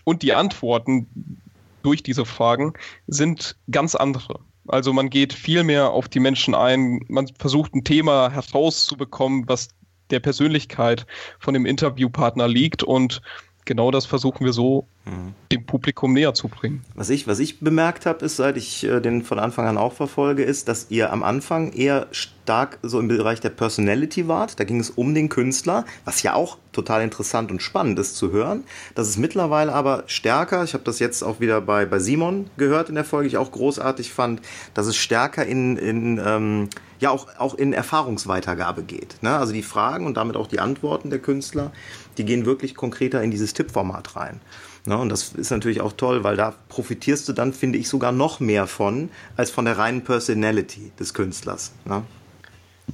und 0.06 0.22
die 0.24 0.34
Antworten 0.34 1.42
durch 1.84 2.02
diese 2.02 2.26
Fragen 2.26 2.74
sind 3.08 3.58
ganz 3.70 3.94
andere. 3.94 4.40
Also 4.68 4.94
man 4.94 5.10
geht 5.10 5.34
viel 5.34 5.64
mehr 5.64 5.92
auf 5.92 6.08
die 6.08 6.20
Menschen 6.20 6.56
ein, 6.56 7.02
man 7.08 7.28
versucht 7.38 7.76
ein 7.76 7.84
Thema 7.84 8.32
herauszubekommen, 8.32 9.48
was 9.48 9.70
der 10.10 10.20
Persönlichkeit 10.20 11.06
von 11.40 11.54
dem 11.54 11.66
Interviewpartner 11.66 12.48
liegt. 12.48 12.82
Und 12.82 13.22
genau 13.66 13.92
das 13.92 14.06
versuchen 14.06 14.46
wir 14.46 14.54
so 14.54 14.88
mhm. 15.06 15.34
dem 15.52 15.66
Publikum 15.66 16.14
näher 16.14 16.34
zu 16.34 16.48
bringen. 16.48 16.84
Was 16.94 17.10
ich, 17.10 17.28
was 17.28 17.40
ich 17.40 17.60
bemerkt 17.60 18.06
habe, 18.06 18.24
ist, 18.24 18.38
seit 18.38 18.58
ich 18.58 18.84
äh, 18.84 19.02
den 19.02 19.24
von 19.24 19.40
Anfang 19.40 19.68
an 19.68 19.78
auch 19.78 19.94
verfolge, 19.94 20.44
ist, 20.44 20.68
dass 20.68 20.88
ihr 20.90 21.12
am 21.12 21.24
Anfang 21.24 21.74
eher 21.74 22.08
stark 22.12 22.80
so 22.84 23.00
im 23.00 23.08
Bereich 23.08 23.42
der 23.42 23.50
Personality 23.50 24.28
wart. 24.28 24.60
Da 24.60 24.64
ging 24.64 24.80
es 24.80 24.92
um 24.92 25.14
den 25.14 25.30
Künstler, 25.30 25.86
was 26.06 26.22
ja 26.24 26.36
auch 26.36 26.58
total 26.72 27.02
interessant 27.02 27.52
und 27.52 27.62
spannend 27.62 27.98
ist 28.00 28.16
zu 28.16 28.32
hören. 28.32 28.64
Das 28.94 29.10
ist 29.10 29.18
mittlerweile 29.18 29.74
aber 29.74 30.04
stärker, 30.08 30.64
ich 30.64 30.74
habe 30.74 30.84
das 30.84 31.00
jetzt 31.00 31.24
auch 31.24 31.40
wieder 31.40 31.62
bei, 31.62 31.86
bei 31.86 32.00
Simon 32.00 32.50
gehört 32.58 32.90
in 32.90 32.96
der 32.96 33.06
Folge, 33.06 33.28
ich 33.28 33.38
auch 33.38 33.52
großartig 33.52 34.14
fand, 34.14 34.42
dass 34.74 34.86
es 34.86 34.96
stärker 34.96 35.46
in, 35.46 35.78
in 35.78 36.22
ähm, 36.24 36.70
ja 37.00 37.10
auch, 37.10 37.28
auch 37.38 37.56
in 37.56 37.74
Erfahrungsweitergabe 37.74 38.84
geht. 38.84 39.22
Ne? 39.22 39.36
Also 39.36 39.54
die 39.54 39.64
Fragen 39.64 40.06
und 40.06 40.18
damit 40.18 40.36
auch 40.36 40.48
die 40.48 40.60
Antworten 40.60 41.10
der 41.10 41.20
Künstler, 41.20 41.72
die 42.18 42.26
gehen 42.26 42.46
wirklich 42.46 42.76
konkreter 42.76 43.22
in 43.22 43.32
dieses 43.32 43.54
Tippformat 43.54 44.16
rein. 44.16 44.42
Ne? 44.86 44.98
Und 44.98 45.10
das 45.10 45.34
ist 45.34 45.50
natürlich 45.50 45.82
auch 45.82 45.94
toll, 45.94 46.24
weil 46.24 46.36
da 46.38 46.54
profitierst 46.70 47.28
du 47.28 47.34
dann, 47.34 47.54
finde 47.54 47.78
ich, 47.78 47.90
sogar 47.90 48.12
noch 48.12 48.40
mehr 48.40 48.68
von, 48.68 49.10
als 49.36 49.50
von 49.52 49.66
der 49.66 49.78
reinen 49.78 50.04
Personality 50.04 50.92
des 51.00 51.14
Künstlers. 51.14 51.74
Ne? 51.86 52.04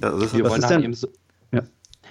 Also 0.01 0.33
wir, 0.33 0.49
wollen 0.49 0.63
halt 0.63 0.83
eben 0.83 0.93
so, 0.93 1.09
ja. 1.51 1.63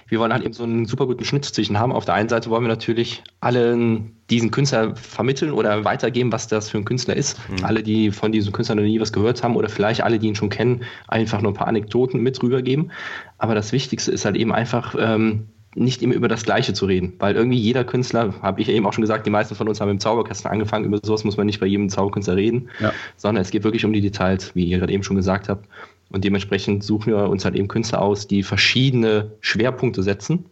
wir 0.07 0.19
wollen 0.19 0.31
halt 0.31 0.43
eben 0.43 0.53
so 0.53 0.63
einen 0.63 0.85
super 0.85 1.07
guten 1.07 1.25
Schnitt 1.25 1.45
zwischen 1.45 1.79
haben. 1.79 1.91
Auf 1.91 2.05
der 2.05 2.13
einen 2.13 2.29
Seite 2.29 2.51
wollen 2.51 2.63
wir 2.63 2.67
natürlich 2.67 3.23
allen 3.39 4.15
diesen 4.29 4.51
Künstler 4.51 4.95
vermitteln 4.95 5.51
oder 5.51 5.83
weitergeben, 5.83 6.31
was 6.31 6.47
das 6.47 6.69
für 6.69 6.77
ein 6.77 6.85
Künstler 6.85 7.15
ist. 7.15 7.39
Mhm. 7.49 7.65
Alle, 7.65 7.81
die 7.81 8.11
von 8.11 8.31
diesem 8.31 8.53
Künstler 8.53 8.75
noch 8.75 8.83
nie 8.83 8.99
was 8.99 9.11
gehört 9.11 9.43
haben 9.43 9.55
oder 9.55 9.67
vielleicht 9.67 10.03
alle, 10.03 10.19
die 10.19 10.27
ihn 10.27 10.35
schon 10.35 10.49
kennen, 10.49 10.83
einfach 11.07 11.41
nur 11.41 11.51
ein 11.51 11.55
paar 11.55 11.67
Anekdoten 11.67 12.21
mit 12.21 12.41
rübergeben. 12.43 12.91
Aber 13.39 13.55
das 13.55 13.71
Wichtigste 13.71 14.11
ist 14.11 14.25
halt 14.25 14.35
eben 14.35 14.53
einfach, 14.53 14.95
ähm, 14.97 15.47
nicht 15.75 16.01
immer 16.01 16.15
über 16.15 16.27
das 16.27 16.43
Gleiche 16.43 16.73
zu 16.73 16.85
reden, 16.85 17.13
weil 17.19 17.35
irgendwie 17.35 17.57
jeder 17.57 17.83
Künstler, 17.83 18.33
habe 18.41 18.61
ich 18.61 18.69
eben 18.69 18.85
auch 18.85 18.93
schon 18.93 19.03
gesagt, 19.03 19.25
die 19.25 19.29
meisten 19.29 19.55
von 19.55 19.69
uns 19.69 19.79
haben 19.79 19.89
im 19.89 19.99
Zauberkasten 19.99 20.51
angefangen, 20.51 20.85
über 20.85 20.99
sowas 21.01 21.23
muss 21.23 21.37
man 21.37 21.45
nicht 21.45 21.59
bei 21.59 21.65
jedem 21.65 21.89
Zauberkünstler 21.89 22.35
reden, 22.35 22.69
ja. 22.79 22.93
sondern 23.15 23.41
es 23.41 23.51
geht 23.51 23.63
wirklich 23.63 23.85
um 23.85 23.93
die 23.93 24.01
Details, 24.01 24.53
wie 24.53 24.65
ihr 24.65 24.79
gerade 24.79 24.91
eben 24.91 25.03
schon 25.03 25.15
gesagt 25.15 25.47
habt. 25.47 25.65
Und 26.09 26.25
dementsprechend 26.25 26.83
suchen 26.83 27.13
wir 27.13 27.29
uns 27.29 27.45
halt 27.45 27.55
eben 27.55 27.69
Künstler 27.69 28.01
aus, 28.01 28.27
die 28.27 28.43
verschiedene 28.43 29.31
Schwerpunkte 29.39 30.03
setzen. 30.03 30.45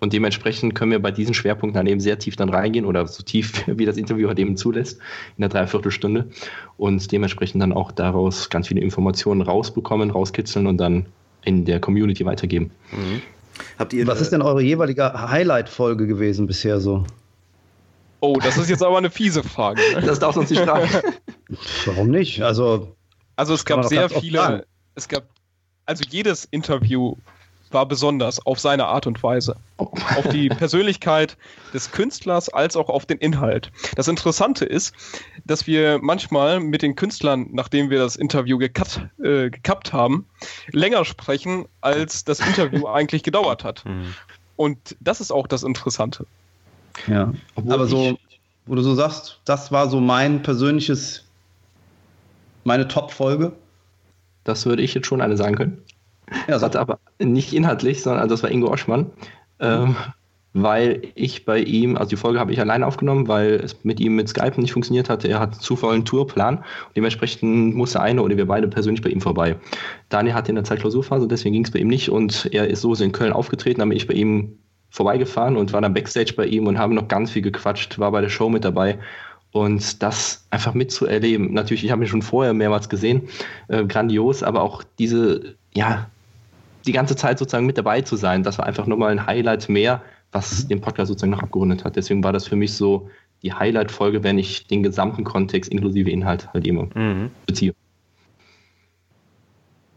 Und 0.00 0.12
dementsprechend 0.12 0.74
können 0.74 0.90
wir 0.90 0.98
bei 0.98 1.10
diesen 1.10 1.34
Schwerpunkten 1.34 1.78
dann 1.78 1.86
eben 1.86 2.00
sehr 2.00 2.18
tief 2.18 2.36
dann 2.36 2.48
reingehen 2.48 2.86
oder 2.86 3.06
so 3.06 3.22
tief, 3.22 3.64
wie 3.66 3.84
das 3.84 3.98
Interview 3.98 4.28
halt 4.28 4.38
eben 4.38 4.56
zulässt, 4.56 4.98
in 5.36 5.42
der 5.42 5.50
Dreiviertelstunde. 5.50 6.30
Und 6.78 7.12
dementsprechend 7.12 7.62
dann 7.62 7.72
auch 7.74 7.92
daraus 7.92 8.48
ganz 8.48 8.68
viele 8.68 8.80
Informationen 8.80 9.42
rausbekommen, 9.42 10.10
rauskitzeln 10.10 10.66
und 10.66 10.78
dann 10.78 11.06
in 11.44 11.66
der 11.66 11.80
Community 11.80 12.24
weitergeben. 12.24 12.70
Mhm. 12.90 13.20
Habt 13.78 13.92
ihr, 13.92 14.06
Was 14.06 14.20
ist 14.20 14.32
denn 14.32 14.42
eure 14.42 14.62
jeweilige 14.62 15.12
Highlight-Folge 15.30 16.06
gewesen 16.06 16.46
bisher 16.46 16.80
so? 16.80 17.04
Oh, 18.20 18.38
das 18.42 18.56
ist 18.56 18.70
jetzt 18.70 18.82
aber 18.82 18.98
eine 18.98 19.10
fiese 19.10 19.42
Frage. 19.42 19.80
Ne? 19.94 20.00
Das 20.00 20.18
darf 20.18 20.36
uns 20.36 20.50
nicht 20.50 20.62
fragen. 20.64 20.88
Warum 21.84 22.08
nicht? 22.08 22.42
Also, 22.42 22.96
also 23.36 23.54
es 23.54 23.64
gab 23.64 23.84
sehr 23.84 24.08
viele. 24.08 24.66
Es 24.94 25.08
gab 25.08 25.24
also 25.86 26.04
jedes 26.08 26.46
Interview 26.46 27.16
war 27.74 27.86
besonders 27.86 28.44
auf 28.46 28.58
seine 28.58 28.86
Art 28.86 29.06
und 29.06 29.22
Weise. 29.22 29.56
Auf 29.76 30.28
die 30.30 30.48
Persönlichkeit 30.60 31.36
des 31.74 31.90
Künstlers 31.90 32.48
als 32.48 32.76
auch 32.76 32.88
auf 32.88 33.04
den 33.04 33.18
Inhalt. 33.18 33.70
Das 33.96 34.08
Interessante 34.08 34.64
ist, 34.64 34.94
dass 35.44 35.66
wir 35.66 35.98
manchmal 36.00 36.60
mit 36.60 36.82
den 36.82 36.94
Künstlern, 36.94 37.48
nachdem 37.52 37.90
wir 37.90 37.98
das 37.98 38.16
Interview 38.16 38.56
gekat, 38.56 39.08
äh, 39.18 39.50
gekappt 39.50 39.92
haben, 39.92 40.26
länger 40.70 41.04
sprechen, 41.04 41.66
als 41.80 42.24
das 42.24 42.40
Interview 42.40 42.86
eigentlich 42.88 43.22
gedauert 43.22 43.64
hat. 43.64 43.84
Mhm. 43.84 44.14
Und 44.56 44.96
das 45.00 45.20
ist 45.20 45.32
auch 45.32 45.46
das 45.46 45.64
Interessante. 45.64 46.26
Ja, 47.08 47.32
Obwohl 47.56 47.72
aber 47.72 47.86
so, 47.86 48.16
wo 48.66 48.74
du 48.74 48.82
so 48.82 48.94
sagst, 48.94 49.40
das 49.44 49.72
war 49.72 49.90
so 49.90 50.00
mein 50.00 50.42
persönliches, 50.42 51.24
meine 52.62 52.88
Top-Folge. 52.88 53.52
Das 54.44 54.64
würde 54.66 54.82
ich 54.82 54.94
jetzt 54.94 55.06
schon 55.06 55.20
eine 55.20 55.36
sagen 55.36 55.56
können. 55.56 55.82
Ja, 56.48 56.58
das 56.58 56.76
aber 56.76 56.98
nicht 57.18 57.52
inhaltlich, 57.52 58.02
sondern 58.02 58.22
also 58.22 58.34
das 58.34 58.42
war 58.42 58.50
Ingo 58.50 58.70
Oschmann. 58.70 59.10
Ähm, 59.60 59.96
weil 60.54 61.02
ich 61.16 61.44
bei 61.44 61.58
ihm, 61.58 61.96
also 61.96 62.10
die 62.10 62.16
Folge 62.16 62.38
habe 62.38 62.52
ich 62.52 62.60
alleine 62.60 62.86
aufgenommen, 62.86 63.26
weil 63.26 63.54
es 63.54 63.84
mit 63.84 63.98
ihm 63.98 64.14
mit 64.14 64.28
Skype 64.28 64.60
nicht 64.60 64.72
funktioniert 64.72 65.10
hatte. 65.10 65.26
Er 65.26 65.40
hat 65.40 65.56
zu 65.56 65.74
vollen 65.74 66.04
Tourplan. 66.04 66.58
Und 66.58 66.96
dementsprechend 66.96 67.74
musste 67.74 68.00
eine 68.00 68.22
oder 68.22 68.36
wir 68.36 68.46
beide 68.46 68.68
persönlich 68.68 69.02
bei 69.02 69.10
ihm 69.10 69.20
vorbei. 69.20 69.56
Daniel 70.10 70.34
hatte 70.34 70.50
in 70.50 70.54
der 70.54 70.64
Zeit 70.64 70.78
Klausurphase, 70.78 71.26
deswegen 71.26 71.54
ging 71.54 71.64
es 71.64 71.72
bei 71.72 71.80
ihm 71.80 71.88
nicht 71.88 72.08
und 72.08 72.48
er 72.52 72.68
ist 72.68 72.82
so 72.82 72.94
in 72.94 73.10
Köln 73.10 73.32
aufgetreten, 73.32 73.80
damit 73.80 73.96
ich 73.96 74.06
bei 74.06 74.14
ihm 74.14 74.56
vorbeigefahren 74.90 75.56
und 75.56 75.72
war 75.72 75.80
dann 75.80 75.92
Backstage 75.92 76.34
bei 76.36 76.46
ihm 76.46 76.68
und 76.68 76.78
haben 76.78 76.94
noch 76.94 77.08
ganz 77.08 77.32
viel 77.32 77.42
gequatscht, 77.42 77.98
war 77.98 78.12
bei 78.12 78.20
der 78.20 78.28
Show 78.28 78.48
mit 78.48 78.64
dabei. 78.64 79.00
Und 79.50 80.02
das 80.02 80.46
einfach 80.50 80.74
mitzuerleben, 80.74 81.52
natürlich, 81.52 81.84
ich 81.84 81.90
habe 81.90 82.04
ihn 82.04 82.08
schon 82.08 82.22
vorher 82.22 82.54
mehrmals 82.54 82.88
gesehen, 82.88 83.22
äh, 83.68 83.84
grandios, 83.84 84.44
aber 84.44 84.62
auch 84.62 84.84
diese, 84.98 85.56
ja, 85.74 86.10
die 86.86 86.92
ganze 86.92 87.16
Zeit 87.16 87.38
sozusagen 87.38 87.66
mit 87.66 87.78
dabei 87.78 88.02
zu 88.02 88.16
sein, 88.16 88.42
das 88.42 88.58
war 88.58 88.66
einfach 88.66 88.86
nochmal 88.86 89.10
ein 89.10 89.26
Highlight 89.26 89.68
mehr, 89.68 90.02
was 90.32 90.66
den 90.68 90.80
Podcast 90.80 91.08
sozusagen 91.08 91.32
noch 91.32 91.42
abgerundet 91.42 91.84
hat. 91.84 91.96
Deswegen 91.96 92.22
war 92.22 92.32
das 92.32 92.46
für 92.46 92.56
mich 92.56 92.74
so 92.74 93.08
die 93.42 93.52
Highlight-Folge, 93.52 94.22
wenn 94.22 94.38
ich 94.38 94.66
den 94.66 94.82
gesamten 94.82 95.24
Kontext 95.24 95.70
inklusive 95.70 96.10
Inhalt 96.10 96.52
halt 96.52 96.66
immer 96.66 96.88
mhm. 96.94 97.30
beziehe. 97.46 97.74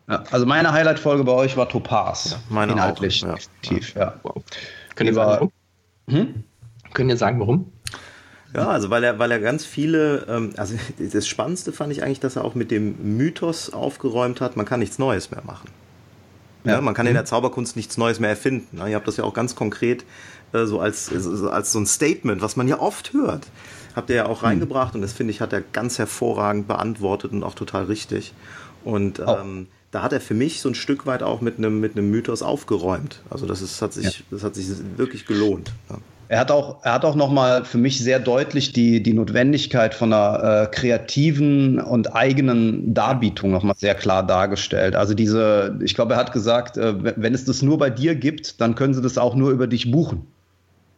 Ja, 0.10 0.24
also 0.32 0.46
meine 0.46 0.72
Highlight-Folge 0.72 1.24
bei 1.24 1.34
euch 1.34 1.58
war 1.58 1.68
Topaz. 1.68 2.32
Ja, 2.32 2.38
meine 2.50 2.74
Inhaltlich, 2.74 3.26
auch. 3.26 3.38
definitiv, 3.38 3.96
ja. 3.96 4.14
Wow. 4.24 4.42
Können, 4.96 5.10
ihr 5.10 5.14
sagen, 5.14 5.32
warum? 5.32 5.52
Hm? 6.10 6.44
Können 6.94 7.10
ihr 7.10 7.18
sagen, 7.18 7.40
warum? 7.40 7.72
Ja, 8.56 8.68
also 8.68 8.90
weil 8.90 9.04
er, 9.04 9.20
weil 9.20 9.32
er 9.32 9.40
ganz 9.40 9.66
viele, 9.66 10.26
ähm, 10.30 10.54
also 10.56 10.76
das 11.12 11.28
Spannendste 11.28 11.74
fand 11.74 11.92
ich 11.92 12.04
eigentlich, 12.04 12.22
dass 12.22 12.38
er 12.38 12.46
auch 12.46 12.56
mit 12.56 12.72
dem 12.72 13.18
Mythos 13.18 13.74
aufgeräumt 13.74 14.40
hat, 14.40 14.56
man 14.56 14.66
kann 14.66 14.80
nichts 14.80 14.98
Neues 14.98 15.32
mehr 15.32 15.44
machen. 15.44 15.70
Ja. 16.68 16.76
ja 16.76 16.82
man 16.82 16.94
kann 16.94 17.08
in 17.08 17.14
der 17.14 17.24
mhm. 17.24 17.28
Zauberkunst 17.28 17.76
nichts 17.76 17.98
Neues 17.98 18.20
mehr 18.20 18.30
erfinden. 18.30 18.78
Ihr 18.88 18.96
habt 18.96 19.08
das 19.08 19.18
ja 19.18 19.24
auch 19.24 19.34
ganz 19.34 19.56
konkret 19.56 20.06
äh, 20.54 20.66
so 20.66 20.80
als, 20.80 21.12
als 21.46 21.72
so 21.72 21.80
ein 21.80 21.86
Statement, 21.86 22.42
was 22.42 22.56
man 22.56 22.68
ja 22.68 22.80
oft 22.80 23.14
hört, 23.14 23.48
habt 23.96 24.10
ihr 24.10 24.18
ja 24.18 24.26
auch 24.26 24.42
mhm. 24.42 24.48
reingebracht 24.48 24.96
und 24.96 25.02
das 25.02 25.14
finde 25.14 25.32
ich, 25.32 25.42
hat 25.42 25.54
er 25.54 25.62
ganz 25.62 25.98
hervorragend 26.00 26.68
beantwortet 26.68 27.32
und 27.32 27.44
auch 27.44 27.56
total 27.56 27.86
richtig. 27.86 28.34
Und 28.84 29.20
oh. 29.20 29.38
ähm, 29.42 29.68
da 29.92 30.02
hat 30.02 30.14
er 30.14 30.22
für 30.22 30.34
mich 30.34 30.62
so 30.62 30.70
ein 30.70 30.76
Stück 30.76 31.06
weit 31.06 31.24
auch 31.24 31.42
mit 31.42 31.58
einem, 31.58 31.80
mit 31.80 31.98
einem 31.98 32.12
Mythos 32.12 32.42
aufgeräumt. 32.42 33.22
Also 33.30 33.46
das, 33.46 33.62
ist, 33.62 33.82
hat, 33.82 33.94
sich, 33.94 34.20
ja. 34.20 34.26
das 34.32 34.44
hat 34.44 34.56
sich 34.56 34.68
wirklich 34.98 35.26
gelohnt. 35.26 35.74
Ja. 35.90 35.98
Er 36.30 36.40
hat 36.40 36.52
auch, 36.52 36.84
er 36.84 36.94
hat 36.94 37.06
auch 37.06 37.16
nochmal 37.16 37.64
für 37.64 37.78
mich 37.78 38.00
sehr 38.00 38.20
deutlich 38.20 38.74
die, 38.74 39.02
die 39.02 39.14
Notwendigkeit 39.14 39.94
von 39.94 40.12
einer 40.12 40.64
äh, 40.64 40.68
kreativen 40.68 41.80
und 41.80 42.14
eigenen 42.16 42.94
Darbietung 42.94 43.52
nochmal 43.52 43.76
sehr 43.78 43.96
klar 43.96 44.26
dargestellt. 44.26 44.96
Also 44.96 45.14
diese, 45.14 45.80
ich 45.82 45.96
glaube, 45.96 46.16
er 46.16 46.20
hat 46.20 46.34
gesagt, 46.34 46.78
äh, 46.78 46.94
wenn 47.18 47.34
es 47.34 47.46
das 47.46 47.62
nur 47.62 47.78
bei 47.78 47.90
dir 47.90 48.16
gibt, 48.16 48.60
dann 48.60 48.76
können 48.76 48.94
sie 48.94 49.02
das 49.02 49.18
auch 49.18 49.36
nur 49.36 49.52
über 49.52 49.68
dich 49.68 49.90
buchen. 49.90 50.28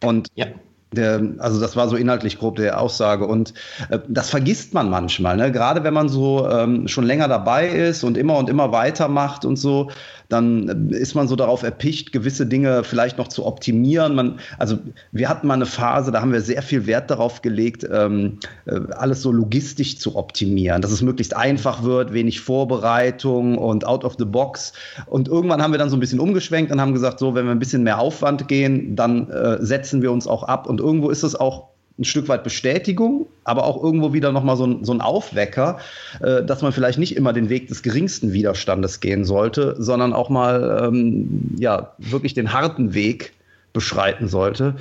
Und 0.02 0.28
ja. 0.34 0.46
Der, 0.92 1.22
also 1.38 1.60
das 1.60 1.76
war 1.76 1.88
so 1.88 1.96
inhaltlich 1.96 2.38
grob 2.38 2.56
der 2.56 2.80
Aussage 2.80 3.26
und 3.26 3.54
äh, 3.90 4.00
das 4.08 4.28
vergisst 4.30 4.74
man 4.74 4.90
manchmal, 4.90 5.36
ne? 5.36 5.52
gerade 5.52 5.84
wenn 5.84 5.94
man 5.94 6.08
so 6.08 6.48
ähm, 6.48 6.88
schon 6.88 7.04
länger 7.04 7.28
dabei 7.28 7.68
ist 7.68 8.02
und 8.02 8.16
immer 8.16 8.36
und 8.36 8.48
immer 8.48 8.72
weitermacht 8.72 9.44
und 9.44 9.56
so, 9.56 9.90
dann 10.30 10.90
ist 10.90 11.14
man 11.14 11.28
so 11.28 11.36
darauf 11.36 11.62
erpicht, 11.64 12.12
gewisse 12.12 12.46
Dinge 12.46 12.84
vielleicht 12.84 13.18
noch 13.18 13.28
zu 13.28 13.44
optimieren. 13.44 14.14
Man, 14.14 14.38
also 14.58 14.78
wir 15.10 15.28
hatten 15.28 15.46
mal 15.48 15.54
eine 15.54 15.66
Phase, 15.66 16.12
da 16.12 16.20
haben 16.20 16.32
wir 16.32 16.40
sehr 16.40 16.62
viel 16.62 16.86
Wert 16.86 17.10
darauf 17.10 17.42
gelegt, 17.42 17.86
ähm, 17.92 18.38
äh, 18.66 18.78
alles 18.92 19.22
so 19.22 19.32
logistisch 19.32 19.98
zu 19.98 20.14
optimieren, 20.14 20.82
dass 20.82 20.92
es 20.92 21.02
möglichst 21.02 21.36
einfach 21.36 21.82
wird, 21.82 22.12
wenig 22.12 22.40
Vorbereitung 22.40 23.58
und 23.58 23.84
out 23.84 24.04
of 24.04 24.14
the 24.18 24.24
box. 24.24 24.72
Und 25.06 25.26
irgendwann 25.26 25.60
haben 25.62 25.72
wir 25.72 25.78
dann 25.78 25.90
so 25.90 25.96
ein 25.96 26.00
bisschen 26.00 26.20
umgeschwenkt 26.20 26.70
und 26.70 26.80
haben 26.80 26.94
gesagt, 26.94 27.18
so, 27.18 27.34
wenn 27.34 27.46
wir 27.46 27.52
ein 27.52 27.58
bisschen 27.58 27.82
mehr 27.82 27.98
Aufwand 27.98 28.46
gehen, 28.46 28.94
dann 28.94 29.28
äh, 29.30 29.58
setzen 29.60 30.00
wir 30.00 30.12
uns 30.12 30.28
auch 30.28 30.44
ab. 30.44 30.68
Und 30.68 30.79
irgendwo 30.80 31.10
ist 31.10 31.22
es 31.22 31.34
auch 31.34 31.68
ein 31.98 32.04
Stück 32.04 32.28
weit 32.28 32.44
Bestätigung, 32.44 33.26
aber 33.44 33.64
auch 33.64 33.82
irgendwo 33.82 34.12
wieder 34.12 34.32
nochmal 34.32 34.56
so 34.56 34.66
ein, 34.66 34.84
so 34.84 34.92
ein 34.92 35.02
Aufwecker, 35.02 35.78
äh, 36.20 36.42
dass 36.42 36.62
man 36.62 36.72
vielleicht 36.72 36.98
nicht 36.98 37.14
immer 37.14 37.32
den 37.32 37.50
Weg 37.50 37.68
des 37.68 37.82
geringsten 37.82 38.32
Widerstandes 38.32 39.00
gehen 39.00 39.24
sollte, 39.24 39.76
sondern 39.78 40.14
auch 40.14 40.30
mal 40.30 40.82
ähm, 40.82 41.54
ja, 41.58 41.92
wirklich 41.98 42.32
den 42.32 42.52
harten 42.52 42.94
Weg 42.94 43.34
beschreiten 43.72 44.28
sollte. 44.28 44.76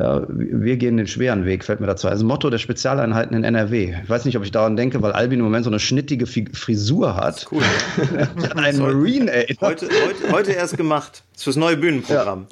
Ja, 0.00 0.22
wir 0.28 0.78
gehen 0.78 0.96
den 0.96 1.06
schweren 1.06 1.44
Weg, 1.44 1.62
fällt 1.62 1.80
mir 1.80 1.86
dazu. 1.86 2.08
Also 2.08 2.24
Motto 2.24 2.48
der 2.48 2.56
Spezialeinheiten 2.56 3.36
in 3.36 3.44
NRW. 3.44 3.96
Ich 4.02 4.08
weiß 4.08 4.24
nicht, 4.24 4.34
ob 4.38 4.42
ich 4.42 4.50
daran 4.50 4.74
denke, 4.74 5.02
weil 5.02 5.12
Albin 5.12 5.40
im 5.40 5.44
Moment 5.44 5.64
so 5.64 5.70
eine 5.70 5.78
schnittige 5.78 6.26
Frisur 6.26 7.16
hat. 7.16 7.46
Cool. 7.52 7.62
Ein 8.56 8.78
Marine, 8.78 9.30
ey. 9.30 9.54
Heute, 9.60 9.88
heute, 9.88 10.32
heute 10.32 10.52
erst 10.52 10.78
gemacht. 10.78 11.22
Das 11.34 11.42
fürs 11.42 11.56
neue 11.56 11.76
Bühnenprogramm. 11.76 12.46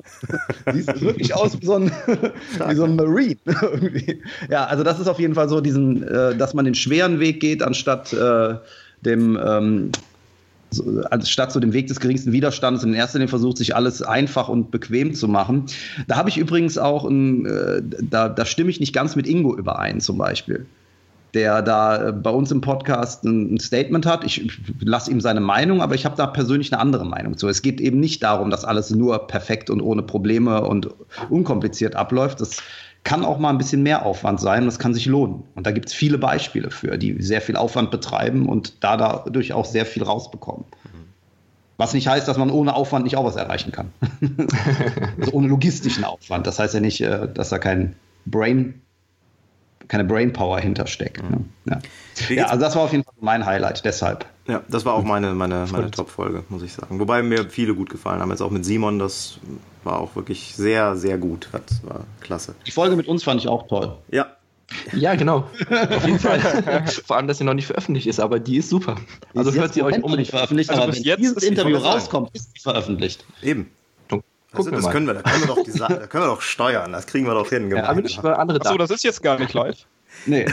Ja. 0.66 0.74
Sieht 0.74 1.00
wirklich 1.00 1.34
aus 1.34 1.58
wie 1.58 1.64
so 1.64 1.76
ein, 1.76 1.90
wie 2.68 2.74
so 2.74 2.84
ein 2.84 2.96
Marine. 2.96 3.38
Ja, 4.50 4.66
also 4.66 4.84
das 4.84 5.00
ist 5.00 5.08
auf 5.08 5.18
jeden 5.18 5.34
Fall 5.34 5.48
so 5.48 5.62
diesen, 5.62 6.06
äh, 6.06 6.36
dass 6.36 6.52
man 6.52 6.66
den 6.66 6.74
schweren 6.74 7.18
Weg 7.18 7.40
geht, 7.40 7.62
anstatt 7.62 8.12
äh, 8.12 8.56
dem 9.00 9.38
ähm, 9.42 9.90
so, 10.70 11.02
statt 11.24 11.52
so 11.52 11.60
dem 11.60 11.72
Weg 11.72 11.86
des 11.86 12.00
geringsten 12.00 12.32
Widerstandes 12.32 12.84
in 12.84 12.94
erster 12.94 13.18
Linie 13.18 13.28
versucht, 13.28 13.58
sich 13.58 13.74
alles 13.74 14.02
einfach 14.02 14.48
und 14.48 14.70
bequem 14.70 15.14
zu 15.14 15.28
machen. 15.28 15.64
Da 16.06 16.16
habe 16.16 16.28
ich 16.28 16.38
übrigens 16.38 16.78
auch, 16.78 17.04
ein, 17.04 17.46
äh, 17.46 17.82
da, 17.82 18.28
da 18.28 18.44
stimme 18.44 18.70
ich 18.70 18.80
nicht 18.80 18.92
ganz 18.92 19.16
mit 19.16 19.26
Ingo 19.26 19.56
überein 19.56 20.00
zum 20.00 20.18
Beispiel 20.18 20.66
der 21.34 21.62
da 21.62 22.08
äh, 22.08 22.12
bei 22.12 22.30
uns 22.30 22.50
im 22.50 22.60
Podcast 22.60 23.24
ein 23.24 23.58
Statement 23.58 24.06
hat. 24.06 24.24
Ich 24.24 24.50
lasse 24.80 25.10
ihm 25.10 25.20
seine 25.20 25.40
Meinung, 25.40 25.82
aber 25.82 25.94
ich 25.94 26.04
habe 26.04 26.16
da 26.16 26.26
persönlich 26.26 26.72
eine 26.72 26.80
andere 26.80 27.04
Meinung 27.04 27.36
zu. 27.36 27.48
Es 27.48 27.62
geht 27.62 27.80
eben 27.80 28.00
nicht 28.00 28.22
darum, 28.22 28.50
dass 28.50 28.64
alles 28.64 28.90
nur 28.90 29.26
perfekt 29.26 29.70
und 29.70 29.80
ohne 29.80 30.02
Probleme 30.02 30.62
und 30.62 30.88
unkompliziert 31.28 31.96
abläuft. 31.96 32.40
Das 32.40 32.62
kann 33.04 33.24
auch 33.24 33.38
mal 33.38 33.50
ein 33.50 33.58
bisschen 33.58 33.82
mehr 33.82 34.04
Aufwand 34.04 34.40
sein, 34.40 34.66
das 34.66 34.78
kann 34.78 34.92
sich 34.92 35.06
lohnen. 35.06 35.44
Und 35.54 35.66
da 35.66 35.70
gibt 35.70 35.88
es 35.88 35.94
viele 35.94 36.18
Beispiele 36.18 36.70
für, 36.70 36.98
die 36.98 37.22
sehr 37.22 37.40
viel 37.40 37.56
Aufwand 37.56 37.90
betreiben 37.90 38.48
und 38.48 38.84
da 38.84 38.96
dadurch 38.96 39.52
auch 39.52 39.64
sehr 39.64 39.86
viel 39.86 40.02
rausbekommen. 40.02 40.64
Was 41.78 41.94
nicht 41.94 42.08
heißt, 42.08 42.26
dass 42.26 42.36
man 42.36 42.50
ohne 42.50 42.74
Aufwand 42.74 43.04
nicht 43.04 43.16
auch 43.16 43.24
was 43.24 43.36
erreichen 43.36 43.70
kann. 43.70 43.92
also 45.20 45.32
ohne 45.32 45.46
logistischen 45.46 46.02
Aufwand. 46.02 46.46
Das 46.46 46.58
heißt 46.58 46.74
ja 46.74 46.80
nicht, 46.80 47.00
äh, 47.00 47.28
dass 47.32 47.50
da 47.50 47.58
kein 47.58 47.94
Brain, 48.26 48.82
keine 49.88 50.04
Brainpower 50.04 50.60
hintersteckt. 50.60 51.22
Ne? 51.22 51.44
Ja. 51.64 51.78
ja, 52.28 52.46
also 52.46 52.60
das 52.60 52.76
war 52.76 52.82
auf 52.82 52.92
jeden 52.92 53.04
Fall 53.04 53.14
mein 53.20 53.44
Highlight, 53.44 53.84
deshalb. 53.84 54.26
Ja, 54.46 54.62
das 54.68 54.84
war 54.84 54.94
auch 54.94 55.02
meine, 55.02 55.34
meine, 55.34 55.66
meine 55.70 55.90
Top-Folge, 55.90 56.44
muss 56.48 56.62
ich 56.62 56.72
sagen. 56.72 57.00
Wobei 57.00 57.22
mir 57.22 57.50
viele 57.50 57.74
gut 57.74 57.90
gefallen 57.90 58.20
haben. 58.20 58.30
Jetzt 58.30 58.40
auch 58.40 58.50
mit 58.50 58.64
Simon, 58.64 58.98
das 58.98 59.38
war 59.84 59.98
auch 59.98 60.16
wirklich 60.16 60.54
sehr, 60.54 60.96
sehr 60.96 61.18
gut. 61.18 61.48
Das 61.52 61.82
war 61.84 62.04
klasse. 62.20 62.54
Die 62.66 62.70
Folge 62.70 62.96
mit 62.96 63.08
uns 63.08 63.24
fand 63.24 63.40
ich 63.40 63.48
auch 63.48 63.66
toll. 63.66 63.96
Ja. 64.10 64.26
Ja, 64.92 65.14
genau. 65.14 65.48
Auf 65.70 66.06
jeden 66.06 66.18
Fall. 66.18 66.40
Vor 67.06 67.16
allem, 67.16 67.26
dass 67.26 67.38
sie 67.38 67.44
noch 67.44 67.54
nicht 67.54 67.66
veröffentlicht 67.66 68.06
ist, 68.06 68.20
aber 68.20 68.38
die 68.38 68.58
ist 68.58 68.68
super. 68.68 68.96
Also 69.34 69.52
hört 69.54 69.72
sie 69.72 69.82
euch 69.82 70.02
unbedingt 70.02 70.28
veröffentlicht. 70.28 70.68
Also 70.68 70.82
aber 70.82 70.92
bis 70.92 71.04
jetzt 71.04 71.20
dieses 71.20 71.42
Interview 71.42 71.78
rauskommt, 71.78 72.30
ist 72.34 72.52
sie 72.54 72.60
veröffentlicht. 72.60 73.24
Eben. 73.42 73.70
Also, 74.52 74.70
das 74.70 74.88
können 74.90 75.06
wir, 75.06 75.14
da 75.14 75.22
können 75.22 75.42
wir 75.42 75.46
doch, 75.46 75.62
die, 75.62 75.72
da 75.72 76.06
können 76.06 76.24
wir 76.24 76.28
doch 76.28 76.40
steuern, 76.40 76.92
das 76.92 77.06
kriegen 77.06 77.26
wir 77.26 77.34
doch 77.34 77.48
hin. 77.48 77.70
Ja, 77.70 77.84
Achso, 77.84 78.78
das 78.78 78.90
ist 78.90 79.04
jetzt 79.04 79.22
gar 79.22 79.38
nicht 79.38 79.52
live. 79.52 79.84
Nee. 80.26 80.46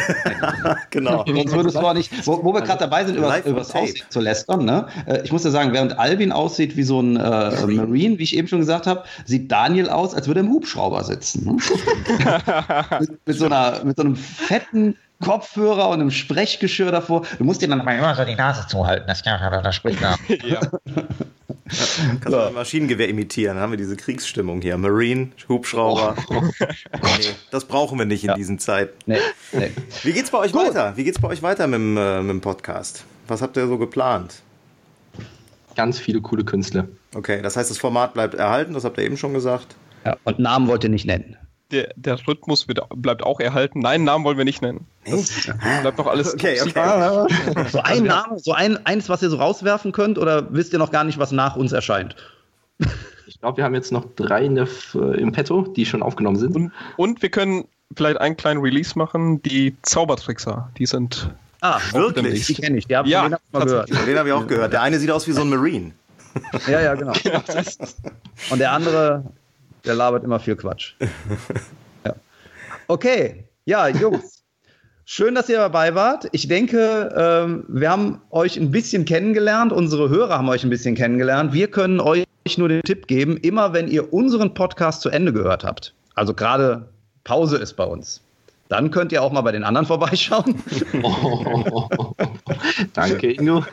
genau. 0.89 1.23
Sonst 1.25 1.53
würde 1.53 1.69
es 1.69 1.75
zwar 1.75 1.93
nicht. 1.93 2.27
Wo, 2.27 2.43
wo 2.43 2.53
wir 2.53 2.61
gerade 2.61 2.79
dabei 2.79 3.05
sind, 3.05 3.15
über, 3.15 3.43
über 3.45 3.59
das 3.59 3.73
Aussehen 3.73 4.05
zu 4.09 4.19
lästern, 4.19 4.65
ne? 4.65 4.87
Äh, 5.05 5.21
ich 5.23 5.31
muss 5.31 5.43
ja 5.43 5.51
sagen, 5.51 5.73
während 5.73 5.97
Alvin 5.97 6.31
aussieht 6.31 6.77
wie 6.77 6.83
so 6.83 7.01
ein 7.01 7.15
äh, 7.15 7.65
Marine, 7.65 8.19
wie 8.19 8.23
ich 8.23 8.35
eben 8.35 8.47
schon 8.47 8.59
gesagt 8.59 8.87
habe, 8.87 9.03
sieht 9.25 9.51
Daniel 9.51 9.89
aus, 9.89 10.13
als 10.13 10.27
würde 10.27 10.41
er 10.41 10.45
im 10.45 10.51
Hubschrauber 10.51 11.03
sitzen. 11.03 11.45
Ne? 11.45 11.57
mit, 12.99 13.27
mit, 13.27 13.37
so 13.37 13.45
einer, 13.45 13.83
mit 13.83 13.97
so 13.97 14.03
einem 14.03 14.15
fetten 14.15 14.97
Kopfhörer 15.23 15.89
und 15.89 16.01
einem 16.01 16.11
Sprechgeschirr 16.11 16.91
davor. 16.91 17.25
Du 17.37 17.43
musst 17.43 17.61
dir 17.61 17.69
dann 17.69 17.83
mal 17.83 17.97
immer 17.97 18.15
so 18.15 18.25
die 18.25 18.35
Nase 18.35 18.67
zuhalten, 18.67 19.07
das, 19.07 19.23
das 19.23 19.75
spricht 19.75 20.03
da. 20.03 20.15
ja. 20.43 20.59
Kannst 21.67 22.27
du 22.27 22.47
ein 22.47 22.53
Maschinengewehr 22.53 23.09
imitieren, 23.09 23.55
dann 23.55 23.63
haben 23.63 23.71
wir 23.71 23.77
diese 23.77 23.95
Kriegsstimmung 23.95 24.61
hier. 24.61 24.77
Marine, 24.77 25.29
Hubschrauber. 25.49 26.15
Oh. 26.29 26.33
nee, 26.59 27.29
das 27.49 27.65
brauchen 27.65 27.97
wir 27.97 28.05
nicht 28.05 28.23
in 28.23 28.29
ja. 28.29 28.35
diesen 28.35 28.59
Zeiten. 28.59 28.93
Nee, 29.07 29.17
nee. 29.51 29.71
Wie 30.03 30.13
geht's 30.13 30.29
bei 30.29 30.37
euch 30.37 30.51
Gut. 30.51 30.67
weiter? 30.67 30.95
Wie 30.95 31.03
geht's 31.03 31.19
bei 31.19 31.27
euch 31.27 31.41
weiter 31.41 31.65
mit 31.67 31.79
dem, 31.79 31.97
äh, 31.97 32.21
mit 32.21 32.29
dem 32.29 32.41
Podcast? 32.41 33.03
Was 33.27 33.41
habt 33.41 33.57
ihr 33.57 33.67
so 33.67 33.77
geplant? 33.79 34.41
Ganz 35.75 35.97
viele 35.99 36.21
coole 36.21 36.45
Künstler. 36.45 36.87
Okay, 37.15 37.41
das 37.41 37.57
heißt, 37.57 37.69
das 37.69 37.79
Format 37.79 38.13
bleibt 38.13 38.35
erhalten, 38.35 38.73
das 38.73 38.83
habt 38.85 38.97
ihr 38.97 39.03
eben 39.03 39.17
schon 39.17 39.33
gesagt. 39.33 39.75
Ja, 40.05 40.17
und 40.23 40.37
Namen 40.37 40.67
wollt 40.67 40.83
ihr 40.83 40.89
nicht 40.89 41.05
nennen 41.05 41.35
der, 41.71 41.91
der 41.95 42.27
Rhythmus 42.27 42.67
wird, 42.67 42.79
bleibt 42.95 43.23
auch 43.23 43.39
erhalten. 43.39 43.79
Nein, 43.79 44.03
Namen 44.03 44.23
wollen 44.23 44.37
wir 44.37 44.45
nicht 44.45 44.61
nennen. 44.61 44.85
Das 45.05 45.29
bleibt 45.81 45.99
doch 45.99 46.07
alles. 46.07 46.33
Okay, 46.33 46.59
okay. 46.61 47.67
So 47.69 47.79
ein 47.79 48.03
Name, 48.03 48.39
so 48.39 48.51
ein, 48.51 48.85
eins, 48.85 49.09
was 49.09 49.21
ihr 49.21 49.29
so 49.29 49.37
rauswerfen 49.37 49.91
könnt, 49.91 50.17
oder 50.17 50.53
wisst 50.53 50.73
ihr 50.73 50.79
noch 50.79 50.91
gar 50.91 51.03
nicht, 51.03 51.17
was 51.17 51.31
nach 51.31 51.55
uns 51.55 51.71
erscheint? 51.71 52.15
Ich 53.27 53.39
glaube, 53.39 53.57
wir 53.57 53.63
haben 53.63 53.73
jetzt 53.73 53.91
noch 53.91 54.05
drei 54.15 54.45
in 54.45 54.53
der, 54.53 54.67
äh, 54.93 55.19
im 55.19 55.31
Petto, 55.31 55.63
die 55.63 55.85
schon 55.87 56.03
aufgenommen 56.03 56.37
sind. 56.37 56.55
Und, 56.55 56.71
und, 56.95 57.21
wir 57.23 57.29
können 57.29 57.65
vielleicht 57.95 58.17
einen 58.17 58.37
kleinen 58.37 58.61
Release 58.61 58.97
machen, 58.97 59.41
die 59.41 59.75
Zaubertrickser. 59.81 60.69
Die 60.77 60.85
sind. 60.85 61.31
Ah, 61.59 61.79
wirklich? 61.91 62.45
Die 62.45 62.53
kenne 62.53 62.77
ich, 62.77 62.85
die 62.85 62.95
hab, 62.95 63.07
ja, 63.07 63.27
den 63.27 63.37
habe 63.51 63.85
ich 63.87 64.15
hab 64.15 64.25
ich 64.27 64.31
auch 64.31 64.45
gehört. 64.45 64.73
Der 64.73 64.83
eine 64.83 64.99
sieht 64.99 65.09
aus 65.09 65.27
wie 65.27 65.31
so 65.31 65.41
ein 65.41 65.49
Marine. 65.49 65.91
Ja, 66.67 66.81
ja, 66.81 66.93
genau. 66.93 67.13
Und 68.51 68.59
der 68.59 68.71
andere 68.71 69.25
der 69.85 69.95
labert 69.95 70.23
immer 70.23 70.39
viel 70.39 70.55
Quatsch. 70.55 70.93
ja. 72.05 72.15
Okay, 72.87 73.45
ja, 73.65 73.87
Jungs. 73.87 74.43
Schön, 75.07 75.35
dass 75.35 75.49
ihr 75.49 75.57
dabei 75.57 75.93
wart. 75.93 76.27
Ich 76.31 76.47
denke, 76.47 77.13
ähm, 77.15 77.65
wir 77.67 77.91
haben 77.91 78.21
euch 78.31 78.57
ein 78.57 78.71
bisschen 78.71 79.05
kennengelernt. 79.05 79.71
Unsere 79.71 80.09
Hörer 80.09 80.37
haben 80.37 80.49
euch 80.49 80.63
ein 80.63 80.71
bisschen 80.71 80.95
kennengelernt. 80.95 81.53
Wir 81.53 81.69
können 81.69 81.99
euch 81.99 82.25
euch 82.47 82.57
nur 82.57 82.69
den 82.69 82.83
Tipp 82.83 83.07
geben, 83.07 83.37
immer 83.37 83.73
wenn 83.73 83.87
ihr 83.87 84.13
unseren 84.13 84.53
Podcast 84.53 85.01
zu 85.01 85.09
Ende 85.09 85.33
gehört 85.33 85.63
habt, 85.63 85.93
also 86.13 86.33
gerade 86.33 86.89
Pause 87.23 87.57
ist 87.57 87.73
bei 87.73 87.85
uns, 87.85 88.21
dann 88.69 88.91
könnt 88.91 89.11
ihr 89.11 89.23
auch 89.23 89.31
mal 89.31 89.41
bei 89.41 89.51
den 89.51 89.63
anderen 89.63 89.87
vorbeischauen. 89.87 90.61
Oh, 91.03 91.89
danke, 92.93 93.31
Ingo. 93.31 93.65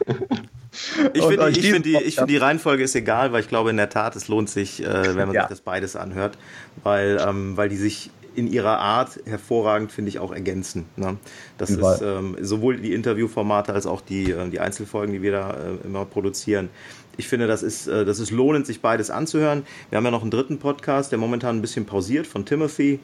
Ich 1.14 1.24
finde 1.24 1.48
ich 1.50 1.70
find 1.70 1.86
die, 1.86 1.96
find 1.96 2.30
die 2.30 2.36
Reihenfolge 2.36 2.82
ist 2.82 2.94
egal, 2.94 3.32
weil 3.32 3.40
ich 3.40 3.48
glaube 3.48 3.70
in 3.70 3.76
der 3.76 3.88
Tat, 3.88 4.16
es 4.16 4.28
lohnt 4.28 4.50
sich, 4.50 4.82
äh, 4.82 5.16
wenn 5.16 5.26
man 5.26 5.34
ja. 5.34 5.42
sich 5.42 5.50
das 5.50 5.60
beides 5.60 5.96
anhört, 5.96 6.38
weil, 6.82 7.22
ähm, 7.26 7.56
weil 7.56 7.68
die 7.68 7.76
sich 7.76 8.10
in 8.34 8.50
ihrer 8.50 8.78
Art 8.78 9.20
hervorragend, 9.24 9.92
finde 9.92 10.08
ich, 10.08 10.18
auch 10.18 10.32
ergänzen. 10.32 10.86
Ne? 10.96 11.16
Das 11.58 11.70
Überall. 11.70 11.94
ist 11.94 12.02
ähm, 12.02 12.36
sowohl 12.40 12.78
die 12.78 12.94
Interviewformate 12.94 13.72
als 13.72 13.86
auch 13.86 14.00
die, 14.00 14.30
äh, 14.30 14.48
die 14.48 14.60
Einzelfolgen, 14.60 15.12
die 15.12 15.22
wir 15.22 15.32
da 15.32 15.50
äh, 15.50 15.86
immer 15.86 16.04
produzieren. 16.04 16.70
Ich 17.16 17.28
finde, 17.28 17.46
das 17.46 17.62
ist, 17.62 17.88
äh, 17.88 18.04
das 18.04 18.18
ist 18.18 18.30
lohnend, 18.30 18.66
sich 18.66 18.80
beides 18.80 19.10
anzuhören. 19.10 19.64
Wir 19.90 19.98
haben 19.98 20.04
ja 20.04 20.10
noch 20.10 20.22
einen 20.22 20.30
dritten 20.30 20.58
Podcast, 20.58 21.12
der 21.12 21.18
momentan 21.18 21.56
ein 21.56 21.60
bisschen 21.60 21.84
pausiert 21.84 22.26
von 22.26 22.46
Timothy. 22.46 23.00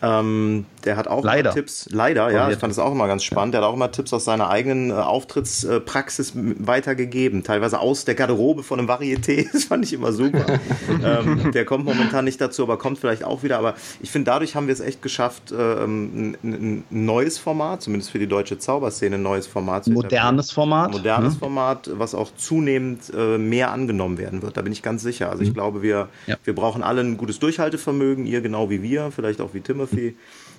Ähm, 0.00 0.66
der 0.84 0.96
hat 0.96 1.08
auch 1.08 1.24
leider. 1.24 1.52
Tipps, 1.52 1.88
leider, 1.90 2.30
ja, 2.30 2.48
ich 2.50 2.58
fand 2.58 2.70
das 2.70 2.78
auch 2.78 2.92
immer 2.92 3.08
ganz 3.08 3.24
spannend. 3.24 3.54
Der 3.54 3.62
hat 3.62 3.68
auch 3.68 3.74
immer 3.74 3.90
Tipps 3.90 4.12
aus 4.12 4.24
seiner 4.24 4.48
eigenen 4.48 4.90
äh, 4.90 4.94
Auftrittspraxis 4.94 6.32
weitergegeben, 6.34 7.42
teilweise 7.42 7.80
aus 7.80 8.04
der 8.04 8.14
Garderobe 8.14 8.62
von 8.62 8.78
einem 8.78 8.88
Varieté. 8.88 9.46
Das 9.58 9.64
fand 9.64 9.84
ich 9.84 9.92
immer 9.92 10.12
super. 10.12 10.46
ähm, 11.04 11.50
der 11.52 11.64
kommt 11.64 11.84
momentan 11.84 12.24
nicht 12.24 12.40
dazu, 12.40 12.62
aber 12.62 12.78
kommt 12.78 12.98
vielleicht 12.98 13.24
auch 13.24 13.42
wieder. 13.42 13.58
Aber 13.58 13.74
ich 14.00 14.10
finde, 14.10 14.30
dadurch 14.30 14.54
haben 14.54 14.66
wir 14.68 14.72
es 14.72 14.80
echt 14.80 15.02
geschafft, 15.02 15.52
ähm, 15.52 16.36
ein, 16.42 16.54
ein, 16.54 16.84
neues 16.90 17.38
Format, 17.38 17.82
zumindest 17.82 18.12
für 18.12 18.18
die 18.18 18.28
deutsche 18.28 18.58
Zauberszene, 18.58 19.16
ein 19.16 19.22
neues 19.22 19.46
Format 19.46 19.84
zu 19.84 19.90
Modernes 19.90 20.52
Format. 20.52 20.92
Modernes 20.92 21.34
ne? 21.34 21.38
Format, 21.40 21.90
was 21.92 22.14
auch 22.14 22.30
zunehmend 22.36 23.12
äh, 23.16 23.36
mehr 23.36 23.72
angenommen 23.72 24.18
werden 24.18 24.42
wird. 24.42 24.56
Da 24.56 24.62
bin 24.62 24.72
ich 24.72 24.82
ganz 24.82 25.02
sicher. 25.02 25.30
Also 25.30 25.42
ich 25.42 25.50
mhm. 25.50 25.54
glaube, 25.54 25.82
wir, 25.82 26.08
ja. 26.26 26.36
wir 26.44 26.54
brauchen 26.54 26.82
alle 26.82 27.00
ein 27.00 27.16
gutes 27.16 27.40
Durchhaltevermögen, 27.40 28.26
ihr 28.26 28.40
genau 28.40 28.70
wie 28.70 28.82
wir, 28.82 29.10
vielleicht 29.10 29.40
auch 29.40 29.54
wie 29.54 29.60
Timothy 29.60 29.87
Timothy. 29.88 30.16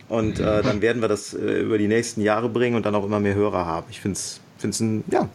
Und 0.08 0.40
äh, 0.40 0.64
dann 0.64 0.82
werden 0.82 1.02
wir 1.02 1.08
das 1.08 1.34
äh, 1.34 1.62
über 1.62 1.78
die 1.78 1.88
nächsten 1.88 2.22
Jahre 2.22 2.50
bringen 2.50 2.76
und 2.76 2.86
dann 2.86 2.96
auch 2.96 3.06
immer 3.06 3.20
mehr 3.20 3.36
Hörer 3.36 3.66
haben. 3.66 3.86
Ich 3.92 4.02
finde 4.02 4.18
es, 4.18 4.80
ein, 4.80 5.04
ja, 5.12 5.30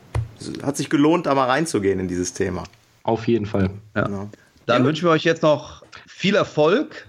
hat 0.62 0.76
sich 0.76 0.90
gelohnt, 0.90 1.26
da 1.26 1.34
mal 1.34 1.46
reinzugehen 1.46 2.00
in 2.00 2.08
dieses 2.08 2.34
Thema. 2.34 2.64
Auf 3.04 3.28
jeden 3.28 3.46
Fall. 3.46 3.70
Ja. 3.94 4.02
Genau. 4.04 4.28
Dann 4.66 4.82
ja. 4.82 4.88
wünschen 4.88 5.04
wir 5.06 5.12
euch 5.12 5.24
jetzt 5.24 5.42
noch 5.42 5.84
viel 6.08 6.34
Erfolg 6.34 7.08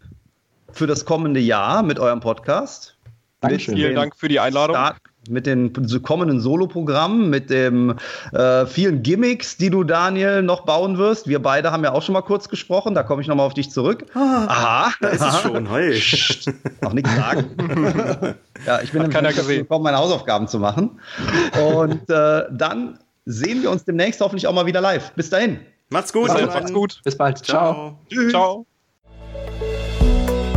für 0.71 0.86
das 0.86 1.05
kommende 1.05 1.39
Jahr 1.39 1.81
mit 1.81 1.99
eurem 1.99 2.19
Podcast. 2.19 2.95
Dankeschön. 3.41 3.75
Vielen 3.75 3.95
Dank 3.95 4.15
für 4.15 4.27
die 4.27 4.39
Einladung. 4.39 4.75
Start 4.75 4.97
mit 5.30 5.45
den 5.45 5.73
kommenden 6.03 6.39
Soloprogrammen, 6.39 7.30
mit 7.30 7.49
den 7.49 7.95
äh, 8.34 8.65
vielen 8.65 9.03
Gimmicks, 9.03 9.57
die 9.57 9.69
du, 9.69 9.84
Daniel, 9.84 10.41
noch 10.41 10.61
bauen 10.61 10.97
wirst. 10.97 11.28
Wir 11.28 11.41
beide 11.41 11.71
haben 11.71 11.84
ja 11.84 11.93
auch 11.93 12.01
schon 12.01 12.13
mal 12.13 12.21
kurz 12.21 12.49
gesprochen, 12.49 12.95
da 12.95 13.03
komme 13.03 13.21
ich 13.21 13.28
nochmal 13.28 13.45
auf 13.45 13.53
dich 13.53 13.71
zurück. 13.71 14.05
Ah, 14.13 14.45
Aha, 14.47 14.93
da 15.01 15.07
ist 15.09 15.21
es 15.21 15.41
schon. 15.41 15.69
Hey. 15.69 16.01
noch 16.82 16.93
nichts 16.93 17.15
sagen. 17.15 17.45
ja, 18.65 18.82
ich 18.82 18.91
bin 18.91 19.13
Hat 19.13 19.36
gesehen. 19.36 19.61
gekommen, 19.61 19.84
meine 19.84 19.97
Hausaufgaben 19.97 20.47
zu 20.47 20.59
machen. 20.59 20.99
Und 21.59 22.09
äh, 22.09 22.43
dann 22.51 22.99
sehen 23.26 23.61
wir 23.61 23.71
uns 23.71 23.86
demnächst 23.86 24.21
hoffentlich 24.21 24.47
auch 24.47 24.53
mal 24.53 24.65
wieder 24.65 24.82
live. 24.82 25.11
Bis 25.13 25.30
dahin. 25.30 25.59
Macht's 25.89 26.13
gut. 26.13 26.30
Macht's 26.30 26.73
gut. 26.73 27.01
Bis 27.03 27.17
bald. 27.17 27.39
Ciao. 27.39 27.99
Ciao. 28.09 28.30
Ciao. 28.30 28.65